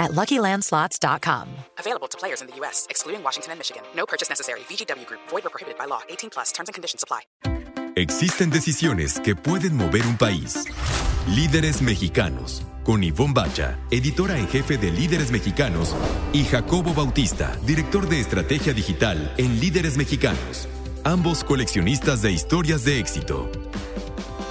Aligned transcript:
at 0.00 0.10
LuckyLandSlots.com. 0.12 1.48
Available 1.78 2.08
to 2.08 2.18
players 2.18 2.40
in 2.40 2.48
the 2.48 2.56
U.S., 2.56 2.88
excluding 2.90 3.22
Washington 3.22 3.52
and 3.52 3.60
Michigan. 3.60 3.82
No 3.94 4.06
purchase 4.06 4.28
necessary. 4.28 4.60
VGW 4.68 5.06
Group. 5.06 5.20
Void 5.28 5.46
or 5.46 5.50
prohibited 5.50 5.78
by 5.78 5.84
law. 5.84 6.00
18 6.08 6.30
plus. 6.30 6.50
Terms 6.50 6.68
and 6.68 6.74
conditions 6.74 7.04
apply. 7.04 7.20
Existen 7.96 8.50
decisiones 8.50 9.20
que 9.20 9.36
pueden 9.36 9.76
mover 9.76 10.06
un 10.06 10.16
país. 10.16 10.64
Líderes 11.28 11.82
mexicanos. 11.82 12.62
Con 12.84 13.04
Ivonne 13.04 13.34
Bacha, 13.34 13.78
editora 13.90 14.38
en 14.38 14.48
jefe 14.48 14.78
de 14.78 14.90
Líderes 14.90 15.30
Mexicanos, 15.30 15.94
y 16.32 16.44
Jacobo 16.44 16.94
Bautista, 16.94 17.54
director 17.66 18.08
de 18.08 18.20
estrategia 18.20 18.72
digital 18.72 19.34
en 19.36 19.60
Líderes 19.60 19.96
Mexicanos. 19.98 20.66
Ambos 21.04 21.44
coleccionistas 21.44 22.22
de 22.22 22.32
historias 22.32 22.84
de 22.84 22.98
éxito. 22.98 23.50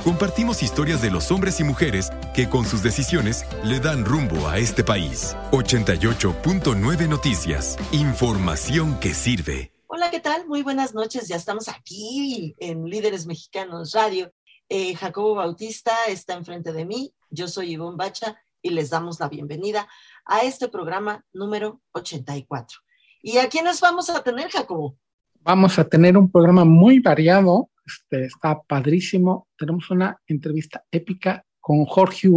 Compartimos 0.04 0.64
historias 0.64 1.02
de 1.02 1.12
los 1.12 1.30
hombres 1.30 1.60
y 1.60 1.66
mujeres 1.66 2.10
que 2.34 2.48
con 2.48 2.64
sus 2.64 2.82
decisiones 2.82 3.46
le 3.66 3.82
dan 3.82 4.06
rumbo 4.06 4.48
a 4.48 4.58
este 4.58 4.82
país. 4.82 5.36
88.9 5.52 7.10
Noticias. 7.10 7.78
Información 7.92 8.98
que 9.02 9.14
sirve. 9.14 9.74
Hola, 9.88 10.10
¿qué 10.10 10.22
tal? 10.22 10.48
Muy 10.48 10.64
buenas 10.64 10.94
noches. 10.94 11.28
Ya 11.28 11.36
estamos 11.36 11.68
aquí 11.68 12.56
en 12.60 12.86
Líderes 12.86 13.28
Mexicanos 13.28 13.92
Radio. 13.92 14.32
Eh, 14.70 14.96
Jacobo 14.96 15.36
Bautista 15.36 15.92
está 16.08 16.36
enfrente 16.36 16.72
de 16.72 16.86
mí. 16.86 17.14
Yo 17.30 17.50
soy 17.50 17.74
Ivonne 17.74 17.98
Bacha 17.98 18.38
y 18.62 18.70
les 18.70 18.92
damos 18.92 19.20
la 19.20 19.28
bienvenida 19.28 19.86
a 20.24 20.44
este 20.44 20.70
programa 20.70 21.26
número 21.34 21.82
84. 21.92 22.80
¿Y 23.22 23.38
a 23.40 23.50
quiénes 23.50 23.82
vamos 23.82 24.10
a 24.10 24.24
tener, 24.24 24.50
Jacobo? 24.50 24.98
Vamos 25.42 25.78
a 25.78 25.84
tener 25.84 26.18
un 26.18 26.32
programa 26.32 26.64
muy 26.64 27.00
variado 27.00 27.70
este, 27.90 28.26
está 28.26 28.62
padrísimo. 28.62 29.48
Tenemos 29.58 29.90
una 29.90 30.18
entrevista 30.28 30.84
épica 30.92 31.44
con 31.60 31.86
Jorge 31.86 32.30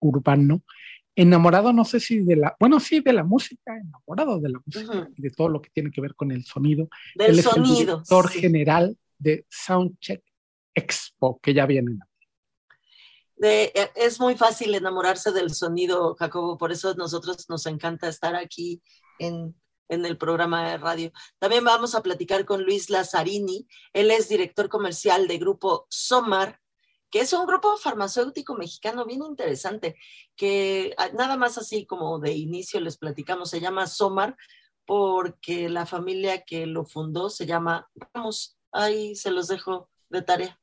Urbano, 0.00 0.62
enamorado, 1.16 1.72
no 1.72 1.84
sé 1.84 1.98
si 1.98 2.20
de 2.20 2.36
la, 2.36 2.56
bueno, 2.60 2.78
sí, 2.78 3.00
de 3.00 3.12
la 3.12 3.24
música, 3.24 3.76
enamorado 3.76 4.38
de 4.38 4.48
la 4.50 4.60
música 4.64 5.08
y 5.16 5.22
de 5.22 5.30
todo 5.30 5.48
lo 5.48 5.60
que 5.60 5.70
tiene 5.70 5.90
que 5.90 6.00
ver 6.00 6.14
con 6.14 6.30
el 6.30 6.44
sonido. 6.44 6.88
Del 7.16 7.38
Él 7.38 7.42
sonido. 7.42 7.64
Es 7.64 7.70
el 7.70 7.86
director 7.86 8.28
general 8.30 8.98
de 9.18 9.44
Soundcheck 9.48 10.22
Expo, 10.74 11.40
que 11.42 11.54
ya 11.54 11.66
viene. 11.66 11.98
De, 13.36 13.72
e, 13.74 13.90
es 13.96 14.20
muy 14.20 14.36
fácil 14.36 14.74
enamorarse 14.74 15.32
del 15.32 15.52
sonido, 15.54 16.14
Jacobo, 16.14 16.56
por 16.56 16.70
eso 16.70 16.94
nosotros 16.94 17.48
nos 17.48 17.66
encanta 17.66 18.08
estar 18.08 18.34
aquí 18.36 18.80
en 19.18 19.54
en 19.88 20.06
el 20.06 20.16
programa 20.16 20.70
de 20.70 20.78
radio. 20.78 21.12
También 21.38 21.64
vamos 21.64 21.94
a 21.94 22.02
platicar 22.02 22.44
con 22.44 22.62
Luis 22.62 22.90
Lazzarini. 22.90 23.66
Él 23.92 24.10
es 24.10 24.28
director 24.28 24.68
comercial 24.68 25.28
de 25.28 25.38
Grupo 25.38 25.86
Somar, 25.88 26.60
que 27.10 27.20
es 27.20 27.32
un 27.32 27.46
grupo 27.46 27.76
farmacéutico 27.76 28.54
mexicano 28.54 29.06
bien 29.06 29.22
interesante, 29.22 29.96
que 30.36 30.94
nada 31.14 31.36
más 31.36 31.56
así 31.58 31.86
como 31.86 32.18
de 32.18 32.32
inicio 32.32 32.80
les 32.80 32.98
platicamos, 32.98 33.50
se 33.50 33.60
llama 33.60 33.86
Somar 33.86 34.36
porque 34.84 35.68
la 35.68 35.84
familia 35.84 36.44
que 36.44 36.66
lo 36.66 36.84
fundó 36.84 37.28
se 37.28 37.44
llama 37.44 37.88
Ramos. 37.94 38.58
Ahí 38.72 39.14
se 39.14 39.30
los 39.30 39.48
dejo 39.48 39.90
de 40.08 40.22
tarea. 40.22 40.58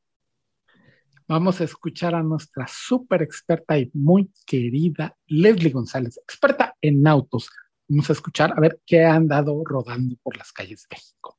Vamos 1.28 1.60
a 1.60 1.64
escuchar 1.64 2.14
a 2.14 2.24
nuestra 2.24 2.68
súper 2.68 3.24
experta 3.24 3.78
y 3.78 3.90
muy 3.94 4.32
querida 4.46 5.16
Leslie 5.26 5.72
González, 5.72 6.18
experta 6.18 6.76
en 6.82 7.08
autos 7.08 7.50
Vamos 7.88 8.10
a 8.10 8.14
escuchar 8.14 8.54
a 8.56 8.60
ver 8.60 8.80
qué 8.86 9.04
han 9.04 9.28
dado 9.28 9.62
rodando 9.64 10.16
por 10.24 10.38
las 10.38 10.52
calles 10.52 10.84
de 10.84 10.96
México. 10.96 11.38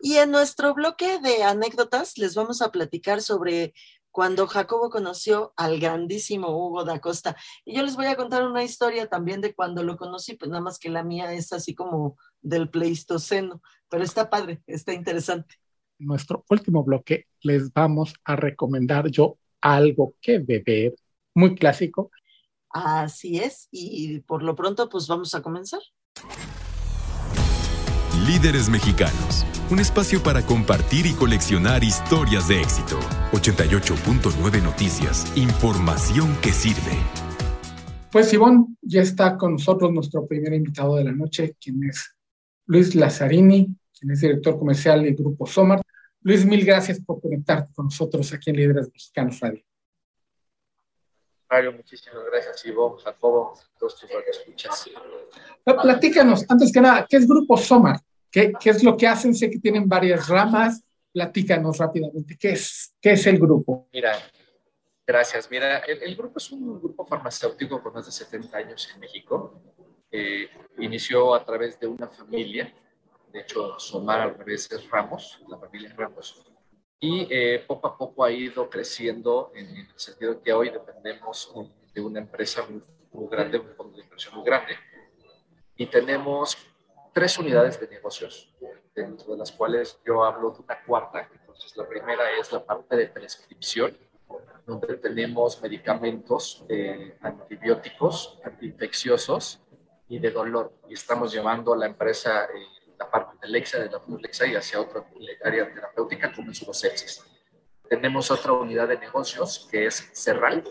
Y 0.00 0.16
en 0.16 0.30
nuestro 0.30 0.74
bloque 0.74 1.18
de 1.20 1.44
anécdotas 1.44 2.18
les 2.18 2.34
vamos 2.34 2.60
a 2.60 2.70
platicar 2.70 3.22
sobre 3.22 3.72
cuando 4.14 4.46
Jacobo 4.46 4.90
conoció 4.90 5.52
al 5.56 5.80
grandísimo 5.80 6.48
Hugo 6.48 6.84
da 6.84 7.00
Costa. 7.00 7.36
Y 7.64 7.74
yo 7.74 7.82
les 7.82 7.96
voy 7.96 8.06
a 8.06 8.14
contar 8.14 8.46
una 8.46 8.62
historia 8.62 9.08
también 9.08 9.40
de 9.40 9.54
cuando 9.54 9.82
lo 9.82 9.96
conocí, 9.96 10.36
pues 10.36 10.50
nada 10.50 10.62
más 10.62 10.78
que 10.78 10.88
la 10.88 11.02
mía 11.02 11.32
es 11.32 11.52
así 11.52 11.74
como 11.74 12.16
del 12.40 12.70
Pleistoceno, 12.70 13.60
pero 13.88 14.04
está 14.04 14.30
padre, 14.30 14.62
está 14.68 14.92
interesante. 14.92 15.56
En 15.98 16.06
nuestro 16.06 16.44
último 16.48 16.84
bloque 16.84 17.26
les 17.40 17.72
vamos 17.72 18.14
a 18.24 18.36
recomendar 18.36 19.08
yo 19.08 19.38
algo 19.60 20.14
que 20.20 20.38
beber, 20.38 20.94
muy 21.34 21.56
clásico, 21.56 22.12
Así 22.74 23.38
es, 23.38 23.68
y 23.70 24.18
por 24.18 24.42
lo 24.42 24.56
pronto 24.56 24.88
pues 24.88 25.06
vamos 25.06 25.32
a 25.36 25.42
comenzar. 25.42 25.78
Líderes 28.26 28.68
Mexicanos, 28.68 29.46
un 29.70 29.78
espacio 29.78 30.20
para 30.20 30.44
compartir 30.44 31.06
y 31.06 31.12
coleccionar 31.12 31.84
historias 31.84 32.48
de 32.48 32.60
éxito. 32.60 32.98
88.9 33.30 34.60
Noticias, 34.60 35.32
información 35.36 36.36
que 36.42 36.50
sirve. 36.50 36.98
Pues 38.10 38.32
Ivonne, 38.32 38.66
ya 38.82 39.02
está 39.02 39.38
con 39.38 39.52
nosotros 39.52 39.92
nuestro 39.92 40.26
primer 40.26 40.54
invitado 40.54 40.96
de 40.96 41.04
la 41.04 41.12
noche, 41.12 41.54
quien 41.60 41.84
es 41.84 42.16
Luis 42.66 42.96
Lazzarini, 42.96 43.68
quien 43.96 44.10
es 44.10 44.20
director 44.20 44.58
comercial 44.58 45.04
del 45.04 45.14
Grupo 45.14 45.46
Somar. 45.46 45.80
Luis, 46.22 46.44
mil 46.44 46.64
gracias 46.64 46.98
por 46.98 47.20
conectarte 47.20 47.72
con 47.72 47.84
nosotros 47.84 48.32
aquí 48.32 48.50
en 48.50 48.56
Líderes 48.56 48.88
Mexicanos 48.92 49.38
Radio 49.38 49.62
muchísimas 51.74 52.24
gracias, 52.30 52.64
Ivo, 52.66 52.98
Jacobo, 52.98 53.58
todos 53.78 54.00
tus 54.00 54.10
escuchas. 54.10 54.90
Platícanos, 55.64 56.44
antes 56.48 56.72
que 56.72 56.80
nada, 56.80 57.06
¿qué 57.08 57.16
es 57.16 57.28
Grupo 57.28 57.56
Somar? 57.56 58.00
¿Qué, 58.30 58.52
¿Qué, 58.58 58.70
es 58.70 58.82
lo 58.82 58.96
que 58.96 59.06
hacen? 59.06 59.34
Sé 59.34 59.50
que 59.50 59.58
tienen 59.58 59.88
varias 59.88 60.28
ramas. 60.28 60.82
Platícanos 61.12 61.78
rápidamente, 61.78 62.36
¿qué 62.38 62.52
es, 62.52 62.94
qué 63.00 63.12
es 63.12 63.26
el 63.26 63.38
grupo? 63.38 63.88
Mira, 63.92 64.18
gracias. 65.06 65.48
Mira, 65.50 65.78
el, 65.78 66.16
grupo 66.16 66.38
es 66.38 66.50
un 66.50 66.80
grupo 66.80 67.06
farmacéutico 67.06 67.80
con 67.80 67.92
más 67.92 68.06
de 68.06 68.12
70 68.12 68.58
años 68.58 68.90
en 68.92 69.00
México. 69.00 69.62
Eh, 70.10 70.48
inició 70.78 71.34
a 71.34 71.44
través 71.44 71.78
de 71.78 71.86
una 71.86 72.08
familia, 72.08 72.72
de 73.32 73.40
hecho, 73.40 73.78
Somar 73.78 74.20
al 74.20 74.38
revés 74.38 74.70
es 74.70 74.88
Ramos, 74.90 75.40
la 75.48 75.58
familia 75.58 75.92
Ramos 75.96 76.44
y 77.04 77.28
eh, 77.28 77.62
poco 77.66 77.86
a 77.86 77.98
poco 77.98 78.24
ha 78.24 78.30
ido 78.30 78.70
creciendo 78.70 79.52
en, 79.54 79.76
el 79.76 79.88
sentido 79.94 80.40
que 80.40 80.54
hoy 80.54 80.70
dependemos 80.70 81.52
de 81.92 82.00
una 82.00 82.20
empresa 82.20 82.66
muy, 83.12 83.28
grande, 83.28 83.58
un 83.58 83.74
fondo 83.76 83.98
de 83.98 84.04
inversión 84.04 84.34
muy 84.36 84.44
grande, 84.44 84.74
y 85.76 85.84
tenemos 85.84 86.56
tres 87.12 87.38
unidades 87.38 87.78
de 87.78 87.88
negocios, 87.88 88.50
dentro 88.94 89.32
de 89.32 89.38
las 89.38 89.52
cuales 89.52 90.00
yo 90.06 90.24
hablo 90.24 90.52
de 90.52 90.60
una 90.60 90.82
cuarta. 90.82 91.28
Entonces, 91.30 91.76
la 91.76 91.86
primera 91.86 92.38
es 92.40 92.50
la 92.50 92.64
parte 92.64 92.96
de 92.96 93.08
prescripción, 93.08 93.94
donde 94.64 94.96
tenemos 94.96 95.60
medicamentos 95.60 96.64
eh, 96.70 97.18
antibióticos, 97.20 98.38
antiinfecciosos 98.42 99.60
y 100.08 100.18
de 100.20 100.30
dolor. 100.30 100.72
Y 100.88 100.94
estamos 100.94 101.34
llevando 101.34 101.74
a 101.74 101.76
la 101.76 101.84
empresa 101.84 102.46
eh, 102.46 102.83
la 102.98 103.10
parte 103.10 103.36
de 103.40 103.48
la 103.48 103.58
Lexa 103.58 104.46
y 104.46 104.54
hacia 104.54 104.80
otra 104.80 105.04
área 105.44 105.72
terapéutica 105.72 106.32
como 106.32 106.50
es 106.50 106.58
sepsis. 106.72 107.24
Tenemos 107.88 108.30
otra 108.30 108.52
unidad 108.52 108.88
de 108.88 108.98
negocios 108.98 109.68
que 109.70 109.86
es 109.86 110.10
Cerral, 110.12 110.64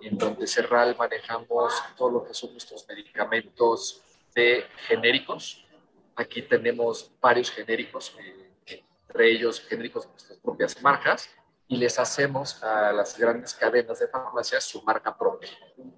en 0.00 0.16
donde 0.16 0.46
Cerral 0.46 0.96
manejamos 0.96 1.74
todo 1.96 2.10
lo 2.10 2.24
que 2.24 2.34
son 2.34 2.52
nuestros 2.52 2.86
medicamentos 2.88 4.02
de 4.34 4.64
genéricos. 4.86 5.66
Aquí 6.16 6.42
tenemos 6.42 7.10
varios 7.20 7.50
genéricos, 7.50 8.14
eh, 8.18 8.82
entre 9.06 9.30
ellos 9.30 9.60
genéricos 9.60 10.04
de 10.04 10.10
nuestras 10.10 10.38
propias 10.38 10.82
marcas, 10.82 11.28
y 11.68 11.76
les 11.76 11.98
hacemos 11.98 12.62
a 12.64 12.92
las 12.92 13.16
grandes 13.16 13.54
cadenas 13.54 14.00
de 14.00 14.08
farmacias 14.08 14.64
su 14.64 14.82
marca 14.82 15.16
propia, 15.16 15.50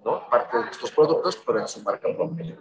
¿no? 0.05 0.29
Parte 0.29 0.57
de 0.57 0.65
nuestros 0.65 0.91
productos, 0.91 1.41
pero 1.43 1.59
en 1.61 1.67
su 1.67 1.81
marca 1.81 2.07
propia. 2.15 2.57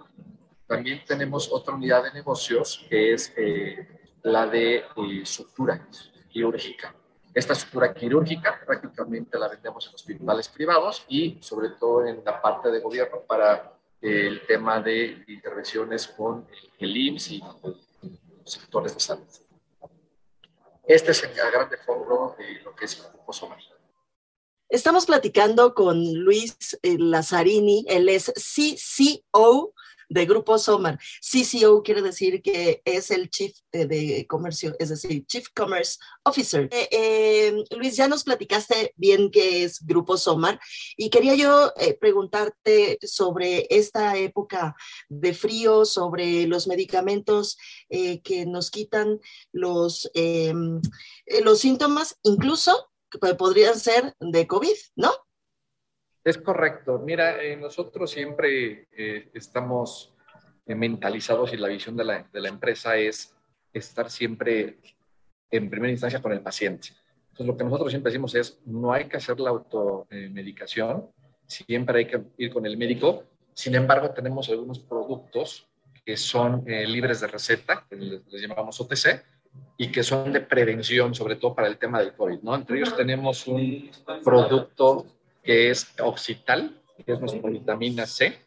También 0.73 1.03
tenemos 1.07 1.53
otra 1.53 1.75
unidad 1.75 2.03
de 2.03 2.13
negocios 2.13 2.87
que 2.89 3.13
es 3.13 3.31
eh, 3.37 3.87
la 4.23 4.47
de 4.47 4.77
eh, 4.77 4.85
sutura 5.25 5.87
quirúrgica. 6.31 6.95
Esta 7.35 7.55
sutura 7.55 7.93
quirúrgica 7.93 8.59
prácticamente 8.65 9.39
la 9.39 9.49
vendemos 9.49 9.87
en 9.87 9.95
hospitales 9.95 10.49
privados 10.49 11.05
y 11.09 11.37
sobre 11.43 11.69
todo 11.79 12.07
en 12.07 12.25
la 12.25 12.41
parte 12.41 12.71
de 12.71 12.81
gobierno 12.81 13.21
para 13.21 13.71
el 14.01 14.47
tema 14.47 14.81
de 14.81 15.23
intervenciones 15.29 16.07
con 16.07 16.47
el 16.79 16.97
IMSS 16.97 17.31
y 17.33 17.41
los 17.41 17.77
sectores 18.47 18.95
de 18.95 19.01
salud. 19.01 19.29
Este 20.85 21.11
es 21.11 21.23
el 21.23 21.35
grande 21.35 21.77
fondo 21.85 22.35
de 22.39 22.63
lo 22.63 22.75
que 22.75 22.87
es 22.87 23.11
Grupo 23.13 23.35
Estamos 24.71 25.05
platicando 25.05 25.75
con 25.75 26.15
Luis 26.15 26.79
eh, 26.83 26.97
Lazzarini, 26.99 27.85
él 27.89 28.09
es 28.09 28.33
CCO 28.35 29.75
de 30.13 30.27
Grupo 30.27 30.59
Somar. 30.59 30.99
CCO 31.21 31.83
quiere 31.83 32.03
decir 32.03 32.43
que 32.43 32.83
es 32.85 33.11
el 33.11 33.31
Chief 33.31 33.53
de, 33.73 34.27
Comercio, 34.29 34.75
es 34.79 34.91
decir, 34.91 35.25
Chief 35.27 35.47
Commerce 35.55 35.99
Officer. 36.25 36.69
Eh, 36.71 36.89
eh, 36.91 37.65
Luis, 37.77 37.97
ya 37.97 38.09
nos 38.09 38.25
platicaste 38.25 38.93
bien 38.97 39.31
qué 39.31 39.65
es 39.65 39.85
Grupo 39.85 40.17
Somar 40.17 40.61
y 40.97 41.09
quería 41.09 41.35
yo 41.35 41.73
eh, 41.77 41.95
preguntarte 41.99 42.99
sobre 43.03 43.67
esta 43.71 44.17
época 44.19 44.75
de 45.09 45.33
frío, 45.33 45.85
sobre 45.85 46.47
los 46.47 46.67
medicamentos 46.67 47.57
que 47.89 48.47
nos 48.47 48.71
quitan 48.71 49.21
los, 49.53 50.11
los 50.15 51.59
síntomas, 51.59 52.19
incluso 52.23 52.91
que 53.11 53.35
podrían 53.35 53.79
ser 53.79 54.15
de 54.19 54.47
COVID, 54.47 54.77
¿no? 54.97 55.13
Es 56.25 56.39
correcto. 56.39 57.01
Mira, 57.05 57.37
nosotros 57.59 58.11
siempre 58.11 58.89
estamos 59.35 60.15
mentalizados 60.67 61.53
y 61.53 61.57
la 61.57 61.69
visión 61.69 61.97
de 61.97 62.05
la, 62.05 62.29
de 62.33 62.41
la 62.41 62.49
empresa 62.49 62.97
es 62.97 63.35
estar 63.73 64.11
siempre 64.11 64.79
en 65.51 65.71
primera 65.71 65.91
instancia 65.91 66.21
con 66.21 66.33
el 66.33 66.41
paciente. 66.41 66.89
Entonces, 67.31 67.47
lo 67.47 67.57
que 67.57 67.65
nosotros 67.65 67.91
siempre 67.91 68.11
decimos 68.11 68.35
es, 68.35 68.61
no 68.67 68.93
hay 68.93 69.07
que 69.07 69.17
hacer 69.17 69.41
la 69.41 69.51
automedicación, 69.51 71.09
siempre 71.47 72.01
hay 72.01 72.07
que 72.07 72.23
ir 72.39 72.53
con 72.53 72.67
el 72.67 72.77
médico. 72.77 73.25
Sin 73.55 73.75
embargo, 73.75 74.11
tenemos 74.11 74.49
algunos 74.49 74.79
productos 74.81 75.67
que 76.05 76.17
son 76.17 76.65
eh, 76.67 76.87
libres 76.87 77.21
de 77.21 77.29
receta, 77.29 77.87
que 77.89 77.97
les, 77.97 78.23
llamamos 78.33 78.81
OTC, 78.81 79.25
y 79.77 79.91
que 79.91 80.03
son 80.03 80.33
de 80.33 80.41
prevención, 80.41 81.15
sobre 81.15 81.37
todo 81.37 81.55
para 81.55 81.69
el 81.69 81.79
tema 81.79 82.01
del 82.01 82.15
COVID, 82.15 82.41
¿no? 82.43 82.55
Entre 82.55 82.79
ellos 82.79 82.97
tenemos 82.97 83.47
un 83.47 83.91
producto 84.25 85.07
que 85.43 85.71
es 85.71 85.95
Oxital, 86.01 86.81
que 87.05 87.13
es 87.13 87.21
nuestra 87.21 87.51
vitamina 87.51 88.07
C, 88.07 88.39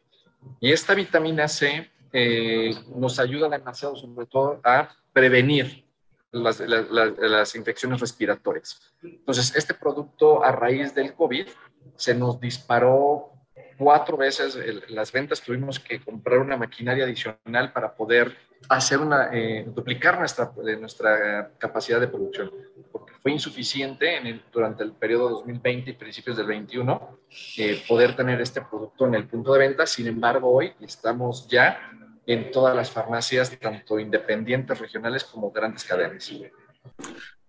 y 0.59 0.71
esta 0.71 0.93
vitamina 0.93 1.47
C 1.47 1.89
eh, 2.13 2.73
nos 2.95 3.19
ayuda 3.19 3.49
demasiado, 3.49 3.95
sobre 3.95 4.25
todo, 4.25 4.61
a 4.63 4.89
prevenir 5.11 5.85
las, 6.31 6.59
las, 6.59 7.55
infecciones 7.55 7.99
respiratorias. 7.99 8.79
Entonces, 9.01 9.55
este 9.55 9.73
producto 9.73 10.43
a 10.43 10.51
raíz 10.51 10.93
del 10.93 11.13
COVID 11.13 11.47
se 11.95 12.15
nos 12.15 12.39
disparó 12.39 13.34
cuatro 13.77 14.17
veces 14.17 14.57
las 14.89 15.11
ventas, 15.11 15.41
tuvimos 15.41 15.79
que 15.79 15.99
comprar 15.99 16.39
una 16.39 16.57
maquinaria 16.57 17.05
adicional 17.05 17.71
para 17.73 17.93
poder 17.93 18.35
hacer 18.69 18.99
una, 18.99 19.29
eh, 19.33 19.65
duplicar 19.67 20.17
nuestra, 20.19 20.51
nuestra 20.79 21.51
capacidad 21.57 21.99
de 21.99 22.07
producción, 22.07 22.51
porque 22.91 23.13
fue 23.21 23.31
insuficiente 23.31 24.17
en 24.17 24.41
durante 24.51 24.83
el 24.83 24.93
periodo 24.93 25.29
2020 25.29 25.91
y 25.91 25.93
principios 25.93 26.37
del 26.37 26.47
21 26.47 27.19
eh, 27.57 27.83
poder 27.87 28.15
tener 28.15 28.41
este 28.41 28.61
producto 28.61 29.07
en 29.07 29.15
el 29.15 29.27
punto 29.27 29.53
de 29.53 29.59
venta. 29.59 29.85
Sin 29.85 30.07
embargo, 30.07 30.49
hoy 30.49 30.73
estamos 30.81 31.47
ya 31.47 31.91
en 32.25 32.51
todas 32.51 32.75
las 32.75 32.89
farmacias, 32.89 33.57
tanto 33.59 33.99
independientes, 33.99 34.79
regionales 34.79 35.23
como 35.23 35.51
grandes 35.51 35.83
cadenas. 35.83 36.31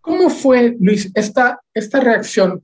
¿Cómo 0.00 0.28
fue, 0.28 0.76
Luis, 0.78 1.10
esta, 1.14 1.60
esta 1.72 2.00
reacción? 2.00 2.62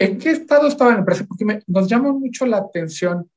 ¿En 0.00 0.18
qué 0.18 0.30
estado 0.30 0.66
estaba 0.66 0.92
la 0.92 1.00
empresa? 1.00 1.26
Porque 1.28 1.62
nos 1.66 1.86
llama 1.86 2.10
mucho 2.10 2.46
la 2.46 2.56
atención 2.56 3.30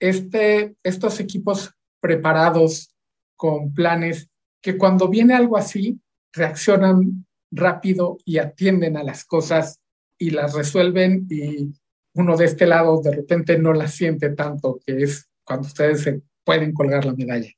este, 0.00 0.74
estos 0.82 1.20
equipos 1.20 1.72
preparados 2.00 2.92
con 3.36 3.72
planes 3.72 4.28
que 4.60 4.76
cuando 4.76 5.08
viene 5.08 5.34
algo 5.34 5.56
así 5.56 6.00
reaccionan 6.32 7.26
rápido 7.52 8.18
y 8.24 8.38
atienden 8.38 8.96
a 8.96 9.04
las 9.04 9.24
cosas 9.24 9.80
y 10.18 10.30
las 10.30 10.54
resuelven 10.54 11.28
y 11.30 11.72
uno 12.14 12.36
de 12.36 12.46
este 12.46 12.66
lado 12.66 13.00
de 13.00 13.14
repente 13.14 13.56
no 13.56 13.72
las 13.72 13.94
siente 13.94 14.30
tanto, 14.30 14.80
que 14.84 15.04
es 15.04 15.30
cuando 15.44 15.68
ustedes 15.68 16.02
se 16.02 16.22
pueden 16.44 16.72
colgar 16.74 17.04
la 17.04 17.14
medalla. 17.14 17.50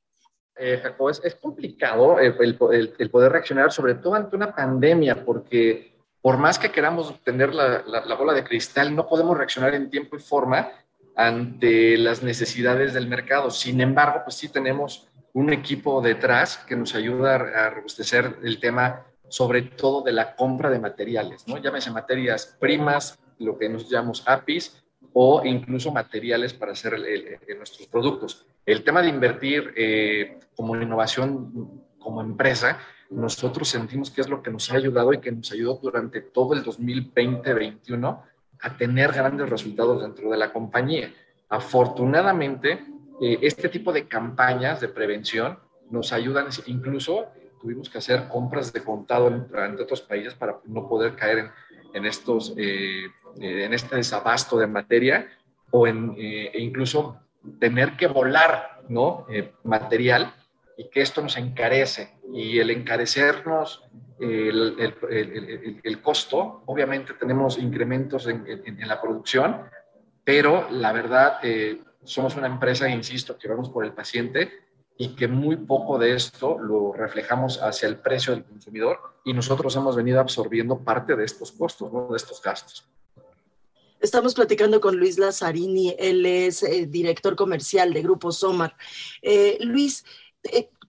Eh, 0.58 0.82
es, 1.24 1.34
complicado 1.36 2.18
el, 2.18 2.56
poder 2.56 3.32
reaccionar, 3.32 3.72
sobre 3.72 3.94
todo 3.94 4.14
ante 4.14 4.36
una 4.36 4.54
pandemia, 4.54 5.24
porque 5.24 5.91
por 6.22 6.38
más 6.38 6.58
que 6.58 6.70
queramos 6.70 7.20
tener 7.24 7.52
la, 7.52 7.82
la, 7.84 8.14
bola 8.14 8.32
de 8.32 8.44
cristal, 8.44 8.94
no 8.94 9.06
podemos 9.08 9.36
reaccionar 9.36 9.74
en 9.74 9.90
tiempo 9.90 10.16
y 10.16 10.20
forma 10.20 10.70
ante 11.16 11.98
las 11.98 12.22
necesidades 12.22 12.94
del 12.94 13.08
mercado. 13.08 13.50
Sin 13.50 13.80
embargo, 13.80 14.20
pues 14.24 14.36
sí 14.36 14.48
tenemos 14.48 15.08
un 15.32 15.52
equipo 15.52 16.00
detrás 16.00 16.58
que 16.58 16.76
nos 16.76 16.94
ayuda 16.94 17.34
a 17.34 17.70
robustecer 17.70 18.36
el 18.44 18.60
tema, 18.60 19.04
sobre 19.28 19.62
todo 19.62 20.02
de 20.02 20.12
la 20.12 20.36
compra 20.36 20.70
de 20.70 20.78
materiales, 20.78 21.46
¿no? 21.48 21.58
Llámese 21.58 21.90
materias 21.90 22.56
primas, 22.60 23.18
lo 23.38 23.58
que 23.58 23.68
nos 23.68 23.90
llamamos 23.90 24.22
APIs, 24.26 24.80
o 25.14 25.42
incluso 25.44 25.90
materiales 25.90 26.54
para 26.54 26.72
hacer 26.72 26.94
nuestros 27.58 27.88
productos. 27.88 28.46
El 28.64 28.84
tema 28.84 29.02
de 29.02 29.08
invertir 29.08 29.74
eh, 29.76 30.38
como 30.54 30.76
innovación, 30.76 31.82
como 31.98 32.20
empresa, 32.20 32.78
nosotros 33.12 33.68
sentimos 33.68 34.10
que 34.10 34.20
es 34.20 34.28
lo 34.28 34.42
que 34.42 34.50
nos 34.50 34.70
ha 34.70 34.76
ayudado 34.76 35.12
y 35.12 35.20
que 35.20 35.32
nos 35.32 35.52
ayudó 35.52 35.78
durante 35.82 36.20
todo 36.20 36.54
el 36.54 36.64
2020-2021 36.64 38.22
a 38.60 38.76
tener 38.76 39.12
grandes 39.12 39.48
resultados 39.48 40.02
dentro 40.02 40.30
de 40.30 40.36
la 40.36 40.52
compañía. 40.52 41.12
Afortunadamente, 41.48 42.84
eh, 43.20 43.38
este 43.42 43.68
tipo 43.68 43.92
de 43.92 44.06
campañas 44.06 44.80
de 44.80 44.88
prevención 44.88 45.58
nos 45.90 46.12
ayudan, 46.12 46.46
incluso 46.66 47.26
tuvimos 47.60 47.90
que 47.90 47.98
hacer 47.98 48.28
compras 48.28 48.72
de 48.72 48.82
contado 48.82 49.28
entre 49.28 49.82
otros 49.82 50.00
países 50.02 50.34
para 50.34 50.58
no 50.64 50.88
poder 50.88 51.14
caer 51.14 51.38
en, 51.38 51.50
en 51.94 52.06
estos, 52.06 52.54
eh, 52.56 53.06
en 53.38 53.72
este 53.74 53.96
desabasto 53.96 54.58
de 54.58 54.66
materia 54.66 55.28
o 55.70 55.86
en, 55.86 56.14
e 56.18 56.60
incluso 56.60 57.18
tener 57.58 57.96
que 57.96 58.06
volar 58.06 58.72
¿no? 58.88 59.26
Eh, 59.28 59.52
material 59.64 60.34
y 60.76 60.88
que 60.88 61.02
esto 61.02 61.22
nos 61.22 61.36
encarece. 61.36 62.18
Y 62.32 62.58
el 62.58 62.70
encarecernos 62.70 63.84
el, 64.20 64.76
el, 65.10 65.80
el, 65.82 66.02
costo, 66.02 66.62
obviamente 66.66 67.14
tenemos 67.14 67.58
incrementos 67.58 68.26
en, 68.28 68.44
en, 68.46 68.88
la 68.88 69.00
producción, 69.00 69.62
pero 70.24 70.70
la 70.70 70.92
verdad, 70.92 71.38
eh, 71.42 71.82
somos 72.04 72.36
una 72.36 72.46
empresa, 72.46 72.88
insisto, 72.88 73.36
que 73.36 73.48
vamos 73.48 73.68
por 73.70 73.84
el 73.84 73.92
paciente 73.92 74.52
y 74.96 75.16
que 75.16 75.26
muy 75.26 75.56
poco 75.56 75.98
de 75.98 76.14
esto 76.14 76.58
lo 76.58 76.92
reflejamos 76.92 77.60
hacia 77.60 77.88
el 77.88 77.96
precio 77.96 78.32
del 78.32 78.44
consumidor 78.44 78.98
y 79.24 79.32
nosotros 79.32 79.74
hemos 79.76 79.96
venido 79.96 80.20
absorbiendo 80.20 80.78
parte 80.78 81.16
de 81.16 81.24
estos 81.24 81.50
costos, 81.52 81.92
¿no? 81.92 82.08
de 82.08 82.16
estos 82.16 82.40
gastos. 82.40 82.86
Estamos 84.00 84.34
platicando 84.34 84.80
con 84.80 84.96
Luis 84.96 85.16
Lazzarini, 85.16 85.94
él 85.96 86.26
es 86.26 86.64
eh, 86.64 86.86
director 86.86 87.36
comercial 87.36 87.92
de 87.92 88.02
Grupo 88.02 88.32
Somar. 88.32 88.76
Eh, 89.22 89.58
Luis, 89.60 90.04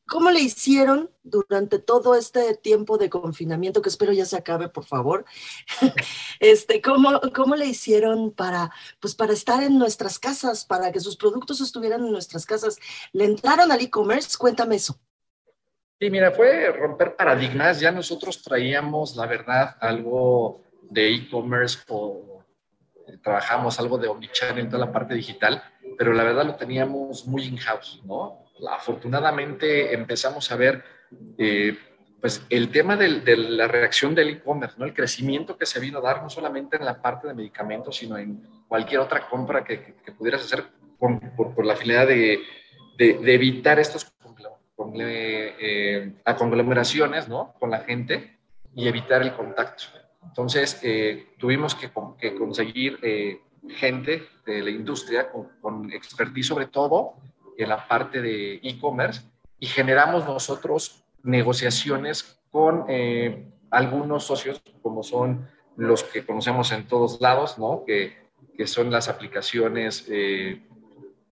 ¿cómo 0.08 0.32
le 0.32 0.42
hicieron 0.42 1.10
durante 1.24 1.80
todo 1.80 2.16
este 2.16 2.56
tiempo 2.56 2.98
de 2.98 3.10
confinamiento, 3.10 3.82
que 3.82 3.90
espero 3.90 4.12
ya 4.14 4.26
se 4.26 4.38
acabe, 4.38 4.70
por 4.70 4.86
favor? 4.86 5.26
este, 6.40 6.82
¿cómo, 6.82 7.20
¿Cómo 7.34 7.56
le 7.56 7.66
hicieron 7.66 8.32
para, 8.32 8.72
pues, 9.00 9.16
para 9.16 9.34
estar 9.34 9.64
en 9.64 9.78
nuestras 9.78 10.20
casas, 10.20 10.66
para 10.66 10.92
que 10.92 11.00
sus 11.00 11.18
productos 11.18 11.62
estuvieran 11.62 12.06
en 12.06 12.12
nuestras 12.12 12.46
casas? 12.46 12.80
¿Le 13.12 13.26
entraron 13.26 13.72
al 13.72 13.82
e-commerce? 13.82 14.38
Cuéntame 14.38 14.76
eso. 14.76 15.00
Sí, 16.00 16.10
mira, 16.10 16.32
fue 16.32 16.72
romper 16.72 17.16
paradigmas. 17.16 17.80
Ya 17.80 17.92
nosotros 17.92 18.42
traíamos, 18.42 19.16
la 19.16 19.26
verdad, 19.26 19.78
algo 19.80 20.62
de 20.90 21.16
e-commerce 21.16 21.80
o 21.88 22.44
trabajamos 23.22 23.80
algo 23.80 23.98
de 23.98 24.08
omnichannel 24.08 24.60
en 24.60 24.70
toda 24.70 24.86
la 24.86 24.92
parte 24.92 25.14
digital, 25.14 25.64
pero 25.98 26.14
la 26.14 26.24
verdad 26.24 26.46
lo 26.46 26.56
teníamos 26.56 27.26
muy 27.26 27.46
in-house, 27.46 28.02
¿no? 28.04 28.43
Afortunadamente 28.70 29.94
empezamos 29.94 30.52
a 30.52 30.56
ver, 30.56 30.84
eh, 31.38 31.78
pues, 32.22 32.46
el 32.50 32.72
tema 32.72 32.96
de 32.96 33.38
la 33.38 33.68
reacción 33.68 34.16
del 34.16 34.30
e-commerce, 34.30 34.76
¿no? 34.78 34.86
El 34.86 34.94
crecimiento 34.94 35.58
que 35.58 35.66
se 35.66 35.80
vino 35.80 36.00
a 36.00 36.02
dar 36.02 36.24
no 36.24 36.30
solamente 36.30 36.78
en 36.78 36.86
la 36.86 37.02
parte 37.02 37.28
de 37.28 37.34
medicamentos, 37.34 37.98
sino 37.98 38.18
en 38.18 38.42
cualquier 38.68 39.02
otra 39.02 39.28
compra 39.28 39.64
que, 39.64 39.96
pudieras 40.18 40.44
hacer 40.44 40.66
por, 40.98 41.66
la 41.66 41.76
finalidad 41.76 42.08
de, 42.08 42.40
de, 42.98 43.34
evitar 43.34 43.80
estos 43.80 44.14
eh, 44.96 46.14
conglomeraciones, 46.38 47.28
¿no? 47.28 47.54
Con 47.60 47.72
la 47.72 47.80
gente 47.80 48.40
y 48.76 48.88
evitar 48.88 49.22
el 49.22 49.34
contacto. 49.34 49.84
Entonces, 50.26 50.80
eh, 50.84 51.28
tuvimos 51.38 51.76
que, 51.76 51.92
conseguir 52.36 53.00
eh, 53.02 53.42
gente 53.70 54.24
de 54.46 54.62
la 54.62 54.70
industria 54.70 55.30
con, 55.30 55.92
expertise 55.92 56.48
sobre 56.48 56.68
todo 56.68 57.16
en 57.58 57.70
la 57.70 57.88
parte 57.88 58.22
de 58.22 58.56
e-commerce 58.64 59.22
y 59.60 59.68
generamos 59.68 60.26
nosotros 60.26 61.04
negociaciones 61.24 62.40
con 62.52 62.86
eh, 62.90 63.48
algunos 63.72 64.26
socios, 64.26 64.62
como 64.82 65.04
son 65.04 65.48
los 65.76 66.04
que 66.04 66.26
conocemos 66.26 66.72
en 66.72 66.88
todos 66.88 67.20
lados, 67.22 67.58
¿no? 67.58 67.84
que, 67.86 68.16
que 68.56 68.68
son 68.68 68.92
las 68.92 69.08
aplicaciones 69.08 70.08
de, 70.08 70.62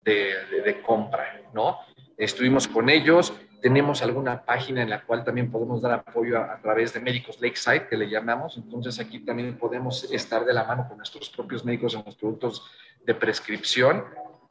de, 0.04 0.82
compra. 0.84 1.42
¿no? 1.52 1.78
Estuvimos 2.16 2.66
con 2.66 2.88
ellos, 2.88 3.32
tenemos 3.60 4.02
alguna 4.02 4.44
página 4.44 4.82
en 4.82 4.90
la 4.90 5.02
cual 5.04 5.24
también 5.24 5.50
podemos 5.50 5.80
dar 5.80 5.92
apoyo 5.92 6.38
a, 6.38 6.60
través 6.60 6.92
de 6.92 7.00
médicos 7.00 7.40
Lakeside, 7.40 7.88
que 7.88 7.96
le 7.96 8.10
llamamos. 8.10 8.56
Entonces 8.56 8.98
aquí 8.98 9.20
también 9.20 9.56
podemos 9.56 10.04
estar 10.12 10.44
de 10.44 10.52
la 10.52 10.64
mano 10.64 10.86
con 10.88 10.98
nuestros 10.98 11.30
propios 11.30 11.64
médicos 11.64 11.94
en 11.94 12.02
los 12.04 12.16
productos 12.16 12.70
de 13.06 13.14
prescripción. 13.14 14.04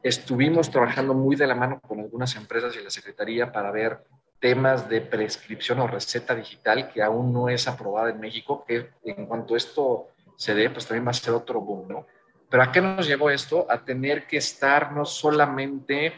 Estuvimos 0.04 0.70
trabajando 0.70 1.14
muy 1.14 1.34
de 1.34 1.46
la 1.46 1.54
mano 1.54 1.80
con 1.80 1.98
algunas 1.98 2.36
empresas 2.36 2.76
y 2.76 2.84
la 2.84 2.90
Secretaría 2.90 3.50
para 3.50 3.70
ver 3.70 4.04
temas 4.38 4.86
de 4.86 5.00
prescripción 5.00 5.80
o 5.80 5.86
receta 5.86 6.34
digital 6.34 6.92
que 6.92 7.02
aún 7.02 7.32
no 7.32 7.48
es 7.48 7.66
aprobada 7.66 8.10
en 8.10 8.20
México, 8.20 8.66
que 8.68 8.90
en 9.02 9.24
cuanto 9.24 9.56
esto 9.56 10.08
se 10.36 10.54
dé, 10.54 10.68
pues 10.68 10.86
también 10.86 11.06
va 11.06 11.10
a 11.12 11.14
ser 11.14 11.32
otro 11.32 11.62
boom, 11.62 11.88
¿no? 11.88 12.06
Pero 12.50 12.62
¿a 12.62 12.70
qué 12.70 12.82
nos 12.82 13.06
llevó 13.06 13.30
esto? 13.30 13.66
A 13.70 13.82
tener 13.82 14.26
que 14.26 14.36
estar 14.36 14.92
no 14.92 15.06
solamente 15.06 16.12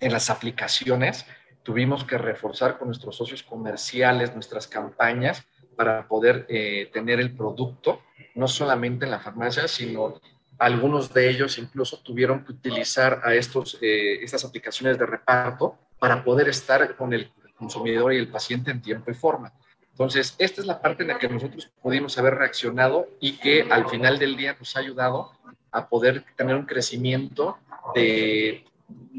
en 0.00 0.12
las 0.12 0.30
aplicaciones, 0.30 1.26
tuvimos 1.62 2.04
que 2.04 2.16
reforzar 2.16 2.78
con 2.78 2.88
nuestros 2.88 3.14
socios 3.14 3.42
comerciales 3.42 4.32
nuestras 4.32 4.66
campañas 4.66 5.44
para 5.76 6.08
poder 6.08 6.46
eh, 6.48 6.88
tener 6.90 7.20
el 7.20 7.36
producto, 7.36 8.00
no 8.34 8.48
solamente 8.48 9.04
en 9.04 9.10
la 9.10 9.20
farmacia, 9.20 9.68
sino 9.68 10.18
algunos 10.60 11.12
de 11.12 11.30
ellos 11.30 11.58
incluso 11.58 11.98
tuvieron 12.00 12.44
que 12.44 12.52
utilizar 12.52 13.22
a 13.24 13.34
estos, 13.34 13.78
eh, 13.80 14.22
estas 14.22 14.44
aplicaciones 14.44 14.98
de 14.98 15.06
reparto 15.06 15.78
para 15.98 16.22
poder 16.22 16.50
estar 16.50 16.96
con 16.96 17.14
el 17.14 17.32
consumidor 17.56 18.12
y 18.12 18.18
el 18.18 18.28
paciente 18.28 18.70
en 18.70 18.82
tiempo 18.82 19.10
y 19.10 19.14
forma. 19.14 19.52
Entonces, 19.90 20.34
esta 20.38 20.60
es 20.60 20.66
la 20.66 20.80
parte 20.80 21.02
en 21.02 21.08
la 21.08 21.18
que 21.18 21.28
nosotros 21.28 21.70
pudimos 21.82 22.16
haber 22.18 22.34
reaccionado 22.34 23.08
y 23.20 23.38
que 23.38 23.66
al 23.70 23.88
final 23.88 24.18
del 24.18 24.36
día 24.36 24.54
nos 24.58 24.76
ha 24.76 24.80
ayudado 24.80 25.32
a 25.72 25.88
poder 25.88 26.24
tener 26.36 26.54
un 26.54 26.66
crecimiento 26.66 27.56
de 27.94 28.64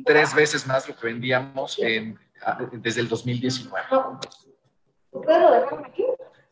tres 0.05 0.35
veces 0.35 0.67
más 0.67 0.87
lo 0.87 0.95
que 0.95 1.07
vendíamos 1.07 1.79
en, 1.79 2.19
desde 2.73 3.01
el 3.01 3.07
2019. 3.07 3.83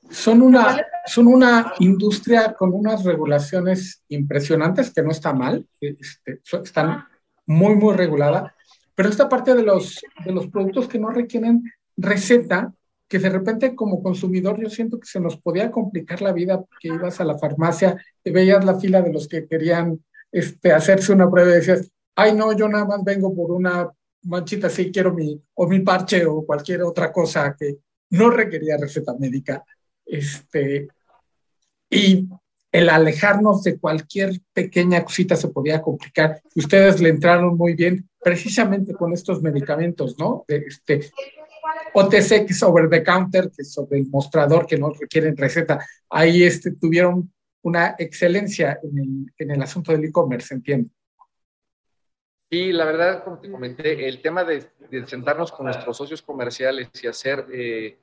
Son 0.10 0.42
una, 0.42 0.86
son 1.06 1.28
una 1.28 1.74
industria 1.80 2.54
con 2.54 2.74
unas 2.74 3.04
regulaciones 3.04 4.04
impresionantes, 4.10 4.92
que 4.92 5.04
no 5.04 5.12
está 5.12 5.34
mal, 5.34 5.66
este, 5.80 6.42
están 6.64 7.06
muy, 7.46 7.76
muy 7.76 7.96
reguladas, 7.96 8.52
pero 8.96 9.10
esta 9.10 9.30
parte 9.30 9.56
de 9.56 9.64
los, 9.64 10.02
de 10.26 10.32
los 10.32 10.48
productos 10.48 10.88
que 10.88 11.00
no 11.00 11.10
requieren 11.10 11.64
receta, 11.96 12.74
que 13.08 13.18
de 13.20 13.30
repente 13.30 13.76
como 13.76 14.04
consumidor 14.04 14.62
yo 14.62 14.70
siento 14.70 15.00
que 15.00 15.08
se 15.08 15.20
nos 15.20 15.38
podía 15.38 15.72
complicar 15.72 16.22
la 16.22 16.32
vida 16.32 16.60
porque 16.62 16.90
ibas 16.90 17.20
a 17.20 17.26
la 17.26 17.38
farmacia 17.38 17.98
y 18.24 18.32
veías 18.32 18.64
la 18.64 18.80
fila 18.80 19.02
de 19.02 19.12
los 19.12 19.28
que 19.28 19.48
querían 19.48 20.04
este, 20.32 20.72
hacerse 20.72 21.12
una 21.12 21.30
prueba 21.30 21.52
y 21.52 21.56
decías, 21.56 21.92
ay 22.16 22.36
no, 22.36 22.52
yo 22.54 22.68
nada 22.68 22.86
más 22.86 23.04
vengo 23.04 23.34
por 23.34 23.52
una 23.52 23.90
manchita, 24.24 24.70
sí 24.70 24.92
quiero 24.92 25.14
mi, 25.14 25.42
o 25.56 25.68
mi 25.68 25.80
parche 25.80 26.26
o 26.26 26.46
cualquier 26.46 26.84
otra 26.84 27.12
cosa 27.12 27.56
que 27.58 27.78
no 28.12 28.30
requería 28.30 28.78
receta 28.78 29.16
médica. 29.18 29.64
Este, 30.10 30.88
y 31.90 32.28
el 32.72 32.90
alejarnos 32.90 33.64
de 33.64 33.80
cualquier 33.80 34.40
pequeña 34.54 35.04
cosita 35.04 35.36
se 35.36 35.50
podía 35.50 35.82
complicar. 35.82 36.42
Ustedes 36.56 37.02
le 37.02 37.10
entraron 37.10 37.58
muy 37.58 37.74
bien 37.74 38.08
precisamente 38.22 38.94
con 38.94 39.14
estos 39.14 39.42
medicamentos, 39.42 40.18
¿no? 40.20 40.46
Este, 40.48 41.10
OTC, 41.94 42.46
que 42.46 42.54
es 42.54 42.64
the 42.90 43.04
counter, 43.04 43.50
que 43.50 43.62
es 43.64 43.74
sobre 43.74 44.00
el 44.00 44.08
mostrador, 44.08 44.66
que 44.66 44.78
no 44.78 44.92
requieren 44.92 45.36
receta. 45.36 45.86
Ahí 46.10 46.44
este, 46.44 46.72
tuvieron 46.72 47.32
una 47.62 47.96
excelencia 47.98 48.80
en 48.84 49.00
el, 49.38 49.52
el 49.52 49.62
asunto 49.62 49.92
del 49.92 50.06
e-commerce, 50.06 50.54
entiendo. 50.54 50.90
Y 52.52 52.72
la 52.72 52.86
verdad, 52.86 53.24
como 53.24 53.38
te 53.38 53.52
comenté, 53.52 54.08
el 54.08 54.22
tema 54.22 54.44
de, 54.44 54.68
sentarnos 55.06 55.52
con 55.52 55.68
nuestros 55.68 55.96
socios 55.96 56.22
comerciales 56.24 56.90
y 57.02 57.08
hacer 57.08 57.46
eh, 57.54 58.00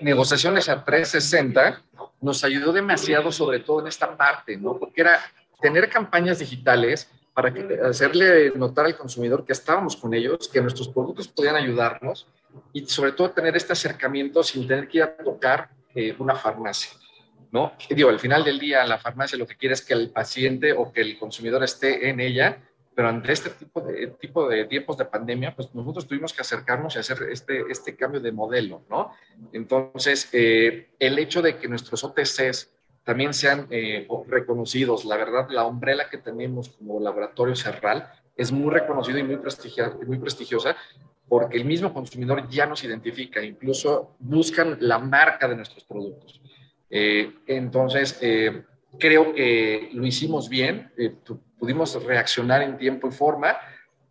negociaciones 0.00 0.68
a 0.68 0.84
360 0.84 1.82
nos 2.20 2.44
ayudó 2.44 2.72
demasiado, 2.72 3.32
sobre 3.32 3.58
todo 3.58 3.80
en 3.80 3.88
esta 3.88 4.16
parte, 4.16 4.56
¿no? 4.56 4.78
Porque 4.78 5.00
era 5.00 5.18
tener 5.60 5.90
campañas 5.90 6.38
digitales 6.38 7.10
para 7.34 7.52
que, 7.52 7.80
hacerle 7.82 8.52
notar 8.54 8.86
al 8.86 8.96
consumidor 8.96 9.44
que 9.44 9.52
estábamos 9.52 9.96
con 9.96 10.14
ellos, 10.14 10.48
que 10.48 10.60
nuestros 10.60 10.88
productos 10.88 11.26
podían 11.26 11.56
ayudarnos 11.56 12.28
y 12.72 12.86
sobre 12.86 13.12
todo 13.12 13.30
tener 13.30 13.56
este 13.56 13.72
acercamiento 13.72 14.44
sin 14.44 14.68
tener 14.68 14.86
que 14.86 14.98
ir 14.98 15.04
a 15.04 15.16
tocar 15.16 15.70
eh, 15.94 16.14
una 16.20 16.36
farmacia. 16.36 16.92
¿no? 17.50 17.72
Digo, 17.88 18.10
al 18.10 18.20
final 18.20 18.44
del 18.44 18.60
día 18.60 18.84
la 18.84 18.98
farmacia 18.98 19.36
lo 19.36 19.46
que 19.46 19.56
quiere 19.56 19.74
es 19.74 19.82
que 19.82 19.94
el 19.94 20.10
paciente 20.10 20.72
o 20.72 20.92
que 20.92 21.00
el 21.00 21.18
consumidor 21.18 21.64
esté 21.64 22.08
en 22.08 22.20
ella 22.20 22.58
pero 23.00 23.08
ante 23.08 23.32
este 23.32 23.48
tipo 23.48 23.80
de, 23.80 24.08
tipo 24.08 24.46
de 24.46 24.66
tiempos 24.66 24.98
de 24.98 25.06
pandemia, 25.06 25.56
pues 25.56 25.74
nosotros 25.74 26.06
tuvimos 26.06 26.34
que 26.34 26.42
acercarnos 26.42 26.96
y 26.96 26.98
hacer 26.98 27.16
este, 27.30 27.62
este 27.70 27.96
cambio 27.96 28.20
de 28.20 28.30
modelo, 28.30 28.82
¿no? 28.90 29.12
Entonces, 29.54 30.28
eh, 30.34 30.90
el 30.98 31.18
hecho 31.18 31.40
de 31.40 31.56
que 31.56 31.66
nuestros 31.66 32.04
OTCs 32.04 32.70
también 33.02 33.32
sean 33.32 33.66
eh, 33.70 34.06
reconocidos, 34.28 35.06
la 35.06 35.16
verdad, 35.16 35.48
la 35.48 35.64
umbrella 35.64 36.10
que 36.10 36.18
tenemos 36.18 36.68
como 36.76 37.00
laboratorio 37.00 37.56
Cerral 37.56 38.06
es 38.36 38.52
muy 38.52 38.70
reconocido 38.70 39.16
y 39.16 39.22
muy, 39.22 39.38
muy 40.06 40.18
prestigiosa 40.18 40.76
porque 41.26 41.56
el 41.56 41.64
mismo 41.64 41.94
consumidor 41.94 42.50
ya 42.50 42.66
nos 42.66 42.84
identifica, 42.84 43.42
incluso 43.42 44.14
buscan 44.18 44.76
la 44.80 44.98
marca 44.98 45.48
de 45.48 45.56
nuestros 45.56 45.84
productos. 45.84 46.42
Eh, 46.90 47.32
entonces, 47.46 48.20
creo 48.98 49.32
que 49.32 49.88
lo 49.94 50.04
hicimos 50.04 50.50
bien 50.50 50.92
pudimos 51.60 52.02
reaccionar 52.02 52.62
en 52.62 52.78
tiempo 52.78 53.06
y 53.06 53.12
forma. 53.12 53.56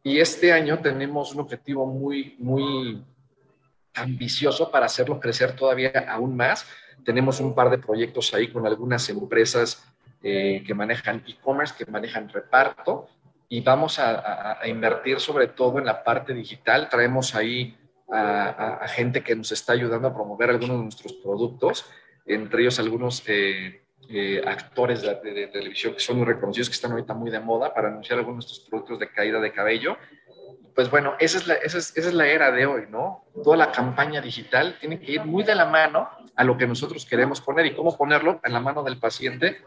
Y 0.03 0.19
este 0.19 0.53
año 0.53 0.79
tenemos 0.79 1.33
un 1.33 1.41
objetivo 1.41 1.85
muy, 1.85 2.35
muy 2.37 3.03
ambicioso 3.95 4.71
para 4.71 4.85
hacerlo 4.85 5.19
crecer 5.19 5.55
todavía 5.55 6.05
aún 6.07 6.37
más. 6.37 6.65
Tenemos 7.03 7.39
un 7.41 7.53
par 7.55 7.69
de 7.69 7.79
proyectos 7.79 8.33
ahí 8.33 8.49
con 8.49 8.65
algunas 8.65 9.09
empresas 9.09 9.83
eh, 10.21 10.63
que 10.65 10.73
manejan 10.73 11.23
e-commerce, 11.27 11.73
que 11.77 11.89
manejan 11.89 12.29
reparto, 12.29 13.09
y 13.47 13.61
vamos 13.61 13.97
a, 13.97 14.59
invertir 14.67 15.19
sobre 15.19 15.47
todo 15.47 15.79
en 15.79 15.85
la 15.85 16.03
parte 16.03 16.33
digital. 16.33 16.87
Traemos 16.87 17.33
ahí 17.33 17.75
a, 18.11 18.85
gente 18.89 19.23
que 19.23 19.35
nos 19.35 19.51
está 19.51 19.73
ayudando 19.73 20.07
a 20.07 20.13
promover 20.13 20.51
algunos 20.51 20.77
de 20.77 20.83
nuestros 20.83 21.13
productos, 21.13 21.85
entre 22.27 22.61
ellos 22.61 22.79
algunos 22.79 23.23
eh, 23.27 23.81
eh, 24.07 24.41
actores 24.45 25.01
de, 25.01 25.47
televisión 25.47 25.93
que 25.93 25.99
son 25.99 26.17
muy 26.17 26.25
reconocidos, 26.25 26.69
que 26.69 26.75
están 26.75 26.91
ahorita 26.91 27.13
muy 27.13 27.29
de 27.29 27.39
moda 27.39 27.73
para 27.73 27.89
anunciar 27.89 28.19
algunos 28.19 28.45
de 28.45 28.53
estos 28.53 28.69
productos 28.69 28.99
de 28.99 29.11
caída 29.11 29.39
de 29.39 29.51
cabello. 29.51 29.97
Pues 30.73 30.89
bueno, 30.89 31.15
esa 31.19 31.37
es, 31.37 31.47
la, 31.47 31.55
esa, 31.55 31.77
es, 31.77 31.95
esa 31.97 32.07
es 32.07 32.13
la 32.13 32.27
era 32.27 32.51
de 32.51 32.65
hoy, 32.65 32.83
¿no? 32.89 33.25
Toda 33.43 33.57
la 33.57 33.71
campaña 33.71 34.21
digital 34.21 34.77
tiene 34.79 34.99
que 34.99 35.11
ir 35.11 35.25
muy 35.25 35.43
de 35.43 35.55
la 35.55 35.65
mano 35.65 36.09
a 36.35 36.43
lo 36.43 36.57
que 36.57 36.65
nosotros 36.65 37.05
queremos 37.05 37.41
poner 37.41 37.65
y 37.65 37.75
cómo 37.75 37.97
ponerlo 37.97 38.39
en 38.43 38.53
la 38.53 38.59
mano 38.59 38.83
del 38.83 38.97
paciente. 38.97 39.61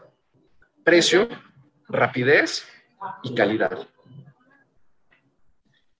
Precio, 0.83 1.27
rapidez 1.87 2.65
y 3.23 3.35
calidad. 3.35 3.87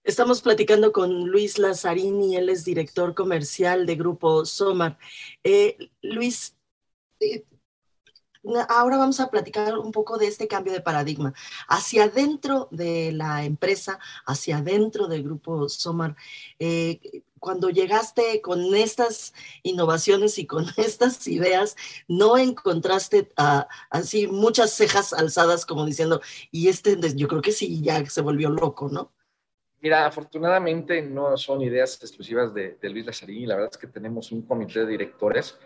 Estamos 0.04 0.42
platicando 0.42 0.92
con 0.92 1.30
Luis 1.30 1.58
Lazarini, 1.58 2.36
él 2.36 2.50
es 2.50 2.66
director 2.66 3.14
comercial 3.14 3.86
de 3.86 3.96
Grupo 3.96 4.44
Somar. 4.46 4.98
Eh, 5.46 5.78
Luis, 6.02 6.58
eh, 7.22 7.46
ahora 8.70 8.98
vamos 8.98 9.20
a 9.20 9.30
platicar 9.30 9.78
un 9.78 9.92
poco 9.92 10.18
de 10.18 10.28
este 10.28 10.48
cambio 10.48 10.74
de 10.74 10.82
paradigma 10.82 11.34
hacia 11.68 12.06
adentro 12.06 12.68
de 12.72 13.12
la 13.12 13.44
empresa, 13.46 14.00
hacia 14.26 14.58
adentro 14.58 15.08
del 15.08 15.24
grupo 15.24 15.70
Somar. 15.70 16.16
Eh, 16.60 17.24
cuando 17.40 17.70
llegaste 17.70 18.40
con 18.42 18.74
estas 18.74 19.34
innovaciones 19.64 20.38
y 20.40 20.46
con 20.46 20.66
estas 20.78 21.28
ideas, 21.28 21.76
no 22.08 22.38
encontraste 22.38 23.32
ah, 23.38 23.68
así 23.90 24.28
muchas 24.28 24.72
cejas 24.72 25.14
alzadas 25.14 25.66
como 25.66 25.86
diciendo, 25.86 26.22
y 26.52 26.70
este, 26.70 26.98
yo 27.16 27.28
creo 27.28 27.42
que 27.42 27.52
sí, 27.52 27.82
ya 27.82 28.06
se 28.06 28.22
volvió 28.22 28.50
loco, 28.50 28.90
¿no? 28.90 29.12
Mira, 29.84 30.06
afortunadamente 30.06 31.02
no 31.02 31.36
son 31.36 31.62
ideas 31.62 32.00
exclusivas 32.02 32.54
de, 32.54 32.78
Luis 32.84 33.06
Lazarini, 33.06 33.46
la 33.46 33.56
verdad 33.56 33.72
es 33.74 33.78
que 33.78 33.88
tenemos 33.88 34.32
un 34.32 34.44
comité 34.44 34.80
de 34.80 34.88
directores 34.88 35.60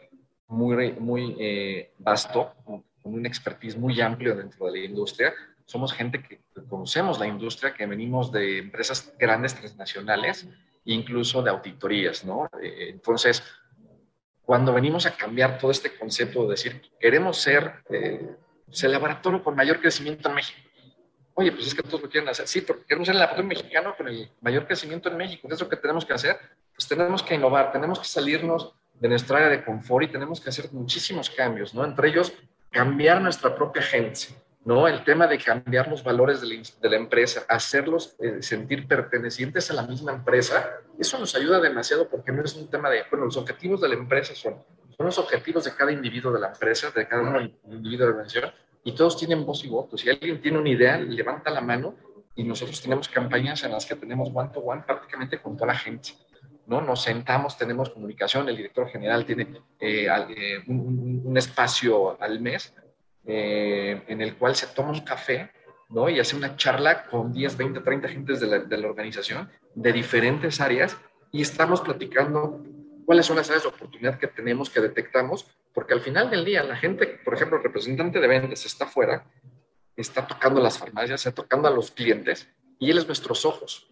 muy, 0.48 0.94
muy 0.94 1.36
eh, 1.40 1.92
vasto, 1.98 2.54
con 2.64 2.84
un 3.04 3.26
expertise 3.26 3.78
muy 3.78 4.00
amplio 4.02 4.36
dentro 4.36 4.68
de 4.68 4.80
la 4.80 4.86
industria. 4.86 5.34
Somos 5.66 5.94
gente 5.94 6.24
que 6.24 6.40
conocemos 6.70 7.20
la 7.20 7.28
industria, 7.28 7.74
que 7.74 7.86
venimos 7.86 8.32
de 8.32 8.60
empresas 8.60 9.14
grandes 9.18 9.56
transnacionales, 9.56 10.48
incluso 10.86 11.42
de 11.42 11.50
auditorías, 11.50 12.24
¿no? 12.24 12.50
Eh, 12.62 12.90
entonces, 12.90 13.44
cuando 14.44 14.74
venimos 14.74 15.06
a 15.06 15.16
cambiar 15.16 15.58
todo 15.58 15.72
este 15.72 15.96
concepto 15.98 16.44
de 16.44 16.52
decir, 16.52 16.82
queremos 17.00 17.38
ser 17.38 17.84
eh, 17.90 18.36
el 18.82 18.92
laboratorio 18.92 19.44
con 19.44 19.56
mayor 19.56 19.82
crecimiento 19.82 20.30
en 20.30 20.36
México. 20.36 20.60
Oye, 21.34 21.52
pues 21.52 21.68
es 21.68 21.76
que 21.76 21.84
todos 21.84 22.02
lo 22.02 22.10
quieren 22.10 22.30
hacer. 22.30 22.48
Sí, 22.48 22.62
porque 22.62 22.86
queremos 22.86 23.06
ser 23.06 23.16
el 23.16 23.20
laboratorio 23.20 23.50
mexicano 23.50 23.94
con 23.96 24.08
el 24.08 24.32
mayor 24.42 24.66
crecimiento 24.66 25.10
en 25.10 25.18
México. 25.18 25.48
¿Qué 25.48 25.54
es 25.54 25.60
lo 25.60 25.70
que 25.70 25.76
tenemos 25.76 26.06
que 26.06 26.14
hacer? 26.14 26.40
Pues 26.74 26.88
tenemos 26.88 27.22
que 27.22 27.36
innovar, 27.36 27.72
tenemos 27.72 28.00
que 28.00 28.06
salirnos 28.06 28.74
de 29.00 29.10
nuestra 29.10 29.38
área 29.38 29.50
de 29.50 29.64
confort 29.64 30.06
y 30.06 30.12
tenemos 30.12 30.42
que 30.42 30.50
hacer 30.50 30.72
muchísimos 30.72 31.30
cambios, 31.30 31.74
¿no? 31.74 31.86
Entre 31.86 32.10
ellos, 32.10 32.34
cambiar 32.72 33.22
nuestra 33.22 33.56
propia 33.56 33.82
gente, 33.82 34.28
¿no? 34.66 34.88
El 34.88 35.04
tema 35.04 35.28
de 35.28 35.38
cambiar 35.38 35.88
los 35.88 36.04
valores 36.04 36.42
de 36.42 36.48
la, 36.48 36.62
de 36.82 36.90
la 36.90 36.98
empresa, 36.98 37.46
hacerlos 37.48 38.16
eh, 38.20 38.42
sentir 38.42 38.88
pertenecientes 38.88 39.70
a 39.72 39.74
la 39.74 39.84
misma 39.84 40.14
empresa, 40.14 40.70
eso 41.00 41.18
nos 41.20 41.36
ayuda 41.36 41.60
demasiado 41.60 42.10
porque 42.10 42.32
no 42.32 42.44
es 42.44 42.56
un 42.56 42.70
tema 42.70 42.90
de, 42.90 43.04
bueno, 43.10 43.26
los 43.26 43.38
objetivos 43.38 43.82
de 43.82 43.90
la 43.90 43.96
empresa 43.96 44.36
son, 44.36 44.56
son 44.96 45.06
los 45.06 45.18
objetivos 45.20 45.64
de 45.66 45.76
cada 45.76 45.92
individuo 45.92 46.32
de 46.32 46.40
la 46.40 46.48
empresa, 46.48 46.92
de 46.92 47.08
cada 47.08 47.42
individuo 47.42 47.92
de 47.92 47.98
la 48.06 48.12
organización, 48.12 48.52
y 48.84 48.94
todos 48.94 49.18
tienen 49.18 49.46
voz 49.46 49.64
y 49.64 49.68
voto. 49.68 49.98
Si 49.98 50.10
alguien 50.10 50.42
tiene 50.42 50.58
una 50.58 50.70
idea, 50.70 50.98
levanta 50.98 51.50
la 51.50 51.62
mano 51.62 51.96
y 52.36 52.44
nosotros 52.44 52.82
tenemos 52.82 53.10
campañas 53.10 53.64
en 53.64 53.72
las 53.72 53.86
que 53.86 53.96
tenemos 53.96 54.30
one 54.34 54.50
to 54.54 54.60
one 54.60 54.84
prácticamente 54.86 55.42
con 55.42 55.58
toda 55.58 55.74
la 55.74 55.78
gente. 55.78 56.14
¿No? 56.68 56.82
Nos 56.82 57.02
sentamos, 57.02 57.58
tenemos 57.58 57.90
comunicación, 57.90 58.48
el 58.48 58.58
director 58.58 58.88
general 58.90 59.26
tiene 59.26 59.48
eh, 59.80 60.08
eh, 60.08 60.64
un, 60.68 61.36
espacio 61.38 62.22
al 62.22 62.40
mes 62.40 62.74
eh, 63.26 64.04
en 64.08 64.22
el 64.22 64.36
cual 64.36 64.56
se 64.56 64.68
toma 64.68 64.92
un 64.92 65.02
café 65.02 65.50
¿no? 65.90 66.10
y 66.10 66.20
hace 66.20 66.36
una 66.36 66.56
charla 66.56 67.06
con 67.06 67.32
10, 67.32 67.58
20, 67.58 67.80
30 67.80 68.10
gentes 68.10 68.40
de 68.40 68.48
la, 68.48 68.60
de 68.60 68.78
la 68.78 68.88
organización 68.88 69.50
de 69.76 69.94
diferentes 69.94 70.60
áreas 70.60 70.98
y 71.32 71.42
estamos 71.42 71.82
platicando 71.82 72.64
cuáles 73.06 73.26
son 73.26 73.38
las 73.38 73.48
áreas 73.50 73.64
de 73.64 73.70
oportunidad 73.70 74.20
que 74.20 74.28
tenemos, 74.28 74.70
que 74.70 74.82
detectamos, 74.82 75.48
porque 75.74 75.94
al 75.94 76.02
final 76.02 76.30
del 76.30 76.44
día 76.44 76.64
la 76.64 76.76
gente, 76.76 77.08
por 77.24 77.34
ejemplo, 77.34 77.58
el 77.58 77.64
representante 77.64 78.20
de 78.20 78.28
ventas 78.28 78.66
está 78.66 78.86
afuera, 78.86 79.26
está 79.96 80.28
tocando 80.28 80.62
las 80.62 80.78
farmacias, 80.78 81.26
está 81.26 81.44
tocando 81.44 81.68
a 81.68 81.72
los 81.72 81.92
clientes 81.92 82.50
y 82.80 82.92
él 82.92 82.98
es 82.98 83.08
nuestros 83.08 83.46
ojos. 83.46 83.90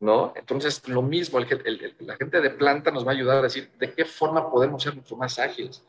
¿No? 0.00 0.32
Entonces, 0.36 0.86
lo 0.88 1.02
mismo, 1.02 1.38
la 1.38 2.16
gente 2.16 2.40
de 2.40 2.50
planta 2.50 2.90
nos 2.90 3.06
va 3.06 3.12
a 3.12 3.14
ayudar 3.14 3.38
a 3.38 3.42
decir 3.42 3.70
de 3.78 3.92
qué 3.92 4.04
forma 4.04 4.50
podemos 4.50 4.82
ser 4.82 4.94
mucho 4.94 5.16
más 5.16 5.38
ágiles. 5.38 5.82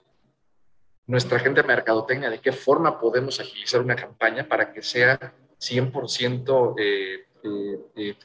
Nuestra 1.06 1.40
gente 1.40 1.62
de 1.62 1.68
mercadotecnia, 1.68 2.30
de 2.30 2.40
qué 2.40 2.52
forma 2.52 3.00
podemos 3.00 3.40
agilizar 3.40 3.82
una 3.82 3.96
campaña 3.96 4.48
para 4.48 4.72
que 4.74 4.82
sea 4.82 5.34
100% 5.60 6.76
eh, 6.78 7.26
eh, 7.44 7.80
eh, 7.96 8.16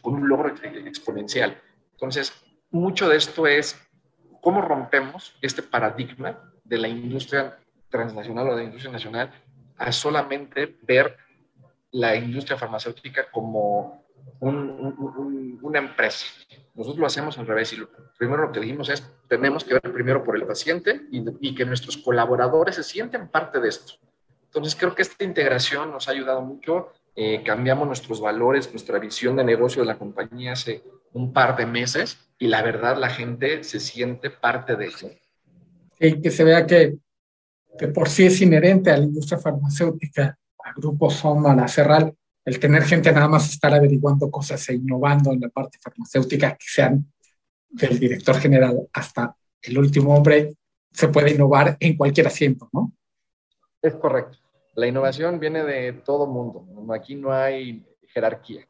con 0.00 0.14
un 0.14 0.28
logro 0.28 0.54
exponencial. 0.86 1.60
Entonces, 1.92 2.32
mucho 2.70 3.08
de 3.08 3.16
esto 3.16 3.46
es 3.46 3.80
cómo 4.40 4.60
rompemos 4.60 5.36
este 5.42 5.62
paradigma 5.62 6.52
de 6.64 6.78
la 6.78 6.88
industria 6.88 7.58
transnacional 7.88 8.48
o 8.48 8.56
de 8.56 8.62
la 8.62 8.64
industria 8.64 8.92
nacional 8.92 9.32
a 9.76 9.92
solamente 9.92 10.76
ver 10.82 11.16
la 11.90 12.16
industria 12.16 12.56
farmacéutica 12.56 13.30
como 13.30 14.01
una 14.40 15.78
empresa. 15.78 16.26
Nosotros 16.74 16.98
lo 16.98 17.06
hacemos 17.06 17.38
al 17.38 17.46
revés 17.46 17.72
y 17.72 17.76
lo 17.76 17.88
primero 18.18 18.42
lo 18.42 18.52
que 18.52 18.60
dijimos 18.60 18.88
es, 18.88 19.06
tenemos 19.28 19.64
que 19.64 19.74
ver 19.74 19.92
primero 19.92 20.24
por 20.24 20.36
el 20.36 20.46
paciente 20.46 21.02
y, 21.10 21.54
que 21.54 21.64
nuestros 21.64 21.96
colaboradores 21.98 22.76
se 22.76 22.82
sienten 22.82 23.28
parte 23.28 23.60
de 23.60 23.68
esto. 23.68 23.94
Entonces 24.44 24.74
creo 24.74 24.94
que 24.94 25.02
esta 25.02 25.24
integración 25.24 25.90
nos 25.90 26.08
ha 26.08 26.12
ayudado 26.12 26.40
mucho. 26.42 26.92
Eh, 27.14 27.42
cambiamos 27.44 27.86
nuestros 27.86 28.20
valores, 28.20 28.70
nuestra 28.70 28.98
visión 28.98 29.36
de 29.36 29.44
negocio 29.44 29.82
de 29.82 29.86
la 29.86 29.98
compañía 29.98 30.52
hace 30.52 30.82
un 31.12 31.32
par 31.32 31.56
de 31.56 31.66
meses 31.66 32.18
y 32.38 32.48
la 32.48 32.62
verdad 32.62 32.96
la 32.96 33.10
gente 33.10 33.64
se 33.64 33.80
siente 33.80 34.30
parte 34.30 34.76
de 34.76 34.86
eso. 34.86 35.10
Sí, 35.98 36.20
que 36.20 36.30
se 36.30 36.42
vea 36.42 36.66
que, 36.66 36.96
que 37.78 37.88
por 37.88 38.08
sí 38.08 38.26
es 38.26 38.40
inherente 38.40 38.90
a 38.90 38.96
la 38.96 39.04
industria 39.04 39.38
farmacéutica, 39.38 40.38
a 40.64 40.72
Grupo 40.74 41.10
Soma, 41.10 41.52
a 41.52 41.68
Cerral, 41.68 42.14
el 42.44 42.58
tener 42.58 42.82
gente 42.82 43.12
nada 43.12 43.28
más 43.28 43.50
estar 43.50 43.72
averiguando 43.72 44.30
cosas 44.30 44.68
e 44.68 44.74
innovando 44.74 45.32
en 45.32 45.40
la 45.40 45.48
parte 45.48 45.78
farmacéutica, 45.80 46.52
que 46.52 46.66
sean 46.66 47.06
del 47.68 47.98
director 47.98 48.36
general 48.38 48.88
hasta 48.92 49.36
el 49.62 49.78
último 49.78 50.14
hombre, 50.14 50.54
se 50.92 51.08
puede 51.08 51.30
innovar 51.30 51.76
en 51.80 51.96
cualquier 51.96 52.26
asiento, 52.26 52.68
¿no? 52.72 52.92
Es 53.80 53.94
correcto. 53.94 54.38
La 54.74 54.86
innovación 54.86 55.38
viene 55.38 55.64
de 55.64 55.92
todo 55.92 56.26
mundo. 56.26 56.66
Aquí 56.92 57.14
no 57.14 57.32
hay 57.32 57.86
jerarquía. 58.08 58.66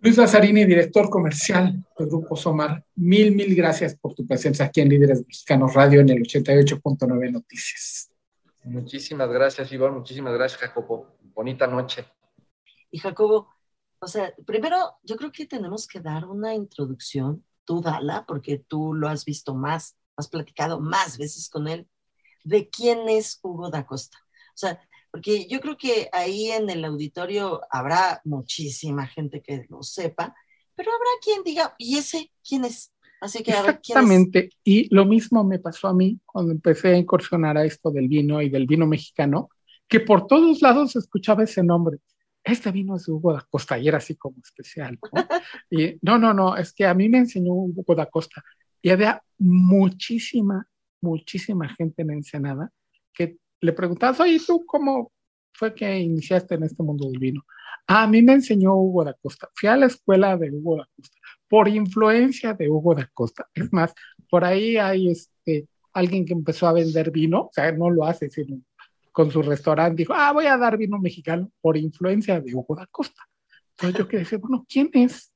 Luis 0.00 0.16
Lazzarini, 0.18 0.64
director 0.64 1.08
comercial 1.10 1.84
del 1.98 2.08
Grupo 2.08 2.36
Somar, 2.36 2.84
mil, 2.94 3.34
mil 3.34 3.54
gracias 3.56 3.96
por 3.96 4.14
tu 4.14 4.26
presencia 4.26 4.66
aquí 4.66 4.80
en 4.80 4.90
Líderes 4.90 5.24
Mexicanos 5.26 5.74
Radio 5.74 6.00
en 6.00 6.10
el 6.10 6.22
88.9 6.22 7.32
Noticias. 7.32 8.10
Muchísimas 8.64 9.30
gracias, 9.30 9.72
Iván. 9.72 9.94
Muchísimas 9.94 10.34
gracias, 10.34 10.60
Jacopo. 10.60 11.15
Bonita 11.36 11.66
noche. 11.66 12.06
Y 12.90 12.98
Jacobo, 12.98 13.54
o 13.98 14.06
sea, 14.06 14.34
primero 14.46 14.94
yo 15.02 15.16
creo 15.16 15.30
que 15.30 15.44
tenemos 15.44 15.86
que 15.86 16.00
dar 16.00 16.24
una 16.24 16.54
introducción, 16.54 17.44
tú 17.66 17.82
dala, 17.82 18.24
porque 18.26 18.64
tú 18.66 18.94
lo 18.94 19.06
has 19.06 19.26
visto 19.26 19.54
más, 19.54 19.98
has 20.16 20.28
platicado 20.28 20.80
más 20.80 21.18
veces 21.18 21.50
con 21.50 21.68
él, 21.68 21.86
de 22.42 22.70
quién 22.70 23.06
es 23.10 23.38
Hugo 23.42 23.68
da 23.68 23.84
Costa. 23.84 24.16
O 24.22 24.56
sea, 24.56 24.80
porque 25.10 25.46
yo 25.46 25.60
creo 25.60 25.76
que 25.76 26.08
ahí 26.10 26.52
en 26.52 26.70
el 26.70 26.82
auditorio 26.86 27.60
habrá 27.70 28.22
muchísima 28.24 29.06
gente 29.06 29.42
que 29.42 29.66
lo 29.68 29.82
sepa, 29.82 30.34
pero 30.74 30.90
habrá 30.90 31.10
quien 31.22 31.42
diga, 31.42 31.74
¿y 31.76 31.98
ese 31.98 32.32
quién 32.48 32.64
es? 32.64 32.94
Así 33.20 33.42
que 33.42 33.50
Exactamente, 33.50 34.50
y 34.64 34.94
lo 34.94 35.04
mismo 35.04 35.44
me 35.44 35.58
pasó 35.58 35.88
a 35.88 35.94
mí 35.94 36.18
cuando 36.24 36.52
empecé 36.52 36.94
a 36.94 36.96
incursionar 36.96 37.58
a 37.58 37.64
esto 37.66 37.90
del 37.90 38.08
vino 38.08 38.40
y 38.40 38.48
del 38.48 38.66
vino 38.66 38.86
mexicano, 38.86 39.50
que 39.88 40.00
por 40.00 40.26
todos 40.26 40.62
lados 40.62 40.96
escuchaba 40.96 41.44
ese 41.44 41.62
nombre. 41.62 41.98
Este 42.42 42.70
vino 42.70 42.96
es 42.96 43.08
Hugo 43.08 43.32
da 43.32 43.46
Costa 43.48 43.78
y 43.78 43.88
era 43.88 43.98
así 43.98 44.16
como 44.16 44.36
especial. 44.42 44.98
¿no? 45.00 45.10
y 45.70 45.98
no, 46.02 46.18
no, 46.18 46.32
no, 46.32 46.56
es 46.56 46.72
que 46.72 46.86
a 46.86 46.94
mí 46.94 47.08
me 47.08 47.18
enseñó 47.18 47.52
Hugo 47.52 47.94
da 47.94 48.06
Costa 48.06 48.42
y 48.80 48.90
había 48.90 49.22
muchísima, 49.38 50.66
muchísima 51.00 51.68
gente 51.74 52.02
en 52.02 52.10
Ensenada 52.10 52.70
que 53.12 53.38
le 53.60 53.72
preguntabas, 53.72 54.20
oye, 54.20 54.40
¿tú 54.44 54.64
cómo 54.66 55.12
fue 55.52 55.74
que 55.74 55.98
iniciaste 55.98 56.54
en 56.54 56.64
este 56.64 56.82
mundo 56.82 57.08
del 57.08 57.18
vino? 57.18 57.42
a 57.86 58.06
mí 58.06 58.22
me 58.22 58.32
enseñó 58.32 58.74
Hugo 58.74 59.04
da 59.04 59.14
Costa. 59.14 59.48
Fui 59.54 59.68
a 59.68 59.76
la 59.76 59.86
escuela 59.86 60.36
de 60.36 60.50
Hugo 60.50 60.78
da 60.78 60.88
Costa 60.96 61.16
por 61.48 61.68
influencia 61.68 62.54
de 62.54 62.68
Hugo 62.68 62.94
da 62.94 63.08
Costa. 63.14 63.48
Es 63.54 63.72
más, 63.72 63.94
por 64.28 64.44
ahí 64.44 64.76
hay 64.76 65.10
este, 65.10 65.68
alguien 65.92 66.24
que 66.24 66.32
empezó 66.32 66.66
a 66.66 66.72
vender 66.72 67.10
vino, 67.10 67.42
o 67.42 67.50
sea, 67.52 67.70
no 67.72 67.90
lo 67.90 68.04
hace, 68.04 68.28
sino 68.28 68.60
con 69.16 69.30
su 69.30 69.40
restaurante, 69.40 70.02
dijo, 70.02 70.12
ah, 70.14 70.30
voy 70.30 70.44
a 70.44 70.58
dar 70.58 70.76
vino 70.76 70.98
mexicano 70.98 71.50
por 71.62 71.78
influencia 71.78 72.38
de 72.38 72.54
Hugo 72.54 72.76
da 72.76 72.86
Costa. 72.86 73.22
Entonces 73.70 73.98
yo 73.98 74.06
quedé 74.06 74.20
decir, 74.20 74.38
bueno, 74.38 74.66
¿quién 74.68 74.90
es 74.92 75.32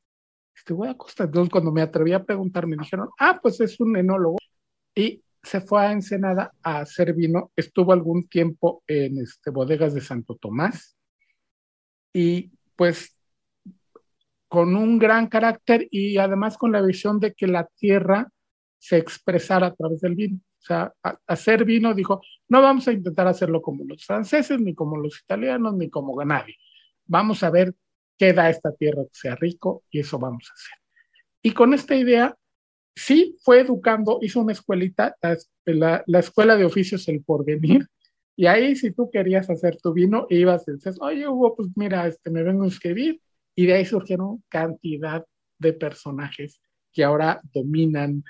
este 0.55 0.75
Hugo 0.75 0.85
da 0.85 0.99
Costa? 0.99 1.25
Entonces 1.25 1.51
cuando 1.51 1.73
me 1.73 1.81
atreví 1.81 2.12
a 2.12 2.23
preguntar, 2.23 2.66
me 2.66 2.77
dijeron, 2.77 3.09
ah, 3.19 3.40
pues 3.40 3.59
es 3.62 3.81
un 3.81 3.97
enólogo. 3.97 4.37
Y 4.95 5.25
se 5.43 5.62
fue 5.62 5.81
a 5.81 5.93
Ensenada 5.93 6.53
a 6.62 6.81
hacer 6.81 7.14
vino, 7.14 7.53
estuvo 7.57 7.95
algún 7.95 8.29
tiempo 8.29 8.83
en 8.87 9.16
este, 9.16 9.49
bodegas 9.49 9.95
de 9.95 10.03
Santo 10.03 10.35
Tomás 10.35 10.99
y 12.12 12.51
pues 12.77 13.16
con 14.47 14.77
un 14.77 14.99
gran 14.99 15.27
carácter 15.27 15.88
y 15.90 16.19
además 16.19 16.59
con 16.59 16.73
la 16.73 16.83
visión 16.83 17.19
de 17.19 17.33
que 17.33 17.47
la 17.47 17.66
tierra 17.79 18.31
se 18.79 18.99
expresara 18.99 19.69
a 19.69 19.75
través 19.75 20.03
del 20.03 20.16
vino. 20.16 20.38
O 20.61 20.62
sea, 20.62 20.92
hacer 21.27 21.64
vino, 21.64 21.94
dijo, 21.94 22.20
no 22.49 22.61
vamos 22.61 22.87
a 22.87 22.92
intentar 22.92 23.27
hacerlo 23.27 23.62
como 23.62 23.85
los 23.85 24.05
franceses, 24.05 24.61
ni 24.61 24.75
como 24.75 24.99
los 24.99 25.20
italianos, 25.20 25.75
ni 25.75 25.88
como 25.88 26.23
nadie. 26.23 26.57
Vamos 27.07 27.42
a 27.42 27.51
ver 27.51 27.75
qué 28.18 28.35
da 28.35 28.51
esta 28.51 28.73
tierra 28.75 29.03
que 29.05 29.18
sea 29.18 29.35
rico 29.37 29.85
y 29.90 30.01
eso 30.01 30.18
vamos 30.18 30.49
a 30.51 30.53
hacer. 30.53 30.79
Y 31.42 31.53
con 31.53 31.73
esta 31.73 31.96
idea, 31.96 32.37
sí 32.94 33.37
fue 33.42 33.61
educando, 33.61 34.18
hizo 34.20 34.40
una 34.42 34.53
escuelita, 34.53 35.16
la, 35.64 36.05
la 36.07 36.18
escuela 36.18 36.57
de 36.57 36.66
oficios 36.66 37.09
El 37.09 37.23
Porvenir, 37.23 37.87
y 38.37 38.46
ahí 38.46 38.77
si 38.77 38.90
tú 38.90 39.11
querías 39.11 39.49
hacer 39.49 39.77
tu 39.77 39.92
vino, 39.92 40.27
ibas 40.29 40.66
y 40.68 40.73
dices, 40.73 40.99
oye 41.01 41.27
Hugo, 41.27 41.57
pues 41.57 41.68
mira, 41.77 42.07
este, 42.07 42.31
me 42.31 42.42
vengo 42.42 42.64
a 42.64 42.68
escribir, 42.68 43.20
y 43.55 43.66
de 43.66 43.75
ahí 43.75 43.85
surgieron 43.85 44.42
cantidad 44.49 45.25
de 45.59 45.73
personajes 45.73 46.61
que 46.92 47.05
ahora 47.05 47.40
dominan, 47.53 48.25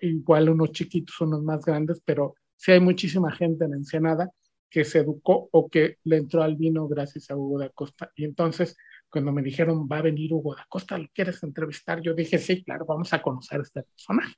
igual 0.00 0.48
unos 0.48 0.72
chiquitos, 0.72 1.20
unos 1.20 1.42
más 1.42 1.64
grandes, 1.64 2.00
pero 2.04 2.34
sí 2.56 2.72
hay 2.72 2.80
muchísima 2.80 3.32
gente 3.32 3.64
en 3.64 3.74
Ensenada 3.74 4.30
que 4.70 4.84
se 4.84 4.98
educó 4.98 5.48
o 5.52 5.68
que 5.68 5.98
le 6.04 6.16
entró 6.16 6.42
al 6.42 6.56
vino 6.56 6.88
gracias 6.88 7.30
a 7.30 7.36
Hugo 7.36 7.60
da 7.60 7.68
Costa. 7.68 8.10
Y 8.16 8.24
entonces, 8.24 8.76
cuando 9.08 9.30
me 9.30 9.40
dijeron, 9.40 9.88
va 9.90 9.98
a 9.98 10.02
venir 10.02 10.32
Hugo 10.32 10.56
da 10.56 10.66
Costa, 10.68 10.98
¿lo 10.98 11.06
quieres 11.14 11.40
entrevistar? 11.44 12.00
Yo 12.00 12.12
dije, 12.12 12.38
sí, 12.38 12.64
claro, 12.64 12.84
vamos 12.84 13.12
a 13.12 13.22
conocer 13.22 13.60
a 13.60 13.62
este 13.62 13.84
personaje. 13.84 14.34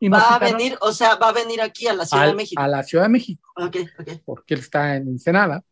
Y 0.00 0.08
va 0.08 0.36
a 0.36 0.38
venir, 0.38 0.78
o 0.80 0.92
sea, 0.92 1.16
va 1.16 1.28
a 1.28 1.32
venir 1.32 1.60
aquí 1.60 1.86
a 1.86 1.92
la 1.92 2.06
Ciudad 2.06 2.28
de 2.28 2.34
México. 2.34 2.62
A 2.62 2.68
la 2.68 2.82
Ciudad 2.82 3.04
de 3.04 3.10
México. 3.10 3.46
Ok, 3.56 3.76
ok. 3.98 4.22
Porque 4.24 4.54
él 4.54 4.60
está 4.60 4.96
en 4.96 5.08
Ensenada 5.08 5.62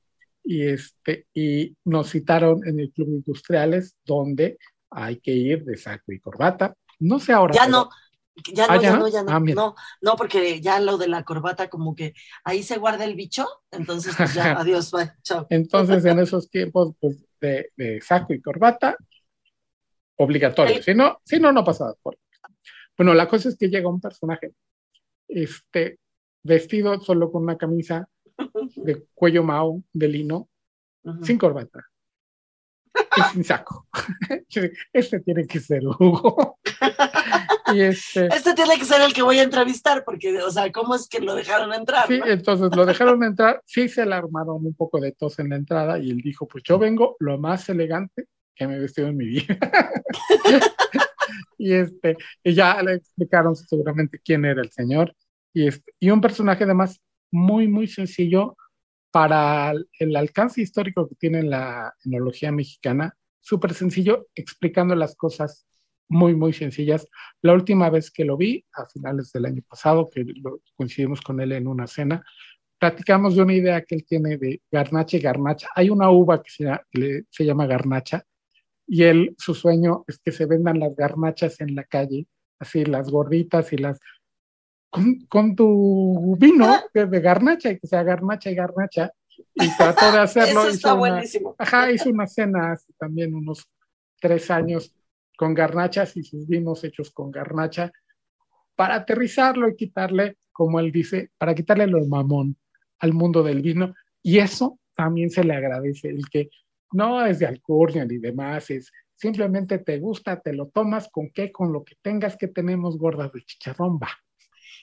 y, 0.45 0.63
este, 0.67 1.27
y 1.33 1.75
nos 1.85 2.11
citaron 2.11 2.67
en 2.67 2.81
el 2.81 2.93
Club 2.93 3.09
Industriales, 3.09 3.97
donde 4.05 4.59
hay 4.91 5.21
que 5.21 5.33
ir 5.33 5.65
de 5.65 5.79
saco 5.79 6.13
y 6.13 6.21
corbata. 6.21 6.75
No 6.99 7.19
sé 7.19 7.33
ahora. 7.33 7.55
Ya 7.55 7.67
no, 7.67 7.89
ya 8.53 8.67
no, 8.67 8.73
ah, 8.73 8.81
ya? 8.81 8.97
no, 8.97 9.09
ya 9.09 9.23
no. 9.23 9.31
Ah, 9.33 9.41
no, 9.41 9.75
no, 10.01 10.17
porque 10.17 10.61
ya 10.61 10.81
lo 10.81 10.97
de 10.97 11.09
la 11.09 11.23
corbata, 11.23 11.69
como 11.69 11.95
que 11.95 12.15
ahí 12.45 12.63
se 12.63 12.79
guarda 12.79 13.05
el 13.05 13.15
bicho, 13.15 13.47
entonces 13.71 14.15
pues 14.17 14.35
ya, 14.35 14.53
adiós, 14.59 14.91
bye, 14.91 15.13
chao. 15.23 15.47
Entonces, 15.51 16.05
en 16.05 16.19
esos 16.19 16.51
tiempos 16.51 16.95
pues, 17.01 17.25
de, 17.41 17.71
de 17.77 18.01
saco 18.01 18.33
y 18.33 18.41
corbata, 18.41 18.97
obligatorio. 20.17 20.83
Si 20.83 20.95
no, 20.95 21.21
si 21.25 21.39
no, 21.39 21.53
no 21.53 21.65
pasaba 21.65 21.95
por. 22.03 22.19
Bueno, 22.97 23.15
la 23.15 23.29
cosa 23.29 23.49
es 23.49 23.57
que 23.57 23.69
llega 23.69 23.89
un 23.89 24.01
personaje 24.01 24.53
este, 25.29 25.99
vestido 26.43 27.01
solo 27.01 27.31
con 27.31 27.43
una 27.43 27.57
camisa 27.57 28.09
de 28.77 29.07
cuello 29.15 29.43
mao, 29.43 29.83
de 29.93 30.09
lino, 30.09 30.49
sin 31.23 31.39
corbata 31.39 31.81
y 33.17 33.21
sin 33.33 33.45
saco. 33.45 33.87
este 34.93 35.21
tiene 35.21 35.47
que 35.47 35.61
ser 35.61 35.83
Hugo. 35.85 36.59
este, 37.81 38.27
este, 38.27 38.55
tiene 38.55 38.79
que 38.79 38.85
ser 38.85 39.01
el 39.01 39.13
que 39.13 39.23
voy 39.23 39.39
a 39.39 39.43
entrevistar, 39.43 40.05
porque, 40.05 40.41
o 40.43 40.51
sea, 40.51 40.71
¿cómo 40.71 40.95
es 40.95 41.09
que 41.09 41.21
lo 41.21 41.35
dejaron 41.35 41.73
entrar? 41.73 42.07
Sí, 42.07 42.21
entonces 42.25 42.75
lo 42.75 42.85
dejaron 42.85 43.23
entrar, 43.25 43.63
sí 43.65 43.89
se 43.89 44.05
le 44.05 44.15
armaron 44.15 44.65
un 44.65 44.75
poco 44.75 45.01
de 45.01 45.13
tos 45.13 45.39
en 45.39 45.51
la 45.51 45.57
entrada 45.57 45.99
y 45.99 46.11
él 46.11 46.19
dijo, 46.19 46.47
pues 46.47 46.63
yo 46.65 46.79
vengo 46.79 47.17
lo 47.19 47.39
más 47.39 47.69
elegante 47.69 48.27
que 48.55 48.67
me 48.67 48.77
he 48.77 48.81
vestido 48.81 49.09
en 49.09 49.17
mi 49.17 49.27
vida. 49.27 49.59
y, 51.59 51.73
este, 51.73 52.17
y 52.45 52.55
ya 52.55 52.83
le 52.83 52.95
explicaron 52.95 53.57
seguramente 53.57 54.21
quién 54.25 54.45
era 54.45 54.61
el 54.61 54.71
señor. 54.71 55.15
Y, 55.55 55.69
este, 55.69 55.93
y 55.99 56.11
un 56.11 56.21
personaje 56.21 56.65
además 56.65 57.01
muy, 57.31 57.69
muy 57.69 57.87
sencillo 57.87 58.57
para 59.11 59.75
el 59.99 60.17
alcance 60.17 60.63
histórico 60.63 61.09
que 61.09 61.15
tiene 61.17 61.43
la 61.43 61.95
enología 62.05 62.51
mexicana, 62.51 63.15
súper 63.41 63.75
sencillo, 63.75 64.29
explicando 64.35 64.95
las 64.95 65.15
cosas 65.17 65.67
muy, 66.09 66.35
muy 66.35 66.53
sencillas. 66.53 67.09
La 67.41 67.53
última 67.55 67.91
vez 67.91 68.11
que 68.11 68.25
lo 68.25 68.37
vi, 68.37 68.65
a 68.75 68.87
finales 68.87 69.33
del 69.33 69.47
año 69.47 69.63
pasado, 69.69 70.09
que 70.11 70.25
coincidimos 70.77 71.21
con 71.21 71.41
él 71.41 71.53
en 71.53 71.67
una 71.67 71.87
cena, 71.87 72.25
platicamos 72.79 73.37
de 73.37 73.43
una 73.43 73.55
idea 73.55 73.83
que 73.83 73.95
él 73.95 74.05
tiene 74.05 74.37
de 74.37 74.61
garnacha 74.71 75.17
y 75.17 75.21
garnacha. 75.21 75.69
Hay 75.75 75.89
una 75.91 76.11
uva 76.11 76.43
que 76.43 76.51
se, 76.51 77.25
se 77.31 77.45
llama 77.45 77.67
garnacha 77.67 78.25
y 78.87 79.05
él, 79.05 79.35
su 79.39 79.55
sueño 79.55 80.05
es 80.07 80.19
que 80.19 80.33
se 80.33 80.47
vendan 80.47 80.79
las 80.79 80.95
garnachas 80.95 81.61
en 81.61 81.75
la 81.75 81.85
calle, 81.85 82.27
así 82.59 82.85
las 82.85 83.11
gorditas 83.11 83.73
y 83.73 83.79
las... 83.79 83.99
Con, 85.31 85.57
tu 85.57 86.37
vino 86.39 86.67
ah. 86.67 86.85
de, 86.93 87.21
garnacha, 87.21 87.71
y 87.71 87.79
que 87.79 87.87
sea 87.87 88.03
garnacha 88.03 88.51
y 88.51 88.55
garnacha, 88.55 89.11
y 89.55 89.75
trató 89.79 90.13
de 90.13 90.19
hacerlo. 90.19 90.61
Eso 90.61 90.69
está 90.69 90.93
buenísimo. 90.93 91.55
Ajá, 91.57 91.91
hizo 91.91 92.11
una 92.11 92.27
cena 92.27 92.73
hace 92.73 92.93
también 92.99 93.35
unos 93.35 93.67
tres 94.21 94.51
años 94.51 94.95
con 95.43 95.55
garnachas 95.55 96.17
y 96.17 96.23
sus 96.23 96.47
vinos 96.47 96.85
hechos 96.85 97.11
con 97.11 97.33
garnacha 97.33 97.91
para 98.77 98.95
aterrizarlo 98.95 99.69
y 99.69 99.75
quitarle, 99.75 100.37
como 100.53 100.79
él 100.79 100.93
dice, 100.93 101.33
para 101.37 101.53
quitarle 101.53 101.89
lo 101.89 102.07
mamón 102.07 102.57
al 103.01 103.13
mundo 103.13 103.43
del 103.43 103.61
vino. 103.61 103.93
Y 104.23 104.39
eso 104.39 104.79
también 104.95 105.31
se 105.31 105.43
le 105.43 105.57
agradece, 105.57 106.11
el 106.11 106.29
que 106.31 106.49
no 106.93 107.27
es 107.27 107.41
de 107.41 107.47
alcurnia 107.47 108.05
ni 108.05 108.19
demás, 108.19 108.71
es 108.71 108.93
simplemente 109.17 109.79
te 109.79 109.99
gusta, 109.99 110.41
te 110.41 110.53
lo 110.53 110.69
tomas, 110.69 111.09
¿con 111.11 111.31
qué? 111.31 111.51
Con 111.51 111.73
lo 111.73 111.83
que 111.83 111.97
tengas 112.01 112.37
que 112.37 112.47
tenemos 112.47 112.97
gordas 112.97 113.33
de 113.33 113.43
chicharrón, 113.45 113.99
va. 114.01 114.11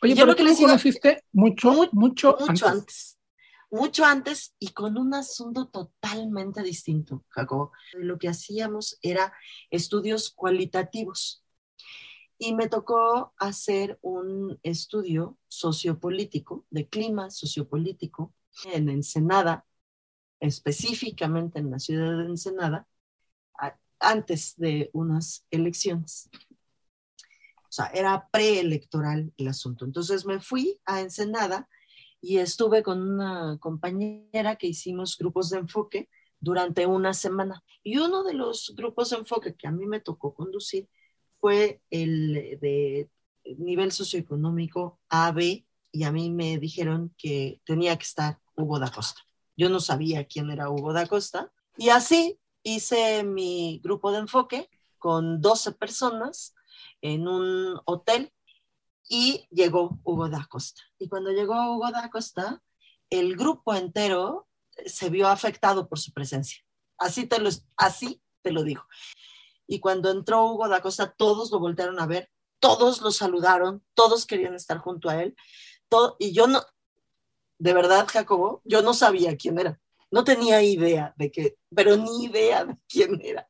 Oye, 0.01 0.13
pero 0.13 0.35
que 0.35 0.43
tú 0.43 0.57
conociste 0.57 1.23
mucho, 1.31 1.87
mucho, 1.93 2.35
mucho 2.37 2.67
antes. 2.67 3.17
Mucho 3.71 4.03
antes 4.03 4.55
y 4.57 4.69
con 4.69 4.97
un 4.97 5.13
asunto 5.13 5.67
totalmente 5.67 6.63
distinto, 6.63 7.23
Jacob. 7.29 7.71
Lo 7.93 8.17
que 8.17 8.27
hacíamos 8.27 8.97
era 9.01 9.31
estudios 9.69 10.31
cualitativos. 10.31 11.43
Y 12.39 12.55
me 12.55 12.67
tocó 12.67 13.33
hacer 13.37 13.99
un 14.01 14.59
estudio 14.63 15.37
sociopolítico, 15.47 16.65
de 16.69 16.87
clima 16.87 17.29
sociopolítico, 17.29 18.33
en 18.73 18.89
Ensenada, 18.89 19.65
específicamente 20.39 21.59
en 21.59 21.69
la 21.69 21.79
ciudad 21.79 22.17
de 22.17 22.25
Ensenada, 22.25 22.87
antes 23.99 24.55
de 24.57 24.89
unas 24.93 25.45
elecciones. 25.51 26.29
O 27.63 27.71
sea, 27.71 27.87
era 27.87 28.27
preelectoral 28.31 29.31
el 29.37 29.47
asunto. 29.47 29.85
Entonces 29.85 30.25
me 30.25 30.39
fui 30.39 30.79
a 30.85 31.01
Ensenada 31.01 31.67
y 32.21 32.37
estuve 32.37 32.83
con 32.83 33.01
una 33.01 33.57
compañera 33.59 34.55
que 34.55 34.67
hicimos 34.67 35.17
grupos 35.17 35.49
de 35.49 35.59
enfoque 35.59 36.09
durante 36.39 36.85
una 36.85 37.13
semana. 37.13 37.63
Y 37.83 37.97
uno 37.97 38.23
de 38.23 38.33
los 38.33 38.73
grupos 38.75 39.09
de 39.09 39.17
enfoque 39.17 39.55
que 39.55 39.67
a 39.67 39.71
mí 39.71 39.85
me 39.85 39.99
tocó 39.99 40.33
conducir 40.33 40.87
fue 41.39 41.81
el 41.89 42.59
de 42.59 43.09
nivel 43.57 43.91
socioeconómico 43.91 44.99
AB 45.09 45.65
y 45.91 46.03
a 46.03 46.11
mí 46.11 46.29
me 46.29 46.57
dijeron 46.57 47.13
que 47.17 47.61
tenía 47.65 47.97
que 47.97 48.03
estar 48.03 48.39
Hugo 48.55 48.79
da 48.79 48.91
Costa. 48.91 49.21
Yo 49.57 49.69
no 49.69 49.79
sabía 49.79 50.25
quién 50.25 50.49
era 50.51 50.69
Hugo 50.69 50.93
da 50.93 51.07
Costa. 51.07 51.51
Y 51.77 51.89
así 51.89 52.39
hice 52.63 53.23
mi 53.23 53.79
grupo 53.83 54.11
de 54.11 54.19
enfoque 54.19 54.69
con 54.97 55.41
12 55.41 55.73
personas 55.73 56.53
en 57.01 57.27
un 57.27 57.79
hotel 57.85 58.31
y 59.09 59.47
llegó 59.51 59.99
Hugo 60.03 60.29
da 60.29 60.47
Costa. 60.49 60.83
Y 60.99 61.09
cuando 61.09 61.31
llegó 61.31 61.55
Hugo 61.73 61.91
da 61.91 62.09
Costa, 62.09 62.61
el 63.09 63.35
grupo 63.35 63.73
entero 63.73 64.47
se 64.85 65.09
vio 65.09 65.27
afectado 65.27 65.89
por 65.89 65.99
su 65.99 66.13
presencia. 66.13 66.63
Así 66.97 67.25
te 67.25 67.39
lo, 67.39 67.49
así 67.75 68.21
te 68.41 68.51
lo 68.51 68.63
digo. 68.63 68.85
Y 69.67 69.79
cuando 69.79 70.11
entró 70.11 70.45
Hugo 70.45 70.69
da 70.69 70.81
Costa, 70.81 71.11
todos 71.11 71.51
lo 71.51 71.59
voltearon 71.59 71.99
a 71.99 72.05
ver, 72.05 72.29
todos 72.59 73.01
lo 73.01 73.11
saludaron, 73.11 73.83
todos 73.95 74.25
querían 74.25 74.53
estar 74.53 74.77
junto 74.77 75.09
a 75.09 75.21
él. 75.23 75.35
Todo, 75.89 76.15
y 76.19 76.31
yo 76.31 76.45
no, 76.45 76.61
de 77.57 77.73
verdad, 77.73 78.07
Jacobo, 78.07 78.61
yo 78.63 78.81
no 78.81 78.93
sabía 78.93 79.35
quién 79.35 79.59
era. 79.59 79.79
No 80.11 80.23
tenía 80.23 80.61
idea 80.61 81.13
de 81.17 81.31
qué, 81.31 81.57
pero 81.75 81.97
ni 81.97 82.25
idea 82.25 82.65
de 82.65 82.77
quién 82.87 83.19
era. 83.23 83.47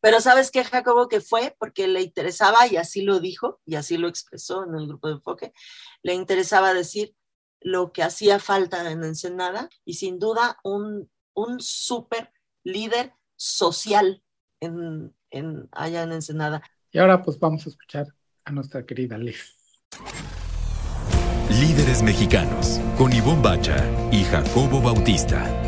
Pero 0.00 0.20
sabes 0.20 0.50
qué, 0.50 0.64
Jacobo, 0.64 1.08
que 1.08 1.20
fue 1.20 1.56
porque 1.58 1.88
le 1.88 2.02
interesaba, 2.02 2.66
y 2.66 2.76
así 2.76 3.02
lo 3.02 3.20
dijo, 3.20 3.60
y 3.64 3.76
así 3.76 3.96
lo 3.96 4.08
expresó 4.08 4.64
en 4.64 4.74
el 4.74 4.86
grupo 4.86 5.08
de 5.08 5.14
enfoque, 5.14 5.52
le 6.02 6.14
interesaba 6.14 6.74
decir 6.74 7.14
lo 7.60 7.92
que 7.92 8.02
hacía 8.02 8.38
falta 8.38 8.90
en 8.90 9.02
Ensenada 9.02 9.68
y 9.84 9.94
sin 9.94 10.18
duda 10.18 10.58
un, 10.62 11.10
un 11.34 11.60
súper 11.60 12.32
líder 12.64 13.14
social 13.36 14.22
en, 14.60 15.14
en, 15.30 15.68
allá 15.72 16.02
en 16.02 16.12
Ensenada. 16.12 16.62
Y 16.92 16.98
ahora 16.98 17.22
pues 17.22 17.38
vamos 17.38 17.66
a 17.66 17.70
escuchar 17.70 18.06
a 18.44 18.52
nuestra 18.52 18.84
querida 18.86 19.18
Liz. 19.18 19.54
Líderes 21.50 22.02
Mexicanos, 22.02 22.80
con 22.98 23.12
Ivonne 23.12 23.42
Bacha 23.42 23.76
y 24.10 24.24
Jacobo 24.24 24.80
Bautista. 24.80 25.65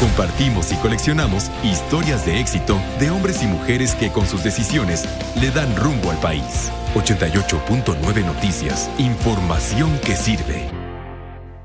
Compartimos 0.00 0.72
y 0.72 0.76
coleccionamos 0.76 1.50
historias 1.62 2.26
de 2.26 2.40
éxito 2.40 2.80
de 2.98 3.10
hombres 3.10 3.42
y 3.42 3.46
mujeres 3.46 3.94
que 3.94 4.10
con 4.10 4.26
sus 4.26 4.42
decisiones 4.42 5.04
le 5.40 5.50
dan 5.50 5.74
rumbo 5.76 6.10
al 6.10 6.18
país. 6.18 6.70
88.9 6.94 8.24
Noticias, 8.24 8.90
información 8.98 9.96
que 10.04 10.16
sirve. 10.16 10.68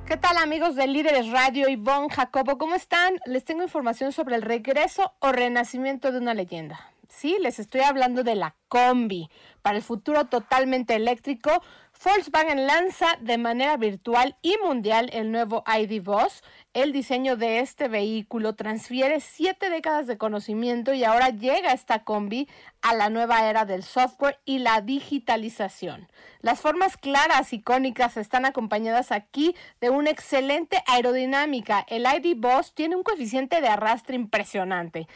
¿Qué 0.05 0.17
tal 0.17 0.37
amigos 0.37 0.75
de 0.75 0.87
Líderes 0.87 1.31
Radio, 1.31 1.69
Ivonne, 1.69 2.09
Jacobo? 2.09 2.57
¿Cómo 2.57 2.75
están? 2.75 3.15
Les 3.25 3.43
tengo 3.45 3.63
información 3.63 4.11
sobre 4.11 4.35
el 4.35 4.43
regreso 4.43 5.11
o 5.19 5.31
renacimiento 5.31 6.11
de 6.11 6.19
una 6.19 6.33
leyenda. 6.33 6.79
Sí, 7.07 7.37
les 7.41 7.59
estoy 7.59 7.81
hablando 7.81 8.23
de 8.23 8.35
la 8.35 8.55
combi. 8.67 9.29
Para 9.61 9.77
el 9.77 9.83
futuro 9.83 10.25
totalmente 10.25 10.95
eléctrico, 10.95 11.63
Volkswagen 12.01 12.65
lanza 12.65 13.17
de 13.19 13.37
manera 13.37 13.75
virtual 13.75 14.37
y 14.41 14.55
mundial 14.63 15.09
el 15.11 15.33
nuevo 15.33 15.65
ID 15.67 16.01
Boss. 16.01 16.43
El 16.73 16.93
diseño 16.93 17.35
de 17.35 17.59
este 17.59 17.89
vehículo 17.89 18.55
transfiere 18.55 19.19
siete 19.19 19.69
décadas 19.69 20.07
de 20.07 20.17
conocimiento 20.17 20.93
y 20.93 21.03
ahora 21.03 21.29
llega 21.29 21.73
esta 21.73 22.05
combi 22.05 22.47
a 22.81 22.95
la 22.95 23.09
nueva 23.09 23.49
era 23.49 23.65
del 23.65 23.83
software 23.83 24.39
y 24.45 24.59
la 24.59 24.79
digitalización. 24.79 26.07
Las 26.41 26.61
formas 26.61 26.95
claras, 26.95 27.51
icónicas, 27.51 28.15
están 28.15 28.45
acompañadas 28.45 29.11
aquí 29.11 29.53
de 29.81 29.89
una 29.89 30.09
excelente 30.09 30.81
aerodinámica. 30.87 31.85
El 31.89 32.05
ID 32.05 32.37
Boss 32.37 32.73
tiene 32.73 32.95
un 32.95 33.03
coeficiente 33.03 33.59
de 33.59 33.67
arrastre 33.67 34.15
impresionante. 34.15 35.07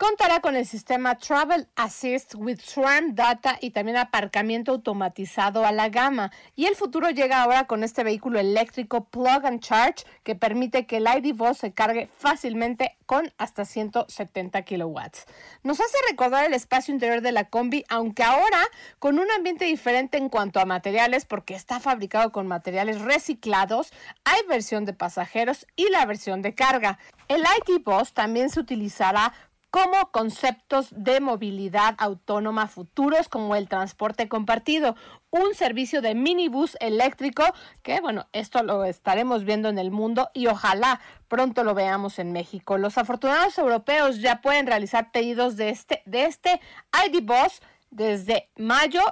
Contará 0.00 0.40
con 0.40 0.56
el 0.56 0.64
sistema 0.64 1.18
Travel 1.18 1.68
Assist 1.76 2.34
with 2.34 2.60
Swarm 2.60 3.14
Data 3.14 3.58
y 3.60 3.72
también 3.72 3.98
aparcamiento 3.98 4.72
automatizado 4.72 5.66
a 5.66 5.72
la 5.72 5.90
gama. 5.90 6.32
Y 6.56 6.64
el 6.64 6.74
futuro 6.74 7.10
llega 7.10 7.42
ahora 7.42 7.66
con 7.66 7.84
este 7.84 8.02
vehículo 8.02 8.38
eléctrico 8.38 9.04
Plug 9.04 9.44
and 9.44 9.60
Charge 9.60 10.06
que 10.22 10.34
permite 10.34 10.86
que 10.86 10.96
el 10.96 11.06
ID 11.06 11.34
Voz 11.34 11.58
se 11.58 11.74
cargue 11.74 12.08
fácilmente 12.16 12.96
con 13.04 13.30
hasta 13.36 13.66
170 13.66 14.62
kilowatts. 14.62 15.26
Nos 15.64 15.80
hace 15.80 15.98
recordar 16.08 16.46
el 16.46 16.54
espacio 16.54 16.94
interior 16.94 17.20
de 17.20 17.32
la 17.32 17.50
combi, 17.50 17.84
aunque 17.90 18.22
ahora 18.22 18.62
con 19.00 19.18
un 19.18 19.30
ambiente 19.30 19.66
diferente 19.66 20.16
en 20.16 20.30
cuanto 20.30 20.60
a 20.60 20.64
materiales 20.64 21.26
porque 21.26 21.54
está 21.54 21.78
fabricado 21.78 22.32
con 22.32 22.46
materiales 22.46 23.02
reciclados. 23.02 23.92
Hay 24.24 24.40
versión 24.48 24.86
de 24.86 24.94
pasajeros 24.94 25.66
y 25.76 25.90
la 25.90 26.06
versión 26.06 26.40
de 26.40 26.54
carga. 26.54 26.98
El 27.28 27.42
ID 27.42 27.82
Boss 27.84 28.14
también 28.14 28.48
se 28.48 28.60
utilizará 28.60 29.34
como 29.70 30.10
conceptos 30.10 30.88
de 30.90 31.20
movilidad 31.20 31.94
autónoma 31.98 32.66
futuros 32.66 33.28
como 33.28 33.54
el 33.54 33.68
transporte 33.68 34.28
compartido, 34.28 34.96
un 35.30 35.54
servicio 35.54 36.02
de 36.02 36.14
minibús 36.14 36.76
eléctrico 36.80 37.44
que 37.82 38.00
bueno, 38.00 38.26
esto 38.32 38.62
lo 38.62 38.84
estaremos 38.84 39.44
viendo 39.44 39.68
en 39.68 39.78
el 39.78 39.90
mundo 39.90 40.30
y 40.34 40.48
ojalá 40.48 41.00
pronto 41.28 41.62
lo 41.64 41.74
veamos 41.74 42.18
en 42.18 42.32
México. 42.32 42.78
Los 42.78 42.98
afortunados 42.98 43.56
europeos 43.58 44.20
ya 44.20 44.40
pueden 44.40 44.66
realizar 44.66 45.12
pedidos 45.12 45.56
de 45.56 45.70
este 45.70 46.02
de 46.04 46.24
este 46.24 46.60
ID 47.06 47.22
Bus 47.22 47.60
desde 47.90 48.48
mayo 48.56 49.02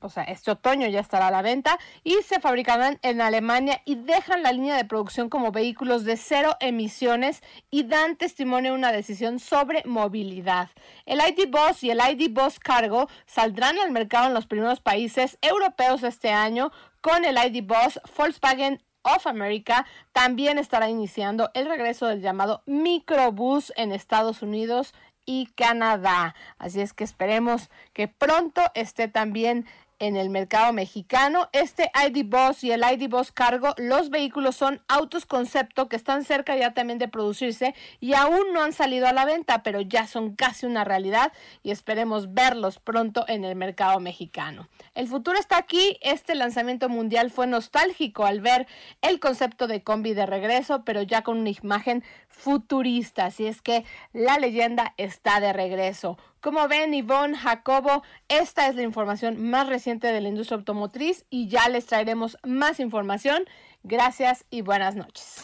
o 0.00 0.08
sea, 0.08 0.24
este 0.24 0.50
otoño 0.50 0.86
ya 0.88 1.00
estará 1.00 1.28
a 1.28 1.30
la 1.30 1.42
venta 1.42 1.78
y 2.04 2.14
se 2.22 2.40
fabricarán 2.40 2.98
en 3.02 3.20
Alemania 3.20 3.82
y 3.84 3.96
dejan 3.96 4.42
la 4.42 4.52
línea 4.52 4.76
de 4.76 4.84
producción 4.84 5.28
como 5.28 5.50
vehículos 5.50 6.04
de 6.04 6.16
cero 6.16 6.56
emisiones 6.60 7.42
y 7.70 7.84
dan 7.84 8.16
testimonio 8.16 8.72
de 8.72 8.78
una 8.78 8.92
decisión 8.92 9.38
sobre 9.40 9.82
movilidad. 9.84 10.70
El 11.06 11.18
ID 11.20 11.50
Boss 11.50 11.82
y 11.82 11.90
el 11.90 12.00
ID 12.00 12.30
Boss 12.30 12.60
Cargo 12.60 13.08
saldrán 13.26 13.78
al 13.78 13.90
mercado 13.90 14.28
en 14.28 14.34
los 14.34 14.46
primeros 14.46 14.80
países 14.80 15.38
europeos 15.40 16.02
este 16.02 16.30
año 16.30 16.70
con 17.00 17.24
el 17.24 17.36
ID 17.36 17.64
Boss 17.64 18.00
Volkswagen 18.16 18.80
of 19.02 19.26
America 19.26 19.86
también 20.12 20.58
estará 20.58 20.88
iniciando 20.88 21.50
el 21.54 21.66
regreso 21.66 22.06
del 22.06 22.20
llamado 22.20 22.62
microbús 22.66 23.72
en 23.76 23.92
Estados 23.92 24.42
Unidos 24.42 24.92
y 25.24 25.46
Canadá. 25.56 26.34
Así 26.58 26.80
es 26.80 26.94
que 26.94 27.04
esperemos 27.04 27.68
que 27.92 28.08
pronto 28.08 28.62
esté 28.74 29.08
también 29.08 29.66
en 29.98 30.16
el 30.16 30.30
mercado 30.30 30.72
mexicano. 30.72 31.48
Este 31.52 31.90
ID 32.06 32.24
Boss 32.26 32.64
y 32.64 32.72
el 32.72 32.82
ID 32.82 33.08
Boss 33.08 33.32
Cargo, 33.32 33.74
los 33.76 34.10
vehículos 34.10 34.56
son 34.56 34.82
autos 34.88 35.26
concepto 35.26 35.88
que 35.88 35.96
están 35.96 36.24
cerca 36.24 36.56
ya 36.56 36.74
también 36.74 36.98
de 36.98 37.08
producirse 37.08 37.74
y 38.00 38.14
aún 38.14 38.52
no 38.52 38.62
han 38.62 38.72
salido 38.72 39.06
a 39.06 39.12
la 39.12 39.24
venta, 39.24 39.62
pero 39.62 39.80
ya 39.80 40.06
son 40.06 40.34
casi 40.34 40.66
una 40.66 40.84
realidad 40.84 41.32
y 41.62 41.70
esperemos 41.70 42.34
verlos 42.34 42.78
pronto 42.78 43.24
en 43.28 43.44
el 43.44 43.56
mercado 43.56 44.00
mexicano. 44.00 44.68
El 44.94 45.08
futuro 45.08 45.38
está 45.38 45.58
aquí. 45.58 45.98
Este 46.00 46.34
lanzamiento 46.34 46.88
mundial 46.88 47.30
fue 47.30 47.46
nostálgico 47.46 48.24
al 48.24 48.40
ver 48.40 48.66
el 49.02 49.20
concepto 49.20 49.66
de 49.66 49.82
combi 49.82 50.14
de 50.14 50.26
regreso, 50.26 50.84
pero 50.84 51.02
ya 51.02 51.22
con 51.22 51.38
una 51.38 51.50
imagen 51.50 52.04
futurista. 52.28 53.26
Así 53.26 53.46
es 53.46 53.62
que 53.62 53.84
la 54.12 54.38
leyenda 54.38 54.94
está 54.96 55.40
de 55.40 55.52
regreso. 55.52 56.18
Como 56.40 56.68
ven, 56.68 56.94
Ivonne, 56.94 57.36
Jacobo, 57.36 58.02
esta 58.28 58.68
es 58.68 58.76
la 58.76 58.82
información 58.82 59.50
más 59.50 59.68
reciente 59.68 60.06
de 60.06 60.20
la 60.20 60.28
industria 60.28 60.58
automotriz 60.58 61.24
y 61.30 61.48
ya 61.48 61.68
les 61.68 61.86
traeremos 61.86 62.36
más 62.46 62.78
información. 62.78 63.42
Gracias 63.82 64.44
y 64.48 64.62
buenas 64.62 64.94
noches. 64.94 65.42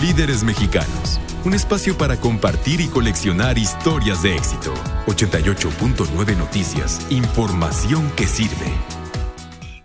Líderes 0.00 0.44
Mexicanos, 0.44 1.20
un 1.46 1.54
espacio 1.54 1.96
para 1.96 2.20
compartir 2.20 2.82
y 2.82 2.88
coleccionar 2.88 3.56
historias 3.56 4.22
de 4.22 4.36
éxito. 4.36 4.74
88.9 5.06 6.36
Noticias, 6.36 7.06
información 7.10 8.10
que 8.14 8.26
sirve. 8.26 8.72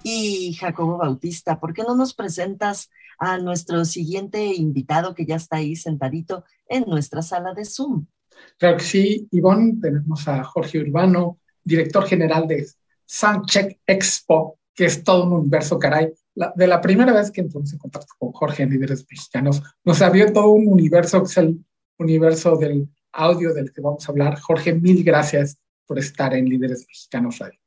Y 0.03 0.53
Jacobo 0.53 0.97
Bautista, 0.97 1.59
¿por 1.59 1.73
qué 1.73 1.83
no 1.83 1.95
nos 1.95 2.13
presentas 2.13 2.89
a 3.19 3.37
nuestro 3.37 3.85
siguiente 3.85 4.53
invitado 4.53 5.15
que 5.15 5.25
ya 5.25 5.35
está 5.35 5.57
ahí 5.57 5.77
sentadito 5.77 6.43
en 6.67 6.85
nuestra 6.87 7.21
sala 7.21 7.53
de 7.53 7.63
Zoom? 7.63 8.05
Claro 8.57 8.77
que 8.77 8.83
sí, 8.83 9.27
Ivonne, 9.31 9.77
tenemos 9.81 10.27
a 10.27 10.43
Jorge 10.43 10.79
Urbano, 10.79 11.39
director 11.63 12.05
general 12.05 12.47
de 12.47 12.65
Soundcheck 13.05 13.79
Expo, 13.85 14.59
que 14.73 14.85
es 14.85 15.03
todo 15.03 15.25
un 15.25 15.33
universo, 15.33 15.79
caray. 15.79 16.13
de 16.55 16.67
la 16.67 16.81
primera 16.81 17.13
vez 17.13 17.31
que 17.31 17.41
entramos 17.41 17.73
en 17.73 17.79
contacto 17.79 18.13
con 18.17 18.31
Jorge 18.31 18.63
en 18.63 18.69
Líderes 18.69 19.05
Mexicanos, 19.09 19.61
nos 19.83 20.01
abrió 20.01 20.31
todo 20.31 20.49
un 20.49 20.67
universo, 20.67 21.19
que 21.21 21.27
es 21.27 21.37
el 21.37 21.65
universo 21.97 22.57
del 22.57 22.87
audio 23.11 23.53
del 23.53 23.73
que 23.73 23.81
vamos 23.81 24.07
a 24.07 24.11
hablar. 24.11 24.39
Jorge, 24.39 24.73
mil 24.73 25.03
gracias 25.03 25.57
por 25.85 25.97
estar 25.97 26.33
en 26.35 26.45
Líderes 26.45 26.85
Mexicanos 26.87 27.39
Radio. 27.39 27.59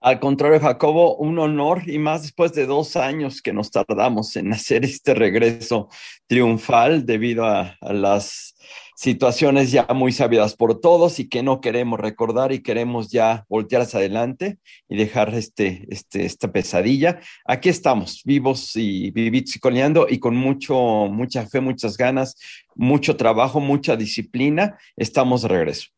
Al 0.00 0.20
contrario, 0.20 0.60
Jacobo, 0.60 1.16
un 1.16 1.38
honor 1.40 1.88
y 1.88 1.98
más 1.98 2.22
después 2.22 2.52
de 2.52 2.66
dos 2.66 2.96
años 2.96 3.42
que 3.42 3.52
nos 3.52 3.70
tardamos 3.70 4.36
en 4.36 4.52
hacer 4.52 4.84
este 4.84 5.12
regreso 5.14 5.88
triunfal 6.26 7.04
debido 7.04 7.44
a, 7.44 7.76
a 7.80 7.92
las 7.92 8.54
situaciones 8.98 9.70
ya 9.70 9.86
muy 9.94 10.10
sabidas 10.10 10.56
por 10.56 10.80
todos 10.80 11.20
y 11.20 11.28
que 11.28 11.44
no 11.44 11.60
queremos 11.60 12.00
recordar 12.00 12.50
y 12.50 12.64
queremos 12.64 13.12
ya 13.12 13.46
voltear 13.48 13.82
hacia 13.82 14.00
adelante 14.00 14.58
y 14.88 14.96
dejar 14.96 15.32
este, 15.34 15.86
este, 15.88 16.26
esta 16.26 16.50
pesadilla. 16.50 17.20
Aquí 17.44 17.68
estamos, 17.68 18.22
vivos 18.24 18.74
y 18.74 19.12
vivitos 19.12 19.54
y 19.54 19.60
coleando 19.60 20.08
y 20.10 20.18
con 20.18 20.34
mucho, 20.34 20.74
mucha 21.12 21.46
fe, 21.46 21.60
muchas 21.60 21.96
ganas, 21.96 22.34
mucho 22.74 23.16
trabajo, 23.16 23.60
mucha 23.60 23.94
disciplina. 23.94 24.76
Estamos 24.96 25.42
de 25.42 25.48
regreso. 25.48 25.90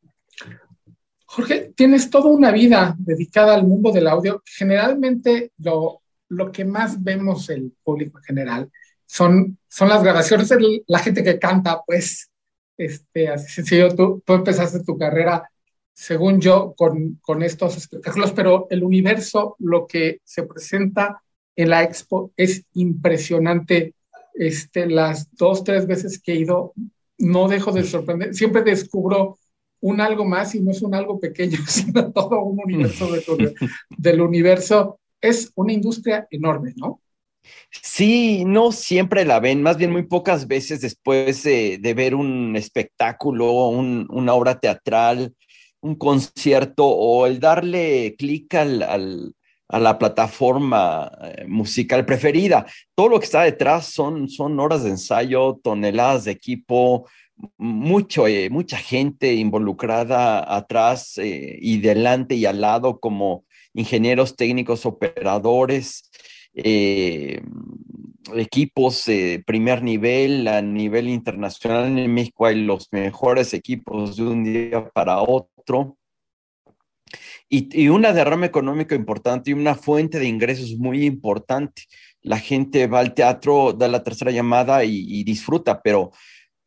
Jorge, 1.25 1.73
tienes 1.75 2.11
toda 2.11 2.27
una 2.27 2.51
vida 2.51 2.95
dedicada 2.99 3.55
al 3.55 3.67
mundo 3.67 3.93
del 3.93 4.09
audio. 4.09 4.43
Generalmente 4.45 5.53
lo, 5.57 6.03
lo 6.29 6.53
que 6.53 6.67
más 6.67 7.03
vemos 7.03 7.49
el 7.49 7.73
público 7.83 8.19
en 8.19 8.25
general 8.25 8.71
son, 9.07 9.57
son 9.71 9.89
las 9.89 10.03
grabaciones 10.03 10.51
de 10.51 10.83
la 10.87 10.99
gente 10.99 11.25
que 11.25 11.39
canta, 11.39 11.81
pues 11.87 12.30
este, 12.81 13.29
así 13.29 13.53
sencillo, 13.53 13.95
tú, 13.95 14.23
tú 14.25 14.33
empezaste 14.33 14.83
tu 14.83 14.97
carrera, 14.97 15.51
según 15.93 16.41
yo, 16.41 16.75
con, 16.75 17.19
con 17.21 17.43
estos 17.43 17.77
espectáculos, 17.77 18.33
pero 18.33 18.67
el 18.71 18.83
universo, 18.83 19.55
lo 19.59 19.87
que 19.87 20.21
se 20.25 20.45
presenta 20.45 21.23
en 21.57 21.69
la 21.69 21.83
expo 21.83 22.33
es 22.39 22.65
impresionante. 22.73 23.95
Este, 24.33 24.87
las 24.87 25.31
dos, 25.37 25.63
tres 25.63 25.87
veces 25.87 26.23
que 26.23 26.33
he 26.33 26.37
ido, 26.37 26.73
no 27.19 27.49
dejo 27.49 27.71
de 27.71 27.85
sorprender, 27.85 28.35
siempre 28.35 28.63
descubro 28.63 29.39
un 29.81 30.01
algo 30.01 30.25
más 30.25 30.55
y 30.55 30.61
no 30.61 30.71
es 30.71 30.81
un 30.81 30.95
algo 30.95 31.21
pequeño, 31.21 31.59
sino 31.69 32.11
todo 32.13 32.41
un 32.41 32.61
universo 32.65 33.13
de, 33.13 33.55
del 33.91 34.23
universo. 34.23 35.01
Es 35.21 35.53
una 35.55 35.75
industria 35.75 36.27
enorme, 36.31 36.73
¿no? 36.77 37.03
Sí, 37.83 38.45
no 38.45 38.73
siempre 38.73 39.25
la 39.25 39.41
ven, 39.41 39.63
más 39.63 39.77
bien 39.77 39.93
muy 39.93 40.05
pocas 40.05 40.47
veces 40.47 40.81
después 40.81 41.43
de, 41.43 41.79
ver 41.97 42.15
un 42.15 42.57
espectáculo, 42.57 43.53
una 43.69 44.35
obra 44.35 44.59
teatral, 44.61 45.35
un 45.81 45.95
concierto 45.95 46.87
o 46.87 47.27
el 47.27 47.41
darle 47.41 48.15
clic 48.19 48.55
al, 48.55 49.35
a 49.71 49.79
la 49.79 49.99
plataforma 49.99 51.11
eh, 51.23 51.47
musical 51.47 52.05
preferida. 52.05 52.67
Todo 52.95 53.09
lo 53.09 53.19
que 53.19 53.25
está 53.25 53.43
detrás 53.43 53.87
son, 53.87 54.29
horas 54.59 54.83
de 54.83 54.91
ensayo, 54.91 55.61
toneladas 55.63 56.25
de 56.25 56.33
equipo, 56.33 57.09
mucho, 57.57 58.27
eh, 58.27 58.51
mucha 58.51 58.77
gente 58.77 59.33
involucrada 59.35 60.55
atrás 60.55 61.17
eh, 61.19 61.57
y 61.61 61.79
delante 61.79 62.35
y 62.35 62.47
al 62.47 62.61
lado 62.61 62.99
como 63.01 63.45
ingenieros 63.73 64.35
técnicos, 64.35 64.85
operadores 64.85 66.10
eh, 66.55 67.43
equipos 68.35 69.05
de 69.07 69.43
primer 69.47 69.83
nivel 69.83 70.47
a 70.49 70.63
nivel 70.63 71.09
internacional. 71.09 71.99
En 71.99 72.13
México 72.13 72.47
hay 72.47 72.63
los 72.63 72.89
mejores 72.93 73.55
equipos 73.55 74.17
de 74.17 74.23
un 74.23 74.45
día 74.45 74.89
para 74.91 75.21
otro. 75.21 75.97
Y, 77.49 77.89
una 77.89 78.13
derrama 78.13 78.47
económica 78.47 78.95
importante 78.95 79.51
y 79.51 79.55
una 79.55 79.75
fuente 79.75 80.21
de 80.21 80.27
ingresos 80.27 80.77
muy 80.79 81.05
importante. 81.05 81.83
La 82.23 82.39
gente 82.39 82.87
va 82.87 83.01
al 83.01 83.15
teatro, 83.15 83.73
da 83.73 83.89
la 83.89 84.05
tercera 84.05 84.31
llamada 84.31 84.85
y 84.85 85.25
disfruta, 85.25 85.83
pero 85.83 86.13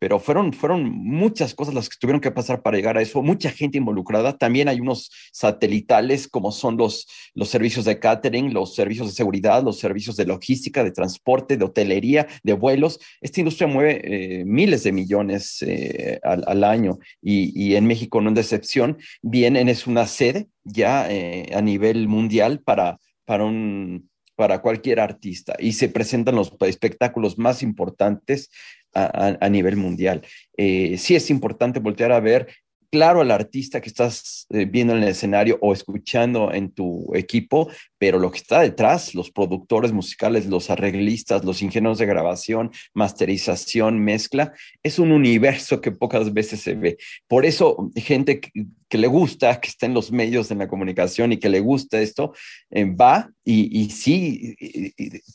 pero 0.04 0.20
fueron, 0.20 0.52
fueron 0.52 0.92
muchas 0.92 1.56
cosas 1.56 1.74
las 1.74 1.88
que 1.88 1.96
tuvieron 1.98 2.20
que 2.20 2.30
pasar 2.30 2.62
para 2.62 2.76
llegar 2.76 2.98
a 2.98 3.02
eso, 3.02 3.22
mucha 3.22 3.50
gente 3.50 3.78
involucrada. 3.78 4.38
También 4.38 4.68
hay 4.68 4.82
unos 4.82 5.10
satelitales 5.32 6.28
como 6.28 6.52
son 6.52 6.76
los, 6.76 7.08
los 7.36 7.48
servicios 7.48 7.86
de 7.86 8.00
catering, 8.00 8.54
los 8.54 8.76
servicios 8.76 9.08
de 9.08 9.14
seguridad, 9.14 9.64
los 9.64 9.80
servicios 9.80 10.18
de 10.18 10.26
logística, 10.26 10.84
de 10.84 10.92
transporte, 10.92 11.56
de 11.56 11.64
hotelería, 11.64 12.28
de 12.44 12.52
vuelos. 12.52 13.00
Esta 13.22 13.40
industria 13.40 13.68
mueve 13.68 14.02
eh, 14.04 14.44
miles 14.44 14.84
de 14.84 14.92
millones 14.92 15.62
eh, 15.62 16.20
al, 16.22 16.66
año 16.66 17.00
y, 17.22 17.58
y, 17.58 17.78
en 17.78 17.88
México 17.88 18.20
no 18.20 18.30
es 18.32 18.40
excepción. 18.40 18.98
Vienen, 19.22 19.70
es 19.70 19.88
una 19.88 20.06
sede 20.06 20.50
ya 20.66 21.10
eh, 21.10 21.50
a 21.56 21.62
nivel 21.62 22.10
mundial 22.10 22.60
para, 22.60 22.98
para 23.24 23.46
un 23.46 24.10
para 24.44 24.60
cualquier 24.60 25.00
artista 25.00 25.56
y 25.58 25.72
se 25.72 25.88
presentan 25.88 26.36
los 26.36 26.52
espectáculos 26.68 27.38
más 27.38 27.64
importantes 27.64 28.52
a, 28.94 29.48
nivel 29.48 29.78
mundial. 29.78 30.22
Eh, 30.58 30.98
sí 30.98 31.16
es 31.16 31.30
importante 31.30 31.80
voltear 31.80 32.12
a 32.12 32.20
ver 32.20 32.50
claro 32.94 33.22
al 33.22 33.32
artista 33.32 33.82
que 33.82 33.90
estás 33.90 34.46
eh, 34.52 34.66
viendo 34.66 34.96
en 34.96 35.02
el 35.02 35.10
escenario 35.10 35.58
o 35.62 35.74
escuchando 35.74 36.54
en 36.54 36.70
tu 36.70 37.12
equipo, 37.16 37.68
pero 37.98 38.20
lo 38.20 38.30
que 38.30 38.38
está 38.38 38.62
detrás, 38.62 39.16
los 39.16 39.32
productores 39.32 39.92
musicales, 39.92 40.46
los 40.46 40.70
arreglistas, 40.70 41.44
los 41.44 41.64
ingenieros 41.64 41.98
de 41.98 42.06
grabación, 42.06 42.70
masterización, 42.94 43.98
mezcla, 43.98 44.54
es 44.84 45.00
un 45.00 45.12
universo 45.12 45.82
que 45.82 45.90
pocas 45.90 46.32
veces 46.34 46.62
se 46.62 46.76
ve. 46.76 46.98
Por 47.28 47.48
eso, 47.48 47.90
gente 47.96 48.40
que, 48.40 48.98
le 49.00 49.08
gusta, 49.08 49.60
que 49.60 49.70
está 49.70 49.88
en 49.88 49.96
los 49.96 50.12
medios 50.12 50.50
de 50.50 50.54
la 50.54 50.68
comunicación 50.68 51.32
y 51.32 51.38
que 51.38 51.50
le 51.50 51.62
gusta 51.62 52.00
esto, 52.00 52.34
eh, 52.70 52.86
va 52.86 53.32
y, 53.44 53.90
sí, 53.90 54.56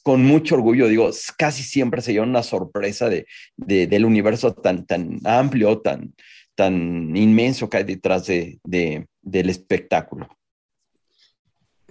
con 0.04 0.24
mucho 0.24 0.54
orgullo, 0.54 0.86
digo, 0.86 1.10
casi 1.36 1.64
siempre 1.64 2.02
se 2.02 2.12
lleva 2.12 2.24
una 2.24 2.44
sorpresa 2.44 3.08
de, 3.08 3.26
del 3.56 4.04
universo 4.04 4.54
tan, 4.54 4.86
tan 4.86 5.18
amplio, 5.24 5.80
tan 5.80 6.14
tan 6.58 7.16
inmenso 7.16 7.70
que 7.70 7.76
hay 7.76 7.84
detrás 7.84 8.26
de, 8.26 8.58
del 8.64 9.48
espectáculo. 9.48 10.28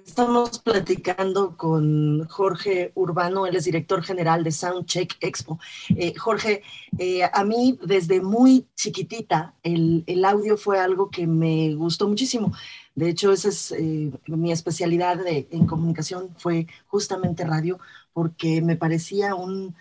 Estamos 0.06 0.60
platicando 0.60 1.56
con 1.56 2.28
Jorge 2.28 2.92
Urbano, 2.94 3.46
él 3.48 3.56
es 3.56 3.64
director 3.64 4.04
general 4.04 4.44
de 4.44 4.52
Soundcheck 4.52 5.16
Expo. 5.22 5.58
Eh, 5.96 6.14
Jorge, 6.18 6.64
eh, 6.98 7.24
a 7.32 7.46
mí 7.46 7.80
desde 7.82 8.20
muy 8.20 8.68
chiquitita 8.76 9.54
el, 9.64 10.04
audio 10.26 10.58
fue 10.58 10.80
algo 10.80 11.10
que 11.10 11.28
me 11.28 11.74
gustó 11.76 12.10
muchísimo. 12.10 12.52
De 12.94 13.08
hecho, 13.08 13.32
esa 13.32 13.48
es 13.48 13.72
eh, 13.72 14.12
mi 14.28 14.52
especialidad 14.52 15.26
en 15.28 15.66
comunicación, 15.66 16.36
fue 16.38 16.68
justamente 16.88 17.46
radio, 17.46 17.80
porque 18.12 18.62
me 18.62 18.76
parecía 18.76 19.34
un, 19.34 19.76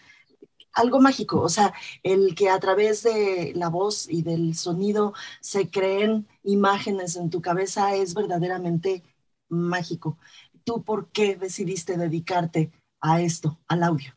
algo 0.76 1.00
mágico, 1.00 1.40
o 1.40 1.48
sea, 1.48 1.72
el 2.02 2.34
que 2.34 2.50
a 2.50 2.60
través 2.60 3.02
de 3.02 3.52
la 3.56 3.68
voz 3.68 4.08
y 4.08 4.22
del 4.22 4.54
sonido 4.54 5.14
se 5.40 5.70
creen 5.70 6.28
imágenes 6.44 7.16
en 7.16 7.30
tu 7.30 7.40
cabeza 7.40 7.96
es 7.96 8.14
verdaderamente 8.14 9.02
mágico. 9.48 10.18
¿Tú 10.64 10.84
por 10.84 11.10
qué 11.10 11.36
decidiste 11.36 11.96
dedicarte 11.96 12.70
a 13.00 13.22
esto, 13.22 13.58
al 13.66 13.82
audio? 13.82 14.14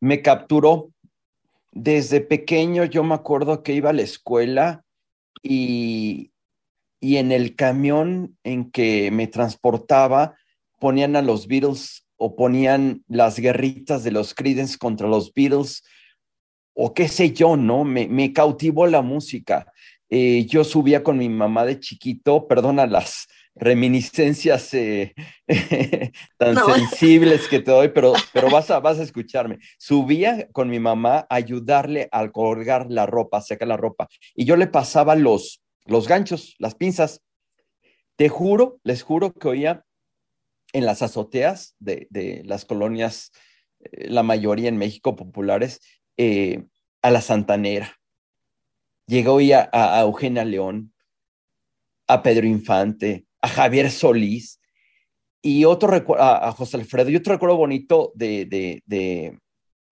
Me 0.00 0.22
capturó. 0.22 0.90
Desde 1.72 2.20
pequeño 2.20 2.84
yo 2.84 3.04
me 3.04 3.14
acuerdo 3.14 3.62
que 3.62 3.74
iba 3.74 3.90
a 3.90 3.92
la 3.92 4.02
escuela 4.02 4.84
y, 5.42 6.32
y 6.98 7.16
en 7.18 7.30
el 7.30 7.54
camión 7.54 8.36
en 8.42 8.70
que 8.70 9.10
me 9.12 9.28
transportaba 9.28 10.36
ponían 10.80 11.14
a 11.14 11.22
los 11.22 11.46
Beatles 11.46 12.06
o 12.20 12.36
ponían 12.36 13.02
las 13.08 13.38
guerritas 13.38 14.04
de 14.04 14.10
los 14.10 14.34
Creedence 14.34 14.76
contra 14.78 15.08
los 15.08 15.32
Beatles 15.32 15.82
o 16.74 16.92
qué 16.94 17.08
sé 17.08 17.32
yo, 17.32 17.56
¿no? 17.56 17.84
Me, 17.84 18.06
me 18.08 18.32
cautivó 18.32 18.86
la 18.86 19.02
música. 19.02 19.72
Eh, 20.08 20.44
yo 20.46 20.64
subía 20.64 21.02
con 21.02 21.18
mi 21.18 21.28
mamá 21.28 21.64
de 21.64 21.80
chiquito, 21.80 22.46
perdona 22.46 22.86
las, 22.86 23.26
reminiscencias 23.54 24.72
eh, 24.74 25.14
tan 26.38 26.56
sensibles 26.56 27.48
que 27.48 27.60
te 27.60 27.70
doy, 27.70 27.88
pero, 27.88 28.12
pero 28.32 28.50
vas, 28.50 28.70
a, 28.70 28.80
vas 28.80 28.98
a 28.98 29.02
escucharme. 29.02 29.58
Subía 29.78 30.48
con 30.52 30.68
mi 30.70 30.78
mamá 30.78 31.26
a 31.28 31.34
ayudarle 31.34 32.08
al 32.12 32.32
colgar 32.32 32.86
la 32.90 33.06
ropa, 33.06 33.40
secar 33.40 33.68
la 33.68 33.76
ropa, 33.76 34.08
y 34.34 34.44
yo 34.44 34.56
le 34.56 34.66
pasaba 34.66 35.14
los, 35.14 35.62
los 35.84 36.08
ganchos, 36.08 36.54
las 36.58 36.74
pinzas. 36.74 37.22
Te 38.16 38.28
juro, 38.28 38.78
les 38.82 39.02
juro 39.02 39.32
que 39.32 39.48
oía 39.48 39.84
en 40.72 40.86
las 40.86 41.02
azoteas 41.02 41.74
de, 41.78 42.42
las 42.44 42.64
colonias, 42.64 43.32
eh, 43.80 44.08
la 44.08 44.22
mayoría 44.22 44.68
en 44.68 44.76
México 44.76 45.16
populares, 45.16 45.80
eh, 46.16 46.64
a 47.02 47.10
la 47.10 47.20
Santanera. 47.20 47.96
Llegó 49.06 49.38
a, 49.38 49.68
a 49.72 50.00
Eugenia 50.02 50.44
León, 50.44 50.92
a 52.06 52.22
Pedro 52.22 52.46
Infante, 52.46 53.26
a 53.40 53.48
Javier 53.48 53.90
Solís 53.90 54.60
y 55.42 55.64
otro 55.64 55.90
a, 56.18 56.48
a 56.48 56.52
José 56.52 56.76
Alfredo 56.76 57.10
y 57.10 57.16
otro 57.16 57.32
recuerdo 57.32 57.56
bonito 57.56 58.12
de, 58.14 58.44
de, 58.44 58.82
de, 58.86 59.38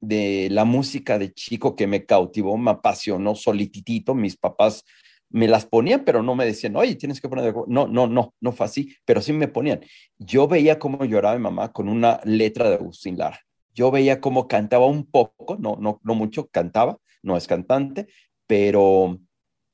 de, 0.01 0.49
la 0.51 0.65
música 0.65 1.19
de 1.19 1.33
chico 1.33 1.75
que 1.75 1.87
me 1.87 2.05
cautivó, 2.05 2.57
me 2.59 2.73
apasionó 2.73 3.35
solititito. 3.35 4.15
Mis 4.15 4.37
papás 4.37 4.85
me 5.31 5.49
las 5.49 5.67
ponían, 5.67 6.05
pero 6.05 6.23
no 6.23 6.35
me 6.35 6.47
decían, 6.47 6.77
oye, 6.77 6.95
tienes 6.95 7.21
que 7.21 7.29
poner. 7.29 7.55
No, 7.67 7.87
no, 7.87 8.07
no, 8.07 8.35
no 8.41 8.53
fue 8.53 8.67
así, 8.67 8.95
pero 9.05 9.21
sí 9.21 9.33
me 9.33 9.49
ponían. 9.49 9.81
Yo 10.19 10.49
veía 10.49 10.79
cómo 10.79 11.05
lloraba 11.05 11.37
mi 11.37 11.43
mamá 11.43 11.73
con 11.73 11.89
una 11.89 12.21
letra 12.25 12.69
de 12.69 12.77
Agustín 12.77 13.19
Lara. 13.19 13.41
Yo 13.75 13.91
veía 13.91 14.21
cómo 14.21 14.49
cantaba 14.49 14.87
un 14.87 15.05
poco, 15.05 15.57
no, 15.57 15.77
no, 15.81 16.01
no 16.03 16.15
mucho, 16.15 16.49
cantaba, 16.49 16.99
no 17.23 17.37
es 17.37 17.47
cantante, 17.47 18.09
pero 18.47 19.21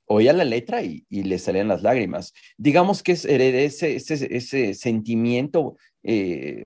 oía 0.07 0.33
la 0.33 0.45
letra 0.45 0.83
y, 0.83 1.07
le 1.09 1.39
salían 1.39 1.69
las 1.69 1.83
lágrimas. 1.83 2.33
Digamos 2.57 3.03
que 3.03 3.13
es 3.13 3.25
ese, 3.25 3.97
ese, 3.97 4.37
ese 4.37 4.75
sentimiento 4.75 5.77
eh, 6.03 6.65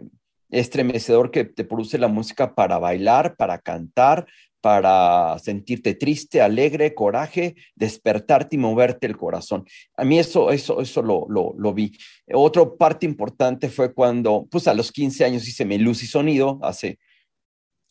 estremecedor 0.50 1.30
que 1.30 1.44
te 1.44 1.64
produce 1.64 1.98
la 1.98 2.08
música 2.08 2.54
para 2.54 2.78
bailar, 2.78 3.36
para 3.36 3.58
cantar, 3.58 4.26
para 4.60 5.38
sentirte 5.38 5.94
triste, 5.94 6.40
alegre, 6.40 6.94
coraje, 6.94 7.54
despertarte 7.74 8.56
y 8.56 8.58
moverte 8.58 9.06
el 9.06 9.16
corazón. 9.16 9.64
A 9.96 10.04
mí 10.04 10.18
eso, 10.18 10.50
eso, 10.50 10.80
eso 10.80 11.02
lo, 11.02 11.26
lo, 11.28 11.74
vi. 11.74 11.96
Otra 12.32 12.68
parte 12.76 13.06
importante 13.06 13.68
fue 13.68 13.92
cuando, 13.92 14.46
pues 14.50 14.66
a 14.68 14.74
los 14.74 14.90
15 14.90 15.24
años 15.24 15.46
hice 15.46 15.64
mi 15.64 15.78
luz 15.78 16.02
y 16.02 16.06
sonido, 16.06 16.58
hace 16.62 16.98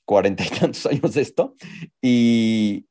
cuarenta 0.05 0.43
y 0.45 0.49
tantos 0.49 0.85
años 0.85 1.13
de 1.13 1.21
esto, 1.21 1.55
y, 2.01 2.85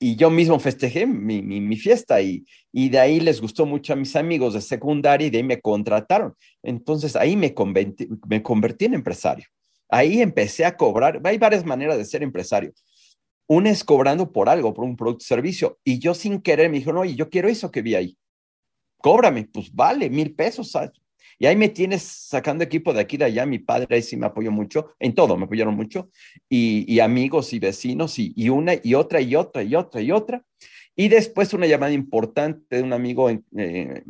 y 0.00 0.16
yo 0.16 0.30
mismo 0.30 0.60
festejé 0.60 1.06
mi, 1.06 1.42
mi, 1.42 1.76
fiesta 1.76 2.20
y, 2.20 2.44
y, 2.72 2.88
de 2.88 3.00
ahí 3.00 3.20
les 3.20 3.40
gustó 3.40 3.66
mucho 3.66 3.92
a 3.92 3.96
mis 3.96 4.14
amigos 4.14 4.54
de 4.54 4.60
secundaria 4.60 5.26
y 5.26 5.30
de 5.30 5.38
ahí 5.38 5.44
me 5.44 5.60
contrataron. 5.60 6.34
Entonces 6.62 7.16
ahí 7.16 7.36
me 7.36 7.52
convertí, 7.52 8.08
me 8.28 8.42
convertí 8.42 8.84
en 8.84 8.94
empresario. 8.94 9.46
Ahí 9.88 10.20
empecé 10.20 10.64
a 10.64 10.76
cobrar. 10.76 11.20
Hay 11.24 11.38
varias 11.38 11.64
maneras 11.64 11.96
de 11.96 12.04
ser 12.04 12.22
empresario. 12.22 12.72
Una 13.48 13.70
es 13.70 13.82
cobrando 13.82 14.30
por 14.30 14.48
algo, 14.48 14.74
por 14.74 14.84
un 14.84 14.96
producto 14.96 15.22
o 15.22 15.26
servicio. 15.26 15.78
Y 15.82 15.98
yo 15.98 16.14
sin 16.14 16.40
querer 16.42 16.70
me 16.70 16.78
dijo, 16.78 16.92
no, 16.92 17.04
y 17.04 17.14
yo 17.14 17.30
quiero 17.30 17.48
eso 17.48 17.70
que 17.70 17.80
vi 17.80 17.94
ahí. 17.94 18.18
Cóbrame, 18.98 19.48
pues 19.50 19.74
vale, 19.74 20.10
mil 20.10 20.34
pesos. 20.34 20.76
Y 21.38 21.46
ahí 21.46 21.56
me 21.56 21.70
tienes 21.70 22.02
sacando 22.02 22.62
equipo 22.62 22.92
de 22.92 23.00
aquí 23.00 23.16
de 23.16 23.24
allá. 23.24 23.46
Mi 23.46 23.58
padre 23.58 23.96
ahí 23.96 24.02
sí 24.02 24.18
me 24.18 24.26
apoyó 24.26 24.50
mucho, 24.50 24.94
en 24.98 25.14
todo 25.14 25.36
me 25.38 25.44
apoyaron 25.44 25.74
mucho, 25.74 26.10
y, 26.48 27.00
amigos 27.00 27.54
y 27.54 27.58
vecinos, 27.58 28.18
y, 28.18 28.48
una 28.50 28.74
y 28.82 28.94
otra 28.94 29.20
y 29.20 29.34
otra 29.34 29.62
y 29.62 29.74
otra 29.74 30.00
y 30.02 30.10
otra. 30.12 30.44
Y 30.94 31.08
después 31.08 31.54
una 31.54 31.66
llamada 31.66 31.92
importante 31.92 32.76
de 32.76 32.82
un 32.82 32.92
amigo 32.92 33.30
eh, 33.30 34.02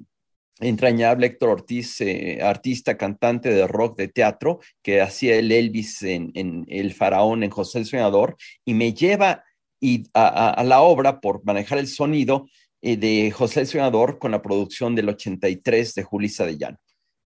entrañable, 0.60 1.26
Héctor 1.26 1.50
Ortiz, 1.50 2.00
eh, 2.00 2.40
artista, 2.42 2.96
cantante 2.96 3.50
de 3.50 3.66
rock, 3.66 3.98
de 3.98 4.08
teatro, 4.08 4.60
que 4.82 5.00
hacía 5.00 5.36
el 5.36 5.52
Elvis 5.52 6.02
en, 6.02 6.64
El 6.68 6.94
Faraón, 6.94 7.42
en 7.42 7.50
José 7.50 7.78
el 7.78 7.86
Soñador, 7.86 8.36
y 8.64 8.74
me 8.74 8.92
lleva 8.92 9.44
y 9.80 10.04
a, 10.14 10.62
la 10.64 10.80
obra 10.80 11.20
por 11.20 11.44
manejar 11.44 11.78
el 11.78 11.86
sonido 11.86 12.48
eh, 12.82 12.96
de 12.96 13.30
José 13.30 13.60
el 13.60 13.66
Soñador 13.68 14.18
con 14.18 14.32
la 14.32 14.42
producción 14.42 14.94
del 14.94 15.08
83 15.08 15.94
de 15.94 16.02
Julissa 16.02 16.44
de 16.44 16.58
Llano 16.58 16.78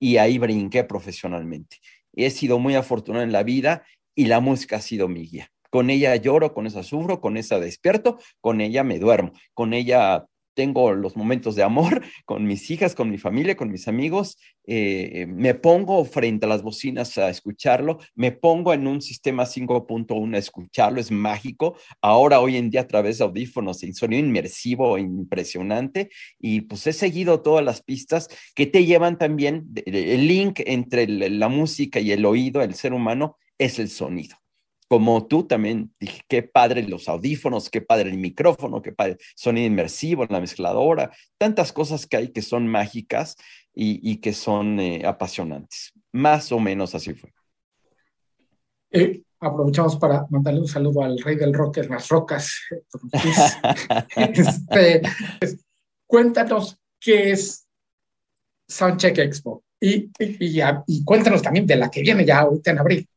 y 0.02 0.16
ahí 0.16 0.36
brinqué 0.36 0.82
profesionalmente. 0.82 1.76
He 2.12 2.30
sido 2.30 2.58
muy 2.58 2.74
afortunado 2.74 3.22
en 3.22 3.30
la 3.30 3.44
vida 3.44 3.84
y 4.16 4.26
la 4.26 4.40
música 4.40 4.78
ha 4.78 4.80
sido 4.80 5.06
mi 5.06 5.28
guía. 5.28 5.52
Con 5.70 5.90
ella 5.90 6.16
lloro, 6.16 6.52
con 6.52 6.66
esa 6.66 6.82
sufro, 6.82 7.20
con 7.20 7.36
esa 7.36 7.60
despierto, 7.60 8.18
con 8.40 8.60
ella 8.60 8.82
me 8.82 8.98
duermo, 8.98 9.30
con 9.54 9.72
ella 9.72 10.26
tengo 10.54 10.92
los 10.92 11.16
momentos 11.16 11.54
de 11.54 11.62
amor 11.62 12.02
con 12.24 12.46
mis 12.46 12.70
hijas, 12.70 12.94
con 12.94 13.10
mi 13.10 13.18
familia, 13.18 13.56
con 13.56 13.70
mis 13.70 13.88
amigos, 13.88 14.38
eh, 14.64 15.26
me 15.28 15.54
pongo 15.54 16.04
frente 16.04 16.46
a 16.46 16.48
las 16.48 16.62
bocinas 16.62 17.18
a 17.18 17.28
escucharlo, 17.28 17.98
me 18.14 18.32
pongo 18.32 18.72
en 18.72 18.86
un 18.86 19.02
sistema 19.02 19.44
5.1 19.44 20.34
a 20.34 20.38
escucharlo, 20.38 21.00
es 21.00 21.10
mágico. 21.10 21.76
Ahora, 22.00 22.40
hoy 22.40 22.56
en 22.56 22.70
día, 22.70 22.82
a 22.82 22.86
través 22.86 23.18
de 23.18 23.24
audífonos, 23.24 23.82
en 23.82 23.94
sonido 23.94 24.24
inmersivo, 24.24 24.98
impresionante, 24.98 26.10
y 26.38 26.62
pues 26.62 26.86
he 26.86 26.92
seguido 26.92 27.42
todas 27.42 27.64
las 27.64 27.82
pistas 27.82 28.28
que 28.54 28.66
te 28.66 28.84
llevan 28.84 29.18
también, 29.18 29.68
el 29.86 30.28
link 30.28 30.60
entre 30.64 31.06
la 31.08 31.48
música 31.48 32.00
y 32.00 32.12
el 32.12 32.24
oído, 32.24 32.62
el 32.62 32.74
ser 32.74 32.92
humano, 32.92 33.36
es 33.58 33.78
el 33.78 33.88
sonido 33.88 34.41
como 34.92 35.26
tú 35.26 35.44
también 35.44 35.90
dije, 35.98 36.20
qué 36.28 36.42
padre 36.42 36.82
los 36.82 37.08
audífonos, 37.08 37.70
qué 37.70 37.80
padre 37.80 38.10
el 38.10 38.18
micrófono, 38.18 38.82
qué 38.82 38.92
padre 38.92 39.16
sonido 39.34 39.66
inmersivo, 39.66 40.26
la 40.28 40.38
mezcladora, 40.38 41.10
tantas 41.38 41.72
cosas 41.72 42.06
que 42.06 42.18
hay 42.18 42.28
que 42.28 42.42
son 42.42 42.66
mágicas 42.68 43.36
y, 43.72 44.18
que 44.18 44.34
son 44.34 44.78
eh, 44.80 45.06
apasionantes. 45.06 45.94
Más 46.12 46.52
o 46.52 46.60
menos 46.60 46.94
así 46.94 47.14
fue. 47.14 47.32
Eh, 48.90 49.22
aprovechamos 49.40 49.96
para 49.96 50.26
mandarle 50.28 50.60
un 50.60 50.68
saludo 50.68 51.02
al 51.02 51.18
rey 51.20 51.36
del 51.36 51.54
rock 51.54 51.78
en 51.78 51.88
las 51.88 52.10
rocas. 52.10 52.52
Este, 54.14 55.00
cuéntanos 56.06 56.76
qué 57.00 57.30
es 57.30 57.66
Soundcheck 58.68 59.16
Expo 59.16 59.64
y, 59.80 60.10
y, 60.18 61.02
cuéntanos 61.02 61.40
también 61.40 61.66
de 61.66 61.76
la 61.76 61.90
que 61.90 62.02
viene 62.02 62.26
ya 62.26 62.40
ahorita 62.40 62.72
en 62.72 62.78
abril. 62.78 63.08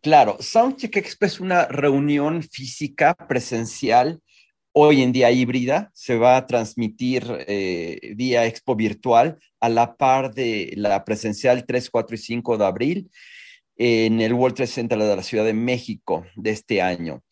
Claro, 0.00 0.36
Soundcheck 0.40 0.96
Expo 0.96 1.26
es 1.26 1.40
una 1.40 1.66
reunión 1.66 2.42
física 2.42 3.14
presencial, 3.14 4.20
hoy 4.72 5.02
en 5.02 5.10
día 5.12 5.30
híbrida, 5.32 5.90
se 5.92 6.16
va 6.16 6.36
a 6.36 6.46
transmitir 6.46 7.24
eh, 7.48 8.14
vía 8.14 8.46
Expo 8.46 8.76
virtual 8.76 9.38
a 9.58 9.68
la 9.68 9.96
par 9.96 10.32
de 10.32 10.72
la 10.76 11.04
presencial 11.04 11.66
3, 11.66 11.90
4 11.90 12.14
y 12.14 12.18
5 12.18 12.58
de 12.58 12.64
abril 12.64 13.10
en 13.76 14.20
el 14.20 14.34
World 14.34 14.56
Trade 14.56 14.70
Center 14.70 14.98
de 14.98 15.16
la 15.16 15.22
Ciudad 15.22 15.44
de 15.44 15.54
México 15.54 16.24
de 16.36 16.50
este 16.50 16.80
año 16.80 17.24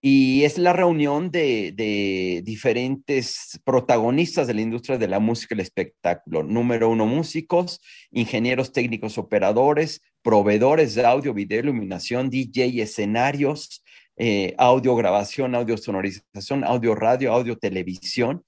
y 0.00 0.44
es 0.44 0.58
la 0.58 0.72
reunión 0.72 1.30
de, 1.30 2.42
diferentes 2.44 3.60
protagonistas 3.64 4.46
de 4.46 4.54
la 4.54 4.60
industria 4.60 4.98
de 4.98 5.08
la 5.08 5.18
música 5.18 5.54
y 5.54 5.56
el 5.56 5.62
espectáculo. 5.62 6.42
Número 6.42 6.88
uno, 6.88 7.06
músicos, 7.06 7.80
ingenieros 8.10 8.72
técnicos 8.72 9.18
operadores, 9.18 10.02
proveedores 10.22 10.94
de 10.94 11.04
audio, 11.04 11.32
video, 11.34 11.60
iluminación, 11.60 12.30
DJ, 12.30 12.82
escenarios, 12.82 13.82
eh, 14.16 14.54
audio 14.58 14.96
grabación, 14.96 15.54
audio 15.54 15.76
sonorización, 15.76 16.64
audio 16.64 16.94
radio, 16.94 17.32
audio 17.32 17.56
televisión. 17.56 18.42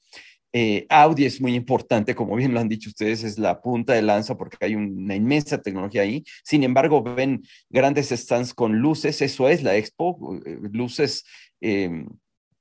Eh, 0.52 0.84
audio 0.88 1.28
es 1.28 1.40
muy 1.40 1.54
importante, 1.54 2.16
como 2.16 2.34
bien 2.34 2.52
lo 2.52 2.58
han 2.58 2.68
dicho 2.68 2.90
ustedes, 2.90 3.22
es 3.22 3.38
la 3.38 3.60
punta 3.62 3.92
de 3.92 4.02
lanza 4.02 4.36
porque 4.36 4.56
hay 4.60 4.74
una 4.74 5.14
inmensa 5.14 5.62
tecnología 5.62 6.02
ahí. 6.02 6.24
Sin 6.42 6.64
embargo, 6.64 7.02
ven 7.04 7.42
grandes 7.68 8.10
stands 8.10 8.52
con 8.52 8.78
luces, 8.78 9.22
eso 9.22 9.48
es 9.48 9.62
la 9.62 9.76
expo, 9.76 10.40
eh, 10.44 10.58
luces 10.72 11.24
em, 11.60 12.08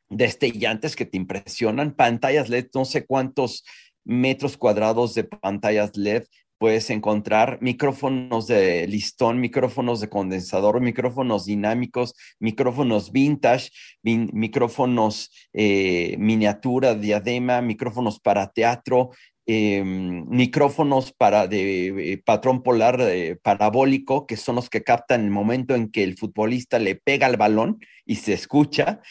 destellantes 0.10 0.95
que 0.95 1.05
te 1.05 1.18
impresionan, 1.18 1.95
pantallas 1.95 2.49
LED, 2.49 2.68
no 2.76 2.86
sé 2.86 3.05
cuántos 3.05 3.64
metros 4.05 4.55
cuadrados 4.57 5.16
de 5.16 5.24
pantallas 5.24 5.97
LED 5.97 6.26
puedes 6.60 6.89
encontrar 6.89 7.57
micrófonos 7.62 8.45
de 8.45 8.86
listón, 8.86 9.39
micrófonos 9.39 10.01
de 10.01 10.10
condensador, 10.10 10.82
micrófonos 10.82 11.45
dinámicos, 11.45 12.14
micrófonos 12.38 13.12
vintage, 13.12 13.72
micrófonos 14.03 15.32
eh, 15.53 16.18
miniatura, 16.20 16.95
diadema, 16.95 17.62
micrófonos 17.62 18.20
para 18.20 18.51
teatro, 18.51 19.12
em, 19.45 20.26
micrófonos 20.28 21.14
para 21.14 21.47
de, 21.47 22.14
eh, 22.14 22.18
patrón 22.24 22.62
polar 22.62 22.99
eh, 23.01 23.38
parabólico, 23.41 24.28
que 24.28 24.36
son 24.36 24.55
los 24.55 24.70
que 24.70 24.84
captan 24.84 25.24
el 25.24 25.32
momento 25.32 25.76
en 25.76 25.89
que 25.89 26.03
el 26.03 26.18
futbolista 26.18 26.78
le 26.78 26.95
pega 26.95 27.26
al 27.26 27.38
balón 27.38 27.80
y 28.05 28.16
se 28.16 28.34
escucha 28.34 29.01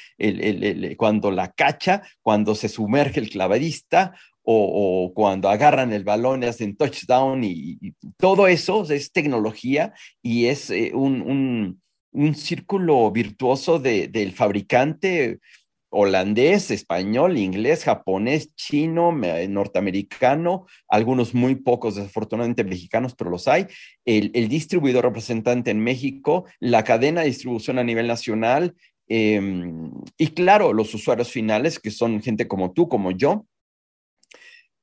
cuando 0.96 1.30
la 1.30 1.52
cacha, 1.52 2.02
cuando 2.20 2.54
se 2.54 2.68
sumerge 2.68 3.20
el 3.20 3.30
clavadista 3.30 4.12
o, 4.50 5.12
cuando 5.14 5.50
agarran 5.50 5.92
el 5.92 6.04
balón 6.04 6.42
y 6.42 6.46
hacen 6.46 6.74
touchdown 6.74 7.44
y, 7.44 7.78
todo 8.16 8.48
eso 8.48 8.82
es 8.90 9.12
tecnología 9.12 9.92
y 10.22 10.46
es 10.46 10.70
eh, 10.70 10.92
un, 10.94 11.82
círculo 12.34 13.10
virtuoso 13.10 13.78
del 13.78 14.32
fabricante 14.32 15.38
holandés, 15.90 16.70
español, 16.70 17.36
inglés, 17.36 17.84
japonés, 17.84 18.54
chino, 18.54 19.12
norteamericano, 19.12 20.66
algunos 20.88 21.34
muy 21.34 21.54
pocos, 21.56 21.96
desafortunadamente 21.96 22.64
mexicanos, 22.64 23.14
pero 23.14 23.30
los 23.30 23.46
hay, 23.48 23.66
el, 24.06 24.48
distribuidor 24.48 25.04
representante 25.04 25.70
en 25.70 25.80
México, 25.80 26.46
la 26.58 26.84
cadena 26.84 27.20
de 27.20 27.28
distribución 27.28 27.78
a 27.78 27.84
nivel 27.84 28.06
nacional 28.06 28.74
em, 29.08 29.90
y 30.16 30.28
claro, 30.28 30.72
los 30.72 30.92
usuarios 30.94 31.30
finales, 31.30 31.78
que 31.78 31.90
son 31.90 32.20
gente 32.22 32.48
como 32.48 32.72
tú, 32.72 32.88
como 32.88 33.10
yo, 33.10 33.46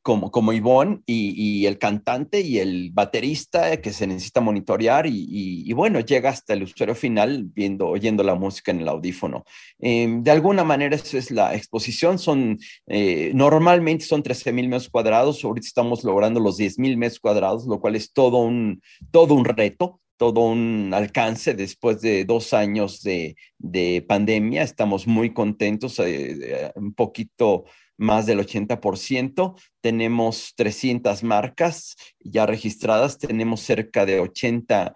como, 0.05 0.29
como 0.29 0.53
Ivonne 0.53 1.01
y, 1.07 1.65
el 1.65 1.79
cantante 1.79 2.39
y 2.39 2.59
el 2.59 2.91
baterista 2.93 3.81
que 3.81 3.91
se 3.91 4.05
necesita 4.05 4.39
monitorear 4.39 5.07
y, 5.07 5.73
bueno, 5.73 5.99
llega 5.99 6.29
hasta 6.29 6.53
el 6.53 6.61
usuario 6.61 6.93
final 6.93 7.45
viendo, 7.45 7.87
oyendo 7.87 8.21
la 8.21 8.35
música 8.35 8.69
en 8.69 8.81
el 8.81 8.87
audífono. 8.87 9.45
Em, 9.79 10.21
de 10.21 10.29
alguna 10.29 10.63
manera 10.63 10.95
esa 10.95 11.17
es 11.17 11.31
la 11.31 11.55
exposición, 11.55 12.19
son, 12.19 12.59
eh, 12.85 13.31
normalmente 13.33 14.05
son 14.05 14.21
13 14.21 14.53
mil 14.53 14.67
metros 14.67 14.89
cuadrados, 14.89 15.43
ahorita 15.43 15.65
estamos 15.65 16.03
logrando 16.03 16.39
los 16.39 16.57
10 16.57 16.77
mil 16.77 16.97
metros 16.97 17.19
cuadrados, 17.19 17.65
lo 17.65 17.81
cual 17.81 17.95
es 17.95 18.13
todo 18.13 18.37
un, 18.37 18.83
todo 19.09 19.33
un 19.33 19.43
reto, 19.43 20.01
todo 20.17 20.41
un 20.41 20.91
alcance 20.93 21.55
después 21.55 21.99
de 22.01 22.25
dos 22.25 22.53
años 22.53 23.01
de, 23.01 23.35
de 23.57 24.05
pandemia. 24.07 24.61
Estamos 24.61 25.07
muy 25.07 25.33
contentos, 25.33 25.97
eh, 25.97 26.71
un 26.75 26.93
poquito 26.93 27.65
más 27.97 28.25
del 28.25 28.39
80%. 28.39 29.59
Tenemos 29.81 30.53
300 30.55 31.23
marcas 31.23 31.95
ya 32.19 32.45
registradas, 32.45 33.17
tenemos 33.17 33.61
cerca 33.61 34.05
de 34.05 34.19
80 34.19 34.93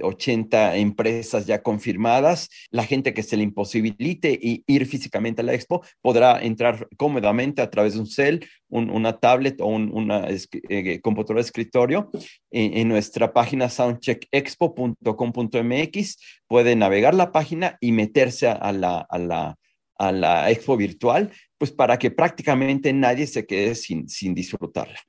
80 0.00 0.76
empresas 0.76 1.46
ya 1.46 1.62
confirmadas. 1.62 2.48
La 2.70 2.84
gente 2.84 3.14
que 3.14 3.22
se 3.22 3.36
le 3.36 3.44
imposibilite 3.44 4.36
ir 4.40 4.86
físicamente 4.86 5.42
a 5.42 5.44
la 5.44 5.54
expo 5.54 5.84
podrá 6.00 6.42
entrar 6.42 6.88
cómodamente 6.96 7.62
a 7.62 7.70
través 7.70 7.94
de 7.94 8.00
un 8.00 8.06
cel, 8.06 8.44
una 8.68 9.18
tablet 9.18 9.60
o 9.60 9.66
un, 9.66 9.90
una 9.92 10.26
eh, 10.28 11.00
computadora 11.00 11.40
de 11.40 11.46
escritorio 11.46 12.10
en, 12.50 12.88
nuestra 12.88 13.32
página 13.32 13.68
soundcheckexpo.com.mx. 13.68 16.16
Puede 16.46 16.76
navegar 16.76 17.14
la 17.14 17.32
página 17.32 17.78
y 17.80 17.92
meterse 17.92 18.48
a 18.48 18.72
la, 18.72 19.06
a 19.08 19.18
la, 19.18 19.56
a 19.96 20.12
la 20.12 20.50
expo 20.50 20.76
virtual 20.76 21.32
pues 21.64 21.72
para 21.72 21.98
que 21.98 22.10
prácticamente 22.10 22.92
nadie 22.92 23.26
se 23.26 23.46
quede 23.46 23.74
sin, 23.74 24.06
sin 24.06 24.34
disfrutarla. 24.34 25.00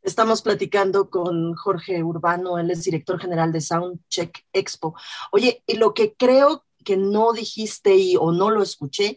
Estamos 0.00 0.42
platicando 0.42 1.10
con 1.10 1.56
Jorge 1.56 2.04
Urbano, 2.04 2.56
él 2.56 2.70
es 2.70 2.84
director 2.84 3.18
general 3.18 3.50
de 3.50 3.60
Soundcheck 3.60 4.44
Expo. 4.52 4.94
Oye, 5.32 5.64
y 5.66 5.74
lo 5.74 5.92
que 5.92 6.14
creo 6.14 6.64
que 6.84 6.96
no 6.96 7.32
dijiste 7.32 7.96
y, 7.96 8.14
o 8.14 8.30
no 8.30 8.48
lo 8.48 8.62
escuché, 8.62 9.16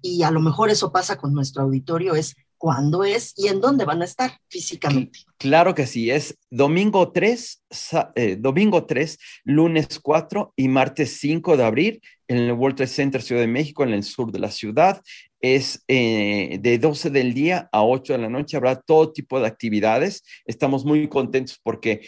y 0.00 0.22
a 0.22 0.30
lo 0.30 0.40
mejor 0.40 0.70
eso 0.70 0.92
pasa 0.92 1.18
con 1.18 1.34
nuestro 1.34 1.64
auditorio, 1.64 2.14
es 2.14 2.34
cuándo 2.56 3.04
es 3.04 3.34
y 3.36 3.48
en 3.48 3.60
dónde 3.60 3.84
van 3.84 4.00
a 4.00 4.06
estar 4.06 4.38
físicamente. 4.48 5.18
Claro 5.36 5.74
que 5.74 5.86
sí, 5.86 6.10
es 6.10 6.38
domingo 6.48 7.12
3, 7.12 7.62
eh, 8.14 8.36
domingo 8.38 8.86
3, 8.86 9.18
lunes 9.44 9.98
4 10.00 10.54
y 10.56 10.68
martes 10.68 11.18
5 11.20 11.58
de 11.58 11.64
abril 11.64 12.00
en 12.28 12.36
el 12.38 12.52
World 12.52 12.76
Trade 12.76 12.88
Center 12.88 13.22
Ciudad 13.22 13.40
de 13.42 13.46
México, 13.46 13.82
en 13.82 13.92
el 13.92 14.04
sur 14.04 14.30
de 14.30 14.38
la 14.38 14.50
ciudad 14.50 15.02
es 15.40 15.84
eh, 15.88 16.58
de 16.60 16.78
12 16.78 17.10
del 17.10 17.34
día 17.34 17.68
a 17.72 17.84
8 17.84 18.14
de 18.14 18.18
la 18.18 18.28
noche. 18.28 18.56
Habrá 18.56 18.80
todo 18.80 19.12
tipo 19.12 19.40
de 19.40 19.46
actividades. 19.46 20.22
Estamos 20.44 20.84
muy 20.84 21.08
contentos 21.08 21.58
porque 21.62 22.02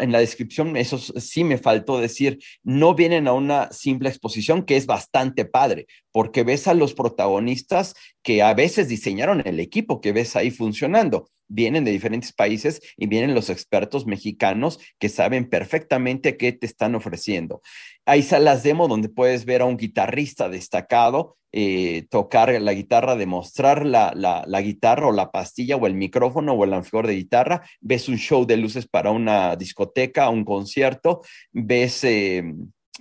en 0.00 0.12
la 0.12 0.18
descripción, 0.18 0.76
eso 0.76 0.98
sí 0.98 1.44
me 1.44 1.58
faltó 1.58 1.98
decir, 1.98 2.38
no 2.62 2.94
vienen 2.94 3.28
a 3.28 3.32
una 3.32 3.70
simple 3.72 4.08
exposición 4.08 4.64
que 4.64 4.76
es 4.76 4.86
bastante 4.86 5.44
padre, 5.44 5.86
porque 6.12 6.42
ves 6.42 6.68
a 6.68 6.74
los 6.74 6.94
protagonistas 6.94 7.94
que 8.22 8.42
a 8.42 8.54
veces 8.54 8.88
diseñaron 8.88 9.42
el 9.44 9.60
equipo 9.60 10.00
que 10.00 10.12
ves 10.12 10.36
ahí 10.36 10.50
funcionando 10.50 11.28
vienen 11.48 11.84
de 11.84 11.90
diferentes 11.90 12.32
países 12.32 12.80
y 12.96 13.06
vienen 13.06 13.34
los 13.34 13.50
expertos 13.50 14.06
mexicanos 14.06 14.78
que 14.98 15.08
saben 15.08 15.48
perfectamente 15.48 16.36
qué 16.36 16.52
te 16.52 16.66
están 16.66 16.94
ofreciendo. 16.94 17.62
Hay 18.06 18.22
salas 18.22 18.62
demo 18.62 18.88
donde 18.88 19.08
puedes 19.08 19.44
ver 19.44 19.62
a 19.62 19.66
un 19.66 19.76
guitarrista 19.76 20.48
destacado 20.48 21.36
eh, 21.56 22.06
tocar 22.10 22.50
la 22.60 22.74
guitarra, 22.74 23.14
demostrar 23.14 23.86
la, 23.86 24.12
la, 24.16 24.60
guitarra 24.60 25.06
o 25.06 25.12
la 25.12 25.30
pastilla 25.30 25.76
o 25.76 25.86
el 25.86 25.94
micrófono 25.94 26.52
o 26.52 26.64
el 26.64 26.74
amplificador 26.74 27.06
de 27.06 27.14
guitarra, 27.14 27.62
ves 27.80 28.08
un 28.08 28.18
show 28.18 28.44
de 28.44 28.56
luces 28.56 28.88
para 28.88 29.12
una 29.12 29.54
discoteca, 29.54 30.30
un 30.30 30.44
concierto, 30.44 31.20
ves 31.52 32.02
eh, 32.02 32.42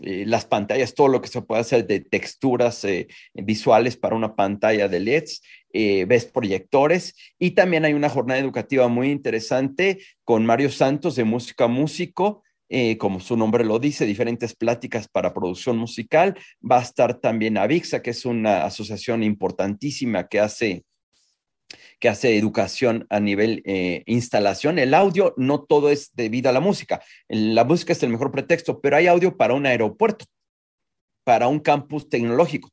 eh, 0.02 0.26
las 0.26 0.46
pantallas, 0.46 0.94
todo 0.94 1.08
lo 1.08 1.22
que 1.22 1.28
se 1.28 1.42
puede 1.42 1.62
hacer 1.62 1.86
de 1.86 2.00
texturas 2.00 2.86
visuales 3.34 3.96
para 3.98 4.16
una 4.16 4.36
pantalla 4.36 4.88
de 4.88 5.00
LEDs, 5.00 5.42
ves 5.72 6.26
proyectores 6.26 7.16
y 7.40 7.52
también 7.52 7.84
hay 7.86 7.94
una 7.94 8.10
jornada 8.10 8.40
educativa 8.40 8.88
muy 8.88 9.10
interesante 9.10 10.00
con 10.24 10.46
Mario 10.46 10.70
Santos 10.70 11.16
de 11.16 11.24
Música 11.24 11.68
Músico 11.68 12.44
eh, 12.76 12.98
como 12.98 13.20
su 13.20 13.38
nombre 13.38 13.64
lo 13.64 13.78
dice, 13.78 14.04
diferentes 14.04 14.56
pláticas 14.56 15.08
para 15.08 15.32
producción 15.32 15.78
musical. 15.78 16.36
Va 16.60 16.80
a 16.80 16.82
estar 16.82 17.20
también 17.20 17.56
Avixa, 17.56 18.02
que 18.02 18.10
es 18.10 18.26
una 18.26 18.66
asociación 18.66 19.22
importantísima 19.22 20.28
que 20.28 20.40
hace 20.40 20.84
que 22.04 22.10
hace 22.10 22.38
educación 22.38 23.08
a 23.10 23.22
nivel 23.22 23.62
eh, 23.64 24.04
instalación. 24.08 24.78
El 24.78 24.94
audio 24.94 25.34
no 25.38 25.64
todo 25.64 25.90
es 25.90 26.14
debido 26.14 26.50
a 26.50 26.52
la 26.52 26.60
música. 26.60 27.02
La 27.30 27.64
música 27.64 27.94
es 27.94 28.04
el 28.04 28.10
mejor 28.10 28.30
pretexto, 28.30 28.82
pero 28.82 28.98
hay 28.98 29.08
audio 29.08 29.38
para 29.38 29.54
un 29.54 29.66
aeropuerto, 29.66 30.26
para 31.24 31.48
un 31.48 31.62
campus 31.62 32.10
tecnológico, 32.10 32.68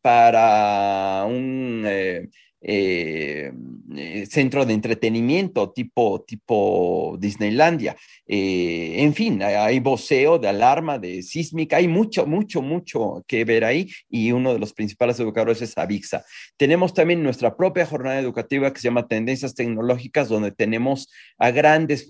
para 0.00 1.26
un 1.28 1.84
eh, 1.84 2.30
eh, 2.64 3.52
eh, 3.96 4.26
centro 4.26 4.64
de 4.64 4.72
entretenimiento 4.72 5.72
tipo, 5.72 6.24
tipo 6.26 7.16
Disneylandia. 7.18 7.96
Eh, 8.26 8.94
en 8.98 9.12
fin, 9.14 9.42
hay, 9.42 9.80
voceo 9.80 10.38
de 10.38 10.48
alarma, 10.48 10.98
de 10.98 11.22
sísmica, 11.22 11.78
hay 11.78 11.88
mucho, 11.88 12.24
mucho, 12.24 12.62
mucho 12.62 13.24
que 13.26 13.44
ver 13.44 13.64
ahí 13.64 13.90
y 14.08 14.30
uno 14.30 14.52
de 14.52 14.60
los 14.60 14.72
principales 14.72 15.18
educadores 15.18 15.60
es 15.60 15.76
Avixa. 15.76 16.24
Tenemos 16.56 16.94
también 16.94 17.22
nuestra 17.22 17.56
propia 17.56 17.84
jornada 17.84 18.20
educativa 18.20 18.72
que 18.72 18.80
se 18.80 18.88
llama 18.88 19.08
Tendencias 19.08 19.54
Tecnológicas, 19.54 20.28
donde 20.28 20.52
tenemos 20.52 21.10
a 21.38 21.50
grandes 21.50 22.06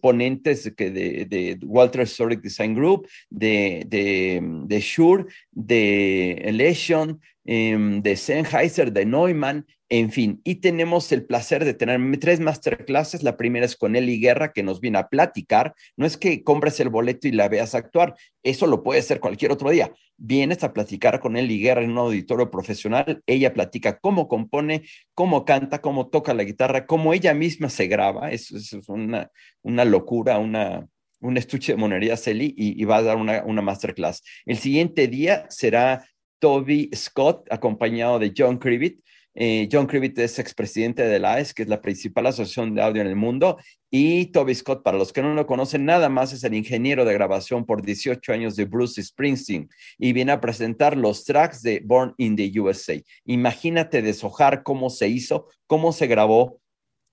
ponentes 0.00 0.72
que 0.76 0.90
de, 0.90 1.24
de, 1.24 1.58
Walter 1.66 2.02
Historic 2.02 2.40
Design 2.40 2.74
Group, 2.74 3.08
de, 3.30 3.84
de, 3.88 4.40
de 4.42 4.80
Shure, 4.80 5.26
de 5.50 6.32
Election, 6.44 7.20
em, 7.50 8.02
de 8.02 8.14
Sennheiser, 8.14 8.92
de 8.92 9.06
Neumann, 9.06 9.64
en 9.90 10.10
fin, 10.10 10.42
y 10.44 10.56
tenemos 10.56 11.10
el 11.12 11.24
placer 11.24 11.64
de 11.64 11.72
tener 11.72 11.98
tres 12.20 12.40
masterclasses. 12.40 13.22
La 13.22 13.38
primera 13.38 13.64
es 13.64 13.74
con 13.74 13.96
Eli 13.96 14.20
Guerra, 14.20 14.52
que 14.52 14.62
nos 14.62 14.80
viene 14.82 14.98
a 14.98 15.08
platicar. 15.08 15.74
No 15.96 16.04
es 16.04 16.18
que 16.18 16.44
compres 16.44 16.78
el 16.80 16.90
boleto 16.90 17.26
y 17.26 17.32
la 17.32 17.48
veas 17.48 17.74
actuar, 17.74 18.14
eso 18.42 18.66
lo 18.66 18.82
puede 18.82 19.00
hacer 19.00 19.18
cualquier 19.18 19.50
otro 19.50 19.70
día. 19.70 19.90
Vienes 20.18 20.62
a 20.62 20.74
platicar 20.74 21.20
con 21.20 21.38
Eli 21.38 21.58
Guerra 21.58 21.82
en 21.82 21.92
un 21.92 21.98
auditorio 21.98 22.50
profesional. 22.50 23.22
Ella 23.26 23.54
platica 23.54 23.98
cómo 23.98 24.28
compone, 24.28 24.82
cómo 25.14 25.46
canta, 25.46 25.80
cómo 25.80 26.08
toca 26.08 26.34
la 26.34 26.44
guitarra, 26.44 26.84
cómo 26.84 27.14
ella 27.14 27.32
misma 27.32 27.70
se 27.70 27.86
graba. 27.86 28.30
Eso, 28.30 28.58
es 28.58 28.74
una, 28.88 29.30
una 29.62 29.86
locura, 29.86 30.38
una, 30.38 30.86
un 31.20 31.38
estuche 31.38 31.72
de 31.72 31.78
monerías 31.78 32.26
Eli 32.28 32.54
y, 32.58 32.84
va 32.84 32.98
a 32.98 33.02
dar 33.02 33.16
una, 33.16 33.42
una 33.44 33.62
masterclass. 33.62 34.22
El 34.44 34.58
siguiente 34.58 35.08
día 35.08 35.46
será 35.48 36.04
Toby 36.38 36.90
Scott, 36.94 37.46
acompañado 37.50 38.18
de 38.18 38.32
John 38.36 38.58
Cribbett 38.58 39.00
Eh, 39.40 39.68
John 39.70 39.86
Cribbett 39.86 40.18
es 40.18 40.40
expresidente 40.40 41.06
de 41.06 41.20
la 41.20 41.34
AES, 41.34 41.54
que 41.54 41.62
es 41.62 41.68
la 41.68 41.80
principal 41.80 42.26
asociación 42.26 42.74
de 42.74 42.82
audio 42.82 43.02
en 43.02 43.06
el 43.06 43.14
mundo. 43.14 43.56
Y 43.88 44.26
Toby 44.32 44.52
Scott, 44.52 44.82
para 44.82 44.98
los 44.98 45.12
que 45.12 45.22
no 45.22 45.32
lo 45.32 45.46
conocen, 45.46 45.84
nada 45.84 46.08
más 46.08 46.32
es 46.32 46.42
el 46.42 46.54
ingeniero 46.54 47.04
de 47.04 47.14
grabación 47.14 47.64
por 47.64 47.82
18 47.82 48.32
años 48.32 48.56
de 48.56 48.64
Bruce 48.64 49.00
Springsteen 49.00 49.68
y 49.96 50.12
viene 50.12 50.32
a 50.32 50.40
presentar 50.40 50.96
los 50.96 51.24
tracks 51.24 51.62
de 51.62 51.80
Born 51.84 52.14
in 52.18 52.34
the 52.34 52.50
USA. 52.58 53.00
Imagínate 53.26 54.02
deshojar 54.02 54.64
cómo 54.64 54.90
se 54.90 55.06
hizo, 55.06 55.46
cómo 55.68 55.92
se 55.92 56.08
grabó, 56.08 56.60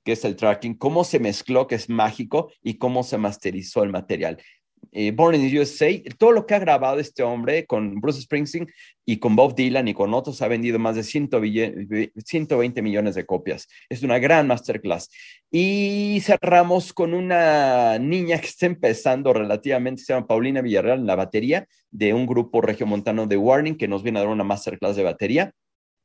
que 0.04 0.14
es 0.14 0.26
el 0.26 0.36
tracking, 0.36 0.74
cómo 0.74 1.04
se 1.04 1.20
mezcló, 1.20 1.68
que 1.68 1.76
es 1.76 1.90
mágico, 1.90 2.52
y 2.64 2.80
cómo 2.80 3.04
se 3.04 3.20
masterizó 3.20 3.84
el 3.84 3.92
material. 3.92 4.42
Eh, 4.92 5.12
Born 5.12 5.36
in 5.36 5.50
the 5.50 5.60
USA, 5.60 5.90
todo 6.18 6.32
lo 6.32 6.46
que 6.46 6.56
ha 6.56 6.60
grabado 6.60 7.00
este 7.00 7.24
hombre 7.24 7.66
con 7.66 8.00
Bruce 8.02 8.22
Springsteen 8.22 8.68
y 9.06 9.18
con 9.18 9.36
Bob 9.36 9.56
Dylan 9.56 9.88
y 9.88 9.94
con 9.94 10.14
otros 10.14 10.42
ha 10.42 10.48
vendido 10.48 10.80
más 10.80 10.96
de 10.96 11.04
120 11.04 12.82
millones 12.82 13.16
de 13.16 13.26
copias. 13.26 13.68
Es 13.90 14.04
una 14.04 14.20
gran 14.20 14.48
masterclass. 14.48 15.10
Y 15.52 16.20
cerramos 16.22 16.94
con 16.94 17.14
una 17.14 18.00
niña 18.00 18.40
que 18.40 18.48
está 18.48 18.66
empezando 18.66 19.34
relativamente, 19.34 20.04
se 20.04 20.14
llama 20.14 20.28
Paulina 20.28 20.62
Villarreal, 20.62 21.00
en 21.00 21.08
la 21.08 21.16
batería 21.16 21.68
de 21.92 22.14
un 22.14 22.26
grupo 22.26 22.62
regiomontano 22.62 23.28
de 23.28 23.38
Warning 23.38 23.78
que 23.78 23.88
nos 23.88 24.04
viene 24.04 24.20
a 24.20 24.24
dar 24.24 24.32
una 24.32 24.44
masterclass 24.44 24.96
de 24.96 25.04
batería 25.04 25.54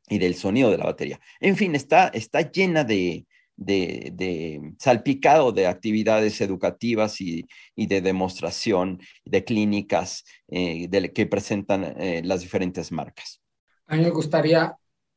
y 0.09 0.19
del 0.19 0.35
sonido 0.35 0.71
de 0.71 0.79
la 0.79 0.85
batería. 0.85 1.21
En 1.41 1.57
fin, 1.57 1.75
está, 1.75 2.09
está 2.09 2.51
llena 2.51 2.85
de, 2.85 3.27
de, 3.61 4.75
salpicado 4.79 5.53
de 5.53 5.67
actividades 5.67 6.41
educativas 6.41 7.21
y, 7.21 7.47
de 7.77 8.01
demostración, 8.01 9.01
de 9.25 9.45
clínicas 9.45 10.25
eh, 10.49 10.89
que 11.15 11.27
presentan 11.27 11.85
eh, 11.85 12.23
las 12.25 12.41
diferentes 12.41 12.91
marcas. 12.91 13.41
A 13.87 13.97
mí 13.97 14.03
me 14.03 14.11
gustaría 14.11 14.75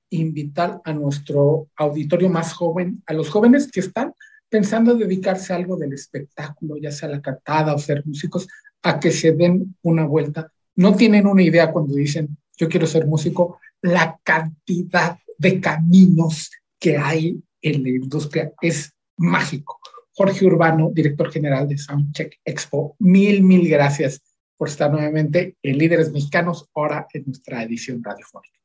invitar 0.09 0.81
a 0.83 0.93
nuestro 0.93 1.69
auditorio 1.75 2.29
más 2.29 2.53
joven, 2.53 3.01
a 3.07 3.13
los 3.13 3.29
jóvenes 3.29 3.71
que 3.71 3.79
están 3.79 4.13
pensando 4.49 4.93
dedicarse 4.93 5.51
a 5.51 5.55
algo 5.55 5.77
del 5.77 5.93
espectáculo, 5.93 6.77
ya 6.77 6.91
sea 6.91 7.09
la 7.09 7.21
cantada 7.21 7.73
o 7.73 7.79
ser 7.79 8.05
músicos, 8.05 8.47
a 8.83 8.99
que 8.99 9.11
se 9.11 9.31
den 9.31 9.75
una 9.81 10.05
vuelta. 10.05 10.51
No 10.75 10.95
tienen 10.95 11.25
una 11.25 11.41
idea 11.41 11.71
cuando 11.71 11.95
dicen, 11.95 12.37
yo 12.57 12.69
quiero 12.69 12.85
ser 12.85 13.07
músico, 13.07 13.59
la 13.81 14.19
cantidad 14.23 15.17
de 15.37 15.59
caminos 15.59 16.51
que 16.77 16.97
hay 16.97 17.41
en 17.63 17.81
la 17.81 17.89
industria 17.89 18.51
es 18.61 18.93
mágico. 19.17 19.79
Jorge 20.15 20.45
Urbano, 20.45 20.91
director 20.93 21.31
general 21.31 21.67
de 21.67 21.77
Soundcheck 21.77 22.39
Expo, 22.45 22.95
mil, 22.99 23.41
mil 23.41 23.67
gracias 23.67 24.21
por 24.55 24.67
estar 24.67 24.91
nuevamente 24.91 25.57
en 25.63 25.77
Líderes 25.77 26.11
Mexicanos, 26.11 26.69
ahora 26.75 27.07
en 27.13 27.23
nuestra 27.25 27.63
edición 27.63 28.03
radiofónica. 28.03 28.59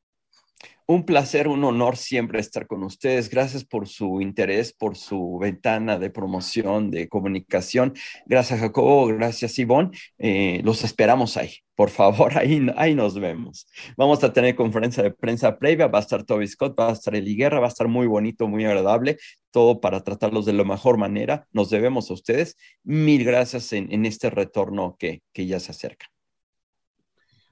Un 0.87 1.05
placer, 1.05 1.49
un 1.49 1.65
honor 1.65 1.97
siempre 1.97 2.41
estar 2.41 2.67
con 2.67 2.83
ustedes. 2.83 3.29
Gracias 3.29 3.63
por 3.65 3.89
su 3.89 4.23
interés, 4.23 4.73
por 4.73 4.97
su 4.97 5.39
ventana 5.39 5.99
de 5.99 6.09
promoción, 6.09 6.91
de 6.91 7.09
comunicación. 7.09 7.95
Gracias, 8.25 8.61
Jacobo. 8.61 9.07
Gracias, 9.09 9.59
Ivonne. 9.59 9.91
Eh, 10.17 10.63
los 10.65 10.85
esperamos 10.85 11.37
ahí. 11.37 11.59
Por 11.79 11.91
favor, 11.91 12.33
ahí, 12.37 12.67
ahí 12.77 12.97
nos 12.97 13.15
vemos. 13.21 13.69
Vamos 13.97 14.25
a 14.25 14.33
tener 14.33 14.57
conferencia 14.57 15.01
de 15.01 15.13
prensa 15.13 15.57
previa. 15.61 15.87
Va 15.87 16.01
a 16.01 16.03
estar 16.03 16.25
Toby 16.25 16.49
Scott, 16.49 16.77
va 16.77 16.89
a 16.89 16.93
estar 16.93 17.15
Eli 17.15 17.37
Guerra, 17.37 17.61
va 17.61 17.67
a 17.67 17.69
estar 17.69 17.87
muy 17.87 18.09
bonito, 18.09 18.49
muy 18.49 18.65
agradable. 18.65 19.17
Todo 19.53 19.81
para 19.81 20.03
tratarlos 20.03 20.45
de 20.45 20.55
la 20.55 20.65
mejor 20.65 20.99
manera. 20.99 21.47
Nos 21.53 21.71
debemos 21.71 22.11
a 22.11 22.15
ustedes. 22.15 22.57
Mil 22.83 23.23
gracias 23.25 23.73
en, 23.73 23.93
en 23.93 24.07
este 24.07 24.29
retorno 24.29 24.97
que, 24.99 25.23
que 25.33 25.47
ya 25.47 25.61
se 25.61 25.71
acerca. 25.71 26.07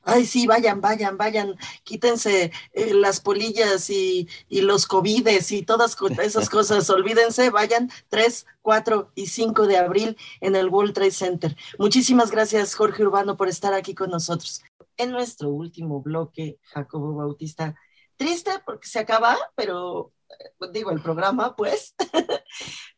Ay, 0.09 0.24
sí, 0.24 0.46
vayan, 0.46 0.80
vayan, 0.80 1.16
vayan, 1.16 1.57
quítense 1.82 2.52
eh, 2.72 2.94
las 2.94 3.20
polillas 3.20 3.90
y, 3.90 4.28
los 4.48 4.86
covides 4.86 5.50
y 5.50 5.64
todas 5.64 5.96
esas 6.22 6.48
cosas, 6.48 6.88
olvídense, 6.90 7.50
vayan 7.50 7.90
3, 8.09 8.46
4 8.62 9.11
y 9.16 9.26
5 9.26 9.66
de 9.66 9.78
abril 9.78 10.16
en 10.40 10.54
el 10.54 10.68
World 10.68 10.94
Trade 10.94 11.11
Center. 11.11 11.57
Muchísimas 11.80 12.30
gracias, 12.30 12.76
Jorge 12.76 13.02
Urbano, 13.02 13.36
por 13.36 13.48
estar 13.48 13.74
aquí 13.74 13.96
con 13.96 14.11
nosotros. 14.11 14.62
En 14.96 15.11
nuestro 15.11 15.48
último 15.48 16.00
bloque, 16.00 16.61
Jacobo 16.62 17.16
Bautista, 17.16 17.74
triste 18.14 18.52
porque 18.64 18.86
se 18.86 19.00
acaba, 19.00 19.36
pero 19.57 20.12
eh, 20.28 20.68
digo, 20.72 20.92
el 20.92 21.02
programa, 21.02 21.57
pues, 21.57 21.96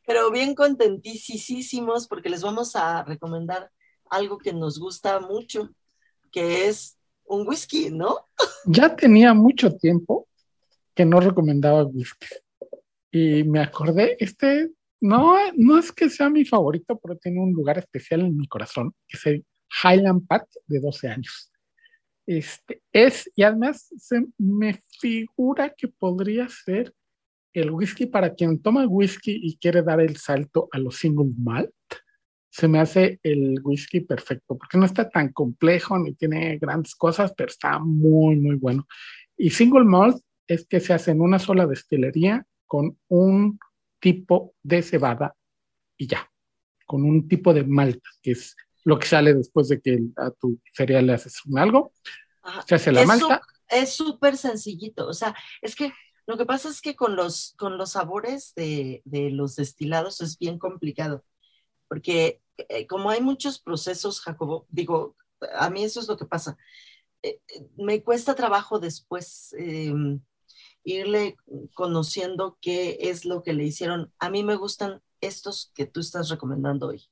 pero 0.06 0.30
bien 0.30 0.54
contentísimos 0.54 2.06
porque 2.06 2.28
les 2.28 2.42
vamos 2.42 2.76
a 2.76 3.02
recomendar 3.04 3.72
algo 4.10 4.36
que 4.36 4.52
nos 4.52 4.78
gusta 4.78 5.20
mucho, 5.20 5.70
que 6.30 6.68
es 6.68 6.97
un 7.28 7.46
whisky, 7.46 7.90
¿no? 7.90 8.26
Ya 8.66 8.94
tenía 8.94 9.34
mucho 9.34 9.76
tiempo 9.76 10.28
que 10.94 11.04
no 11.04 11.20
recomendaba 11.20 11.84
whisky. 11.84 12.26
Y 13.10 13.44
me 13.44 13.60
acordé, 13.60 14.16
este 14.18 14.70
no, 15.00 15.36
no 15.54 15.78
es 15.78 15.92
que 15.92 16.10
sea 16.10 16.28
mi 16.28 16.44
favorito, 16.44 16.98
pero 16.98 17.16
tiene 17.16 17.40
un 17.40 17.52
lugar 17.52 17.78
especial 17.78 18.22
en 18.22 18.36
mi 18.36 18.48
corazón, 18.48 18.92
que 19.06 19.16
es 19.16 19.26
el 19.26 19.46
Highland 19.82 20.26
Pat 20.26 20.44
de 20.66 20.80
12 20.80 21.08
años. 21.08 21.52
Este 22.26 22.82
es, 22.92 23.30
y 23.34 23.42
además 23.42 23.88
se 23.96 24.26
me 24.36 24.82
figura 25.00 25.72
que 25.74 25.88
podría 25.88 26.48
ser 26.48 26.92
el 27.54 27.70
whisky 27.70 28.06
para 28.06 28.34
quien 28.34 28.60
toma 28.60 28.86
whisky 28.86 29.40
y 29.42 29.56
quiere 29.56 29.82
dar 29.82 30.00
el 30.00 30.16
salto 30.16 30.68
a 30.72 30.78
los 30.78 30.96
single 30.96 31.32
malt 31.38 31.70
se 32.50 32.68
me 32.68 32.80
hace 32.80 33.20
el 33.22 33.60
whisky 33.62 34.00
perfecto, 34.00 34.56
porque 34.56 34.78
no 34.78 34.86
está 34.86 35.08
tan 35.08 35.32
complejo 35.32 35.98
ni 35.98 36.14
tiene 36.14 36.58
grandes 36.58 36.94
cosas, 36.94 37.32
pero 37.36 37.50
está 37.50 37.78
muy, 37.78 38.36
muy 38.36 38.56
bueno. 38.56 38.86
Y 39.36 39.50
single 39.50 39.84
malt 39.84 40.16
es 40.46 40.66
que 40.66 40.80
se 40.80 40.94
hace 40.94 41.10
en 41.10 41.20
una 41.20 41.38
sola 41.38 41.66
destilería 41.66 42.46
con 42.66 42.98
un 43.08 43.58
tipo 44.00 44.54
de 44.62 44.82
cebada 44.82 45.34
y 45.96 46.06
ya, 46.06 46.30
con 46.86 47.04
un 47.04 47.28
tipo 47.28 47.52
de 47.52 47.64
malta, 47.64 48.08
que 48.22 48.32
es 48.32 48.56
lo 48.84 48.98
que 48.98 49.06
sale 49.06 49.34
después 49.34 49.68
de 49.68 49.80
que 49.80 50.00
a 50.16 50.30
tu 50.30 50.58
cereal 50.72 51.06
le 51.06 51.14
haces 51.14 51.44
un 51.44 51.58
algo. 51.58 51.92
Se 52.66 52.76
hace 52.76 52.92
la 52.92 53.04
malta. 53.04 53.42
Es 53.68 53.92
súper 53.92 54.38
sencillito, 54.38 55.06
o 55.06 55.12
sea, 55.12 55.36
es 55.60 55.76
que 55.76 55.92
lo 56.26 56.38
que 56.38 56.46
pasa 56.46 56.70
es 56.70 56.80
que 56.80 56.96
con 56.96 57.16
los, 57.16 57.54
con 57.58 57.76
los 57.76 57.92
sabores 57.92 58.54
de, 58.54 59.02
de 59.04 59.30
los 59.30 59.56
destilados 59.56 60.22
es 60.22 60.38
bien 60.38 60.58
complicado 60.58 61.24
porque 61.88 62.40
eh, 62.56 62.86
como 62.86 63.10
hay 63.10 63.20
muchos 63.20 63.58
procesos, 63.58 64.20
Jacobo, 64.20 64.66
digo, 64.68 65.16
a 65.54 65.70
mí 65.70 65.84
eso 65.84 66.00
es 66.00 66.08
lo 66.08 66.16
que 66.16 66.26
pasa. 66.26 66.56
Eh, 67.22 67.40
eh, 67.48 67.66
me 67.76 68.02
cuesta 68.02 68.34
trabajo 68.34 68.78
después 68.78 69.54
em, 69.58 70.20
irle 70.84 71.36
conociendo 71.74 72.58
qué 72.60 72.98
es 73.00 73.24
lo 73.24 73.42
que 73.42 73.52
le 73.52 73.64
hicieron. 73.64 74.12
A 74.18 74.30
mí 74.30 74.42
me 74.42 74.56
gustan 74.56 75.00
estos 75.20 75.72
que 75.74 75.86
tú 75.86 76.00
estás 76.00 76.28
recomendando 76.28 76.88
hoy. 76.88 77.08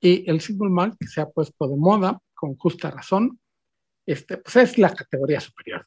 Y 0.00 0.28
el 0.28 0.40
single 0.40 0.70
malt 0.70 0.96
que 0.98 1.06
se 1.06 1.20
ha 1.20 1.28
puesto 1.28 1.68
de 1.68 1.76
moda, 1.76 2.20
con 2.34 2.56
justa 2.56 2.90
razón, 2.90 3.40
este, 4.06 4.38
pues 4.38 4.56
es 4.56 4.78
la 4.78 4.94
categoría 4.94 5.40
superior. 5.40 5.86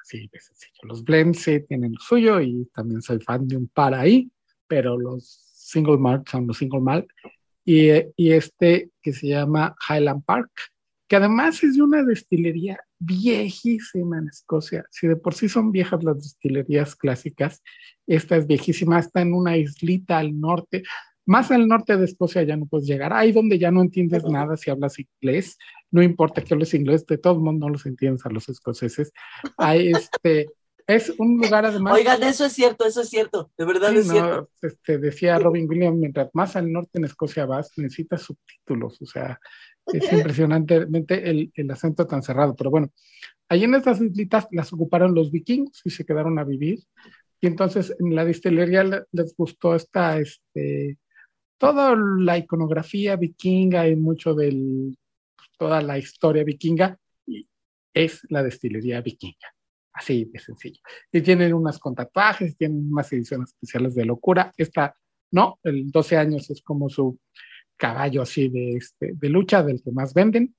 Así 0.00 0.28
de 0.32 0.40
sencillo. 0.40 0.80
Los 0.82 1.04
blends 1.04 1.42
sí 1.42 1.60
tienen 1.60 1.92
lo 1.92 2.00
suyo 2.00 2.40
y 2.40 2.66
también 2.74 3.02
soy 3.02 3.20
fan 3.20 3.46
de 3.46 3.56
un 3.56 3.68
par 3.68 3.94
ahí, 3.94 4.30
pero 4.66 4.98
los 4.98 5.43
single 5.74 5.98
malt 5.98 6.28
son 6.28 6.46
los 6.46 6.56
single 6.58 6.80
malt 6.80 7.06
y, 7.64 7.90
y, 8.16 8.32
este 8.32 8.90
que 9.02 9.12
se 9.12 9.28
llama 9.28 9.74
Highland 9.88 10.24
Park, 10.24 10.50
que 11.08 11.16
además 11.16 11.62
es 11.62 11.76
de 11.76 11.82
una 11.82 12.02
destilería 12.02 12.78
viejísima 12.98 14.18
en 14.18 14.28
Escocia. 14.28 14.84
Si 14.90 15.06
de 15.06 15.16
por 15.16 15.34
sí 15.34 15.48
son 15.48 15.72
viejas 15.72 16.02
las 16.04 16.16
destilerías 16.16 16.96
clásicas, 16.96 17.62
esta 18.06 18.36
es 18.36 18.46
viejísima, 18.46 18.98
está 18.98 19.22
en 19.22 19.34
una 19.34 19.56
islita 19.56 20.18
al 20.18 20.38
norte. 20.38 20.82
Más 21.26 21.50
al 21.50 21.66
norte 21.66 21.96
de 21.96 22.04
Escocia 22.04 22.42
ya 22.42 22.56
no 22.56 22.66
puedes 22.66 22.86
llegar. 22.86 23.12
Ahí 23.12 23.32
donde 23.32 23.58
ya 23.58 23.70
no 23.70 23.80
entiendes 23.80 24.24
nada 24.24 24.56
si 24.56 24.70
hablas 24.70 24.96
inglés. 24.98 25.56
No 25.90 26.02
importa 26.02 26.42
que 26.42 26.52
hables 26.52 26.74
inglés, 26.74 27.06
de 27.06 27.18
todos 27.18 27.38
modos 27.38 27.60
no 27.60 27.68
los 27.70 27.86
entiendes 27.86 28.26
a 28.26 28.30
los 28.30 28.48
escoceses. 28.48 29.12
Hay 29.56 29.88
este, 29.88 30.48
es 30.86 31.12
un 31.18 31.38
lugar 31.38 31.64
además. 31.64 31.94
Oigan, 31.94 32.22
eso 32.22 32.44
es 32.44 32.52
cierto, 32.52 32.84
eso 32.84 33.02
es 33.02 33.08
cierto, 33.08 33.50
de 33.56 33.64
verdad 33.64 33.94
es 33.94 34.08
cierto. 34.08 34.50
Este, 34.60 34.98
decía 34.98 35.38
Robin 35.38 35.68
Williams, 35.68 35.96
mientras 35.96 36.30
más 36.34 36.56
al 36.56 36.70
norte 36.70 36.98
en 36.98 37.04
Escocia 37.04 37.46
vas, 37.46 37.70
necesitas 37.76 38.22
subtítulos, 38.22 39.00
o 39.00 39.06
sea, 39.06 39.40
es 39.86 40.12
impresionantemente 40.12 41.30
el, 41.30 41.50
el 41.54 41.70
acento 41.70 42.06
tan 42.06 42.22
cerrado, 42.22 42.54
pero 42.54 42.70
bueno, 42.70 42.90
ahí 43.48 43.64
en 43.64 43.74
estas 43.74 44.00
islitas 44.00 44.46
las 44.50 44.72
ocuparon 44.72 45.14
los 45.14 45.30
vikingos 45.30 45.80
y 45.84 45.90
se 45.90 46.04
quedaron 46.04 46.38
a 46.38 46.44
vivir, 46.44 46.80
y 47.40 47.46
entonces 47.46 47.94
en 47.98 48.14
la 48.14 48.24
distillería 48.24 49.06
les 49.12 49.34
gustó 49.36 49.74
esta, 49.74 50.18
este, 50.18 50.98
toda 51.58 51.96
la 51.96 52.36
iconografía 52.36 53.16
vikinga 53.16 53.88
y 53.88 53.96
mucho 53.96 54.34
de 54.34 54.94
toda 55.58 55.80
la 55.80 55.98
historia 55.98 56.44
vikinga, 56.44 56.98
y 57.26 57.48
es 57.94 58.20
la 58.28 58.42
destilería 58.42 59.00
vikinga. 59.00 59.53
Así 59.94 60.24
de 60.26 60.38
sencillo. 60.38 60.80
Y 61.10 61.22
tienen 61.22 61.54
unas 61.54 61.78
con 61.78 61.94
tatuajes, 61.94 62.56
tienen 62.56 62.92
unas 62.92 63.12
ediciones 63.12 63.50
especiales 63.50 63.94
de 63.94 64.04
locura. 64.04 64.52
Esta, 64.56 64.96
no, 65.30 65.58
el 65.62 65.90
12 65.90 66.16
años 66.16 66.50
es 66.50 66.62
como 66.62 66.88
su 66.88 67.18
caballo 67.76 68.22
así 68.22 68.48
de, 68.48 68.74
este, 68.74 69.12
de 69.14 69.28
lucha, 69.28 69.62
del 69.62 69.82
que 69.82 69.92
más 69.92 70.12
venden. 70.12 70.54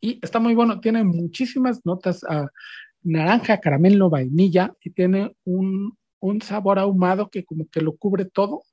Y 0.00 0.18
está 0.22 0.38
muy 0.38 0.54
bueno, 0.54 0.80
tiene 0.80 1.02
muchísimas 1.02 1.84
notas. 1.84 2.24
Ah, 2.28 2.48
naranja, 3.02 3.58
caramelo, 3.58 4.10
vainilla 4.10 4.74
y 4.82 4.90
tiene 4.90 5.34
un, 5.44 5.96
un 6.20 6.42
sabor 6.42 6.78
ahumado 6.78 7.30
que 7.30 7.44
como 7.44 7.66
que 7.68 7.80
lo 7.80 7.96
cubre 7.96 8.26
todo 8.26 8.64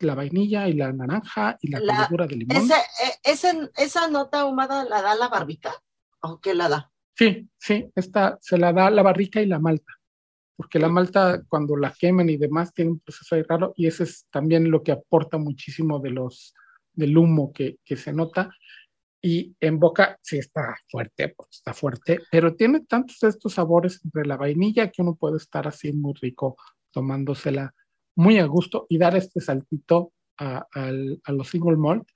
la 0.00 0.14
vainilla 0.14 0.68
y 0.68 0.74
la 0.74 0.92
naranja 0.92 1.56
y 1.60 1.70
la, 1.70 1.80
la 1.80 2.08
de 2.26 2.36
limón. 2.36 2.68
Ese, 3.24 3.70
¿Esa 3.76 4.08
nota 4.08 4.40
ahumada 4.40 4.84
la 4.84 5.02
da 5.02 5.14
la 5.14 5.28
barrica 5.28 5.72
o 6.20 6.40
qué 6.40 6.54
la 6.54 6.68
da? 6.68 6.90
Sí, 7.16 7.48
sí, 7.58 7.90
esta 7.94 8.38
se 8.40 8.58
la 8.58 8.72
da 8.72 8.90
la 8.90 9.02
barrica 9.02 9.42
y 9.42 9.46
la 9.46 9.58
malta, 9.58 9.92
porque 10.56 10.78
la 10.78 10.88
malta 10.88 11.42
cuando 11.48 11.76
la 11.76 11.92
queman 11.98 12.30
y 12.30 12.36
demás 12.36 12.72
tiene 12.72 12.92
un 12.92 13.00
proceso 13.00 13.34
ahí 13.34 13.42
raro 13.42 13.74
y 13.76 13.86
ese 13.86 14.04
es 14.04 14.26
también 14.30 14.70
lo 14.70 14.82
que 14.82 14.92
aporta 14.92 15.36
muchísimo 15.36 15.98
de 15.98 16.10
los, 16.10 16.54
del 16.92 17.16
humo 17.16 17.52
que, 17.52 17.78
que 17.84 17.96
se 17.96 18.12
nota. 18.12 18.50
Y 19.22 19.54
en 19.60 19.78
boca 19.78 20.18
sí 20.22 20.38
está 20.38 20.74
fuerte, 20.88 21.34
está 21.50 21.74
fuerte, 21.74 22.20
pero 22.30 22.54
tiene 22.54 22.80
tantos 22.86 23.18
de 23.20 23.28
estos 23.28 23.52
sabores 23.52 24.00
entre 24.02 24.24
la 24.24 24.38
vainilla 24.38 24.90
que 24.90 25.02
uno 25.02 25.14
puede 25.14 25.36
estar 25.36 25.68
así 25.68 25.92
muy 25.92 26.14
rico 26.14 26.56
tomándosela 26.90 27.74
muy 28.16 28.38
a 28.38 28.44
gusto 28.46 28.86
y 28.88 28.98
dar 28.98 29.16
este 29.16 29.40
saltito 29.40 30.12
a, 30.38 30.66
los 31.28 31.48
single 31.48 31.76
malt. 31.76 32.08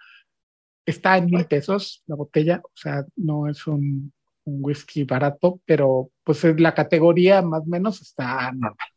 Está 0.87 1.17
en 1.19 1.27
mil 1.27 1.47
pesos 1.47 2.03
la 2.07 2.17
botella, 2.17 2.61
o 2.63 2.71
sea, 2.75 3.05
no 3.17 3.49
es 3.49 3.67
un, 3.67 4.13
whisky 4.45 5.05
barato, 5.05 5.61
pero 5.65 6.11
pues 6.23 6.45
en 6.45 6.63
la 6.63 6.75
categoría 6.75 7.43
más 7.43 7.63
o 7.63 7.67
menos 7.67 8.01
está 8.01 8.51
normal. 8.53 8.89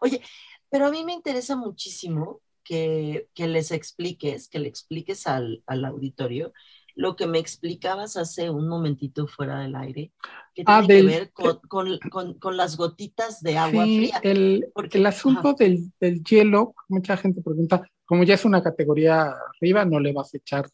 Oye, 0.00 0.22
pero 0.70 0.86
a 0.86 0.90
mí 0.90 1.04
me 1.04 1.12
interesa 1.12 1.56
muchísimo 1.56 2.40
que, 2.62 3.28
les 3.36 3.70
expliques, 3.72 4.48
que 4.48 4.58
le 4.58 4.68
expliques 4.68 5.26
al, 5.26 5.62
al 5.66 5.84
auditorio 5.84 6.52
lo 7.00 7.16
que 7.16 7.26
me 7.26 7.38
explicabas 7.38 8.16
hace 8.16 8.50
un 8.50 8.68
momentito 8.68 9.26
fuera 9.26 9.60
del 9.60 9.74
aire, 9.74 10.12
que 10.54 10.64
ah, 10.66 10.82
tiene 10.86 11.00
que 11.00 11.18
ver 11.18 11.30
con, 11.32 12.56
las 12.56 12.76
gotitas 12.76 13.40
de 13.42 13.56
agua 13.56 13.84
fría. 13.84 14.20
El, 14.22 14.68
porque, 14.74 14.98
el 14.98 15.06
asunto 15.06 15.54
del, 15.54 15.92
hielo, 16.24 16.74
mucha 16.88 17.16
gente 17.16 17.42
pregunta, 17.42 17.88
como 18.04 18.24
ya 18.24 18.34
es 18.34 18.44
una 18.44 18.62
categoría 18.62 19.34
arriba, 19.56 19.84
no 19.84 19.98
le 20.00 20.12
vas 20.12 20.34
a 20.34 20.36
echar 20.36 20.68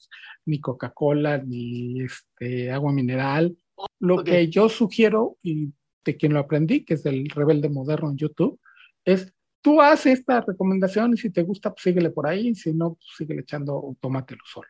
ni 0.46 0.60
Coca-Cola 0.60 1.38
ni 1.38 2.02
este, 2.02 2.72
agua 2.72 2.92
mineral. 2.92 3.56
Lo 4.00 4.24
que 4.24 4.48
yo 4.48 4.68
sugiero, 4.68 5.38
y 5.42 5.72
de 6.04 6.16
quien 6.16 6.32
lo 6.32 6.40
aprendí, 6.40 6.84
que 6.84 6.94
es 6.94 7.02
del 7.02 7.28
Rebelde 7.28 7.68
Moderno 7.68 8.10
en 8.10 8.16
YouTube, 8.16 8.60
es 9.04 9.32
tú 9.60 9.82
haces 9.82 10.20
esta 10.20 10.40
recomendación 10.42 11.14
y 11.14 11.16
si 11.16 11.30
te 11.30 11.42
gusta, 11.42 11.70
pues 11.70 11.82
síguele 11.82 12.10
por 12.10 12.28
ahí, 12.28 12.54
si 12.54 12.72
no, 12.72 12.94
pues 12.94 13.06
síguele 13.16 13.40
echando 13.40 13.96
tómatelo 14.00 14.42
solo. 14.44 14.68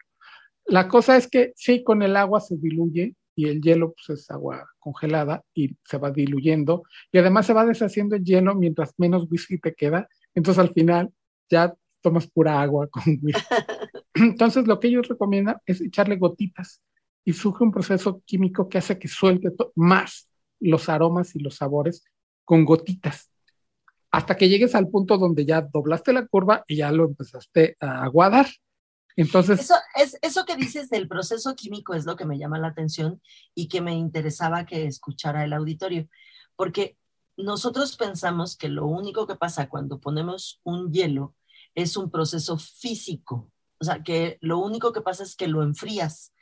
La 0.65 0.89
cosa 0.89 1.17
es 1.17 1.29
que 1.29 1.53
sí, 1.55 1.85
con 1.85 2.03
el 2.03 2.17
agua 2.17 2.41
se 2.41 2.57
diluye 2.57 3.15
y 3.37 3.49
el 3.49 3.61
hielo 3.61 3.95
pues, 3.95 4.19
es 4.19 4.31
agua 4.31 4.67
congelada 4.79 5.45
y 5.55 5.77
se 5.85 5.99
va 5.99 6.11
diluyendo 6.11 6.85
y 7.13 7.19
además 7.19 7.47
se 7.47 7.53
va 7.53 7.67
deshaciendo 7.67 8.17
el 8.17 8.25
hielo 8.25 8.55
mientras 8.55 8.95
menos 8.97 9.31
whisky 9.31 9.59
te 9.59 9.75
queda. 9.75 10.09
Entonces 10.35 10.65
al 10.65 10.73
final 10.73 11.13
ya 11.51 11.75
tomas 12.01 12.27
pura 12.27 12.63
agua 12.63 12.89
con 12.89 13.03
whisky. 13.23 13.43
Entonces 14.15 14.67
lo 14.67 14.81
que 14.81 14.89
ellos 14.89 15.09
recomiendan 15.09 15.59
es 15.67 15.81
echarle 15.83 16.17
gotitas 16.17 16.81
y 17.27 17.35
surge 17.35 17.65
un 17.65 17.73
proceso 17.73 18.23
químico 18.25 18.71
que 18.71 18.79
hace 18.79 18.99
que 18.99 19.09
suelte 19.09 19.51
más 19.75 20.31
los 20.61 20.89
aromas 20.89 21.35
y 21.35 21.41
los 21.41 21.57
sabores 21.57 22.05
con 22.45 22.65
gotitas 22.65 23.31
hasta 24.17 24.35
que 24.35 24.49
llegues 24.49 24.75
al 24.75 24.89
punto 24.89 25.19
donde 25.19 25.45
ya 25.45 25.61
doblaste 25.61 26.13
la 26.15 26.27
curva 26.27 26.65
y 26.67 26.77
ya 26.77 26.91
lo 26.91 27.05
empezaste 27.05 27.77
a 27.81 28.03
aguadar. 28.03 28.47
Entonces. 29.15 29.61
Eso, 29.61 29.75
es, 29.95 30.17
eso 30.23 30.47
que 30.47 30.57
dices 30.57 30.89
del 30.89 31.07
proceso 31.07 31.55
químico 31.55 31.93
es 31.93 32.07
lo 32.07 32.17
que 32.17 32.25
me 32.25 32.39
llama 32.39 32.59
la 32.59 32.69
atención 32.69 33.21
y 33.55 33.69
que 33.69 33.83
me 33.83 33.93
interesaba 33.93 34.65
que 34.65 34.87
escuchara 34.87 35.45
el 35.45 35.53
auditorio, 35.53 36.09
porque 36.55 36.97
nosotros 37.37 37.97
pensamos 37.99 38.57
que 38.57 38.71
lo 38.71 38.87
único 38.87 39.27
que 39.27 39.37
pasa 39.37 39.69
cuando 39.69 40.01
ponemos 40.01 40.61
un 40.65 40.91
hielo 40.93 41.35
es 41.75 41.99
un 41.99 42.11
proceso 42.11 42.57
físico, 42.57 43.51
o 43.79 43.85
sea, 43.85 44.03
que 44.03 44.39
lo 44.41 44.59
único 44.61 44.95
que 44.95 45.03
pasa 45.03 45.25
es 45.25 45.37
que 45.37 45.49
lo 45.49 45.63
enfrías, 45.63 46.33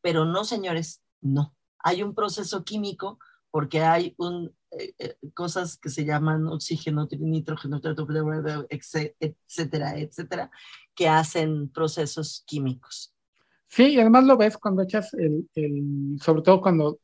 pero 0.00 0.24
no, 0.24 0.44
señores, 0.44 1.02
no. 1.20 1.54
Hay 1.80 2.02
un 2.02 2.14
proceso 2.14 2.64
químico 2.64 3.18
porque 3.50 3.80
hay 3.80 4.14
un, 4.18 4.54
eh, 4.70 4.94
eh, 4.98 5.16
cosas 5.34 5.78
que 5.78 5.88
se 5.88 6.04
llaman 6.04 6.46
oxígeno, 6.46 7.08
nitrógeno, 7.18 7.80
etcétera, 8.68 9.98
etcétera, 9.98 10.50
que 10.94 11.08
hacen 11.08 11.70
procesos 11.70 12.44
químicos. 12.46 13.14
Sí, 13.68 13.94
y 13.94 14.00
además 14.00 14.24
lo 14.24 14.36
ves 14.36 14.56
cuando 14.56 14.82
echas 14.82 15.12
el, 15.14 15.48
el 15.54 16.18
sobre 16.20 16.42
todo 16.42 16.60
cuando 16.60 17.00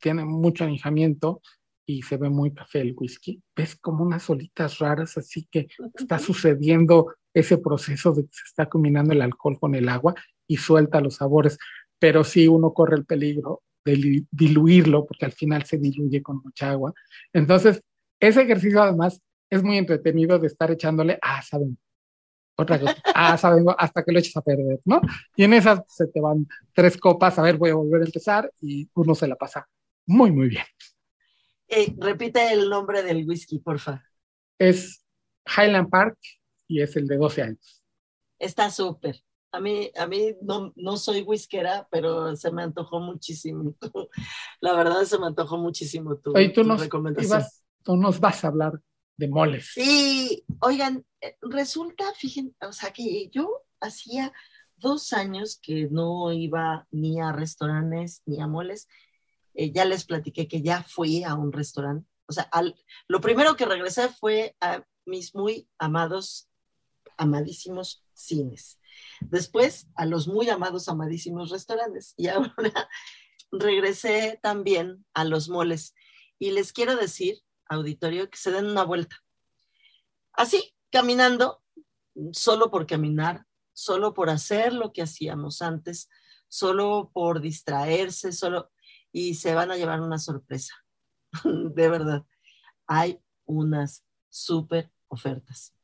tiene 0.00 0.24
mucho 0.24 0.64
anijamiento 0.64 1.40
y 1.86 2.02
se 2.02 2.16
ve 2.16 2.28
muy 2.28 2.52
café 2.52 2.80
el 2.80 2.94
whisky, 2.96 3.42
ves 3.56 3.76
como 3.76 4.04
unas 4.04 4.28
olitas 4.28 4.78
raras, 4.78 5.16
así 5.16 5.48
que 5.50 5.68
está 5.94 6.18
sucediendo 6.18 7.14
ese 7.32 7.58
proceso 7.58 8.12
de 8.12 8.24
que 8.24 8.32
se 8.32 8.44
está 8.46 8.68
combinando 8.68 9.12
el 9.12 9.22
alcohol 9.22 9.58
con 9.58 9.74
el 9.74 9.88
agua 9.88 10.14
y 10.46 10.56
suelta 10.56 11.00
los 11.00 11.16
sabores, 11.16 11.58
pero 11.98 12.24
sí 12.24 12.46
uno 12.48 12.72
corre 12.72 12.96
el 12.96 13.04
peligro 13.04 13.62
diluirlo, 13.96 15.06
porque 15.06 15.24
al 15.24 15.32
final 15.32 15.64
se 15.64 15.78
diluye 15.78 16.22
con 16.22 16.40
mucha 16.42 16.70
agua. 16.70 16.92
Entonces, 17.32 17.82
ese 18.20 18.42
ejercicio 18.42 18.82
además 18.82 19.20
es 19.50 19.62
muy 19.62 19.78
entretenido 19.78 20.38
de 20.38 20.46
estar 20.46 20.70
echándole, 20.70 21.18
ah, 21.22 21.42
saben, 21.42 21.78
otra 22.56 22.78
cosa, 22.78 22.96
ah, 23.14 23.38
saben, 23.38 23.64
hasta 23.78 24.04
que 24.04 24.12
lo 24.12 24.18
eches 24.18 24.36
a 24.36 24.42
perder, 24.42 24.80
¿no? 24.84 25.00
Y 25.36 25.44
en 25.44 25.54
esas 25.54 25.80
se 25.86 26.06
te 26.08 26.20
van 26.20 26.46
tres 26.74 26.96
copas, 26.96 27.38
a 27.38 27.42
ver, 27.42 27.56
voy 27.56 27.70
a 27.70 27.74
volver 27.74 28.02
a 28.02 28.06
empezar 28.06 28.50
y 28.60 28.88
uno 28.94 29.14
se 29.14 29.28
la 29.28 29.36
pasa 29.36 29.68
muy, 30.06 30.32
muy 30.32 30.48
bien. 30.48 30.64
Eh, 31.68 31.94
repite 31.98 32.52
el 32.52 32.68
nombre 32.68 33.02
del 33.02 33.26
whisky, 33.28 33.58
porfa. 33.58 34.02
Es 34.58 35.04
Highland 35.46 35.90
Park 35.90 36.18
y 36.66 36.80
es 36.80 36.96
el 36.96 37.06
de 37.06 37.16
12 37.16 37.42
años. 37.42 37.82
Está 38.38 38.70
súper. 38.70 39.22
A 39.50 39.60
mí, 39.60 39.90
a 39.96 40.06
mí 40.06 40.36
no, 40.42 40.72
no 40.76 40.96
soy 40.96 41.22
whiskera, 41.22 41.88
pero 41.90 42.36
se 42.36 42.50
me 42.52 42.62
antojó 42.62 43.00
muchísimo. 43.00 43.74
La 44.60 44.74
verdad 44.74 45.04
se 45.04 45.18
me 45.18 45.26
antojó 45.26 45.56
muchísimo 45.56 46.16
tu, 46.16 46.32
Oye, 46.34 46.50
tú 46.50 46.64
nos, 46.64 46.88
tú 47.82 47.96
nos 47.96 48.20
vas 48.20 48.44
a 48.44 48.48
hablar 48.48 48.80
de 49.16 49.28
moles. 49.28 49.70
Sí, 49.74 50.44
oigan, 50.60 51.04
eh, 51.20 51.36
resulta, 51.42 52.04
fíjense, 52.14 52.54
o 52.60 52.72
sea 52.72 52.92
que 52.92 53.28
yo 53.30 53.64
hacía 53.80 54.32
dos 54.76 55.12
años 55.12 55.58
que 55.60 55.88
no 55.90 56.32
iba 56.32 56.86
ni 56.90 57.20
a 57.20 57.32
restaurantes 57.32 58.22
ni 58.26 58.40
a 58.40 58.46
moles. 58.46 58.88
Eh, 59.54 59.72
ya 59.72 59.84
les 59.84 60.04
platiqué 60.04 60.46
que 60.46 60.62
ya 60.62 60.84
fui 60.84 61.24
a 61.24 61.34
un 61.34 61.52
restaurante. 61.52 62.08
O 62.26 62.32
sea, 62.32 62.44
al, 62.44 62.76
lo 63.08 63.20
primero 63.20 63.56
que 63.56 63.64
regresé 63.64 64.08
fue 64.08 64.54
a 64.60 64.84
mis 65.04 65.34
muy 65.34 65.68
amados, 65.78 66.48
amadísimos 67.16 68.04
cines. 68.12 68.77
Después 69.20 69.88
a 69.94 70.06
los 70.06 70.28
muy 70.28 70.48
amados, 70.48 70.88
amadísimos 70.88 71.50
restaurantes. 71.50 72.14
Y 72.16 72.28
ahora 72.28 72.54
regresé 73.52 74.38
también 74.42 75.04
a 75.14 75.24
los 75.24 75.48
moles. 75.48 75.94
Y 76.38 76.52
les 76.52 76.72
quiero 76.72 76.96
decir, 76.96 77.40
auditorio, 77.68 78.30
que 78.30 78.38
se 78.38 78.50
den 78.50 78.66
una 78.66 78.84
vuelta. 78.84 79.16
Así, 80.32 80.74
caminando, 80.90 81.62
solo 82.32 82.70
por 82.70 82.86
caminar, 82.86 83.46
solo 83.72 84.14
por 84.14 84.30
hacer 84.30 84.72
lo 84.72 84.92
que 84.92 85.02
hacíamos 85.02 85.62
antes, 85.62 86.08
solo 86.48 87.10
por 87.12 87.40
distraerse, 87.40 88.32
solo, 88.32 88.70
y 89.12 89.34
se 89.34 89.54
van 89.54 89.70
a 89.70 89.76
llevar 89.76 90.00
una 90.00 90.18
sorpresa. 90.18 90.74
De 91.44 91.88
verdad, 91.88 92.24
hay 92.86 93.20
unas 93.44 94.04
súper 94.28 94.90
ofertas. 95.08 95.74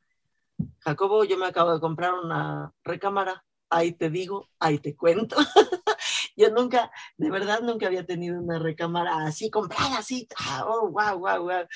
Jacobo, 0.79 1.23
yo 1.23 1.37
me 1.37 1.47
acabo 1.47 1.73
de 1.73 1.79
comprar 1.79 2.13
una 2.13 2.73
recámara, 2.83 3.43
ahí 3.69 3.91
te 3.91 4.09
digo, 4.09 4.49
ahí 4.59 4.79
te 4.79 4.95
cuento. 4.95 5.35
yo 6.37 6.49
nunca, 6.51 6.91
de 7.17 7.29
verdad, 7.29 7.61
nunca 7.61 7.87
había 7.87 8.05
tenido 8.05 8.39
una 8.39 8.59
recámara 8.59 9.25
así 9.25 9.49
comprada, 9.49 9.97
así, 9.97 10.27
ah, 10.37 10.65
oh, 10.67 10.89
wow, 10.89 11.17
wow, 11.19 11.43
wow. 11.43 11.67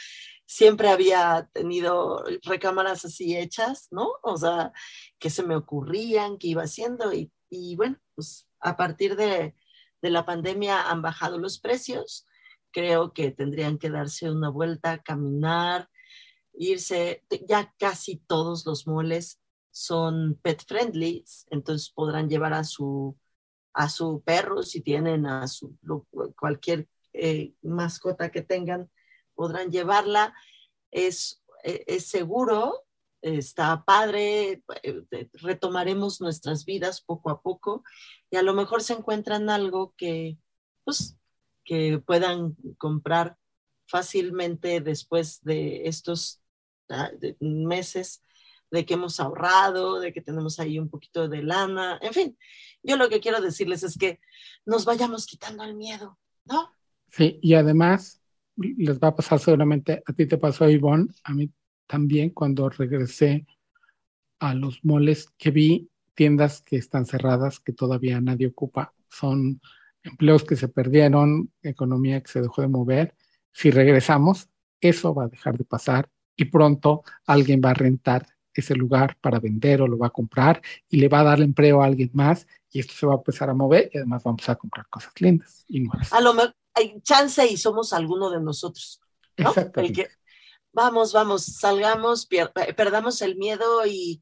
Siempre 0.45 0.89
había 0.89 1.49
tenido 1.53 2.23
recámaras 2.43 3.05
así 3.05 3.35
hechas, 3.35 3.87
¿no? 3.91 4.09
O 4.23 4.37
sea, 4.37 4.71
que 5.19 5.29
se 5.29 5.43
me 5.43 5.55
ocurrían, 5.55 6.37
que 6.37 6.47
iba 6.47 6.63
haciendo 6.63 7.13
y, 7.13 7.31
y 7.49 7.75
bueno, 7.75 7.97
pues 8.15 8.47
a 8.59 8.75
partir 8.75 9.15
de, 9.15 9.55
de 10.01 10.09
la 10.09 10.25
pandemia 10.25 10.89
han 10.89 11.01
bajado 11.01 11.37
los 11.37 11.59
precios. 11.59 12.25
Creo 12.71 13.13
que 13.13 13.31
tendrían 13.31 13.77
que 13.77 13.89
darse 13.89 14.29
una 14.29 14.49
vuelta, 14.49 14.99
caminar, 14.99 15.89
irse, 16.59 17.23
ya 17.47 17.73
casi 17.79 18.17
todos 18.27 18.65
los 18.65 18.85
moles 18.85 19.39
son 19.71 20.37
pet 20.41 20.61
friendly, 20.67 21.23
entonces 21.49 21.89
podrán 21.89 22.29
llevar 22.29 22.53
a 22.53 22.65
su, 22.65 23.17
a 23.73 23.89
su 23.89 24.21
perro, 24.25 24.61
si 24.61 24.81
tienen 24.81 25.25
a 25.25 25.47
su 25.47 25.77
cualquier 26.35 26.87
eh, 27.13 27.53
mascota 27.61 28.29
que 28.29 28.41
tengan, 28.41 28.89
podrán 29.35 29.71
llevarla. 29.71 30.33
Es, 30.91 31.41
e, 31.63 31.85
es 31.87 32.07
seguro, 32.07 32.83
está 33.21 33.85
padre, 33.85 34.61
eh, 34.83 35.29
retomaremos 35.33 36.19
nuestras 36.19 36.65
vidas 36.65 37.01
poco 37.01 37.29
a 37.29 37.41
poco 37.41 37.83
y 38.29 38.35
a 38.35 38.43
lo 38.43 38.53
mejor 38.53 38.83
se 38.83 38.93
encuentran 38.93 39.49
algo 39.49 39.93
que, 39.95 40.37
pues, 40.83 41.17
que 41.63 41.99
puedan 41.99 42.57
comprar 42.77 43.37
fácilmente 43.87 44.81
después 44.81 45.41
de 45.43 45.87
estos 45.87 46.41
ah, 46.89 47.11
meses 47.39 48.23
de 48.71 48.85
que 48.85 48.93
hemos 48.93 49.19
ahorrado, 49.19 49.99
de 49.99 50.13
que 50.13 50.21
tenemos 50.21 50.59
ahí 50.59 50.77
un 50.79 50.89
poquito 50.89 51.27
de 51.27 51.41
lana, 51.41 51.99
en 52.01 52.13
fin, 52.13 52.37
yo 52.83 52.97
lo 52.97 53.09
que 53.09 53.19
quiero 53.19 53.41
decirles 53.41 53.83
es 53.83 53.97
que 53.97 54.19
nos 54.65 54.85
vayamos 54.85 55.25
quitando 55.25 55.63
el 55.63 55.75
miedo, 55.75 56.19
¿no? 56.45 56.71
Sí, 57.11 57.39
y 57.41 57.55
además 57.55 58.21
les 58.55 58.99
va 58.99 59.09
a 59.09 59.15
pasar 59.15 59.39
seguramente, 59.39 60.03
a 60.05 60.13
ti 60.13 60.27
te 60.27 60.37
pasó, 60.37 60.69
Ivonne, 60.69 61.07
a 61.23 61.33
mí 61.33 61.51
también 61.87 62.29
cuando 62.29 62.69
regresé 62.69 63.47
a 64.39 64.53
los 64.53 64.83
moles 64.83 65.27
que 65.37 65.51
vi 65.51 65.89
tiendas 66.13 66.61
que 66.61 66.75
están 66.75 67.05
cerradas, 67.05 67.59
que 67.59 67.73
todavía 67.73 68.21
nadie 68.21 68.47
ocupa, 68.47 68.93
son 69.09 69.61
empleos 70.03 70.43
que 70.43 70.55
se 70.55 70.67
perdieron, 70.67 71.51
economía 71.61 72.21
que 72.21 72.31
se 72.31 72.41
dejó 72.41 72.61
de 72.61 72.67
mover. 72.67 73.15
Si 73.51 73.71
regresamos, 73.71 74.49
eso 74.81 75.13
va 75.13 75.25
a 75.25 75.29
dejar 75.29 75.57
de 75.57 75.63
pasar 75.63 76.09
y 76.39 76.45
pronto 76.45 77.03
alguien 77.25 77.61
va 77.63 77.71
a 77.71 77.73
rentar 77.73 78.25
ese 78.53 78.73
lugar 78.73 79.17
para 79.19 79.39
vender 79.39 79.81
o 79.81 79.87
lo 79.87 79.97
va 79.97 80.07
a 80.07 80.11
comprar 80.11 80.61
y 80.89 80.97
le 80.97 81.09
va 81.09 81.19
a 81.19 81.23
dar 81.23 81.41
empleo 81.41 81.81
a 81.81 81.85
alguien 81.85 82.09
más 82.13 82.47
y 82.71 82.79
esto 82.79 82.93
se 82.93 83.05
va 83.05 83.13
a 83.13 83.17
empezar 83.17 83.49
a 83.49 83.53
mover 83.53 83.89
y 83.93 83.97
además 83.97 84.23
vamos 84.23 84.47
a 84.47 84.55
comprar 84.55 84.87
cosas 84.89 85.11
lindas 85.19 85.65
y 85.67 85.81
nuevas. 85.81 86.13
A 86.13 86.21
lo 86.21 86.33
mejor 86.33 86.55
hay 86.73 87.01
chance 87.01 87.45
y 87.45 87.57
somos 87.57 87.91
alguno 87.91 88.29
de 88.29 88.39
nosotros. 88.39 89.01
¿no? 89.37 89.53
El 89.75 89.91
que, 89.91 90.07
vamos, 90.71 91.11
vamos, 91.11 91.43
salgamos, 91.43 92.25
eh, 92.31 92.73
perdamos 92.73 93.21
el 93.21 93.35
miedo 93.35 93.85
y, 93.85 94.21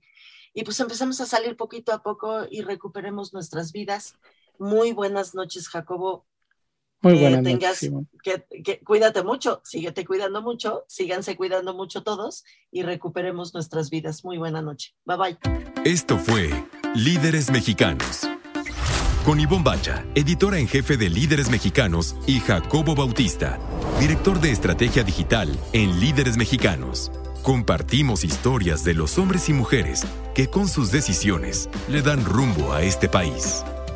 y 0.54 0.64
pues 0.64 0.80
empezamos 0.80 1.22
a 1.22 1.28
salir 1.28 1.56
poquito 1.56 1.94
a 1.94 2.02
poco 2.02 2.48
y 2.50 2.62
recuperemos 2.62 3.32
nuestras 3.32 3.72
vidas. 3.72 4.16
Muy 4.58 4.92
buenas 4.92 5.36
noches, 5.36 5.70
Jacobo. 5.70 6.26
Muy 7.02 7.20
buenas 7.20 7.44
noches. 7.44 7.92
Que, 8.24 8.80
cuídate 8.84 9.24
mucho, 9.24 9.62
síguete 9.64 10.06
cuidando 10.06 10.42
mucho, 10.42 10.84
síganse 10.88 11.36
cuidando 11.36 11.74
mucho 11.74 12.04
todos 12.04 12.44
y 12.72 12.84
recuperemos 12.84 13.54
nuestras 13.54 13.90
vidas. 13.90 14.26
Muy 14.26 14.38
buena 14.38 14.62
noche. 14.62 14.96
Bye 15.06 15.18
bye. 15.18 15.38
Esto 15.86 16.18
fue 16.18 16.50
Líderes 16.96 17.52
Mexicanos. 17.52 18.28
Con 19.24 19.40
Ivonne 19.42 19.64
Bacha, 19.64 20.06
editora 20.16 20.58
en 20.58 20.68
jefe 20.68 20.96
de 20.96 21.10
Líderes 21.10 21.50
Mexicanos, 21.50 22.16
y 22.28 22.40
Jacobo 22.40 22.96
Bautista, 22.96 23.60
director 24.00 24.40
de 24.40 24.52
estrategia 24.52 25.04
digital 25.04 25.60
en 25.74 26.00
Líderes 26.00 26.38
Mexicanos. 26.38 27.12
Compartimos 27.44 28.24
historias 28.24 28.86
de 28.86 28.94
los 28.94 29.18
hombres 29.18 29.50
y 29.50 29.54
mujeres 29.54 30.06
que 30.34 30.48
con 30.48 30.68
sus 30.68 30.92
decisiones 30.92 31.70
le 31.90 32.02
dan 32.02 32.24
rumbo 32.24 32.72
a 32.72 32.84
este 32.84 33.10
país. 33.10 33.66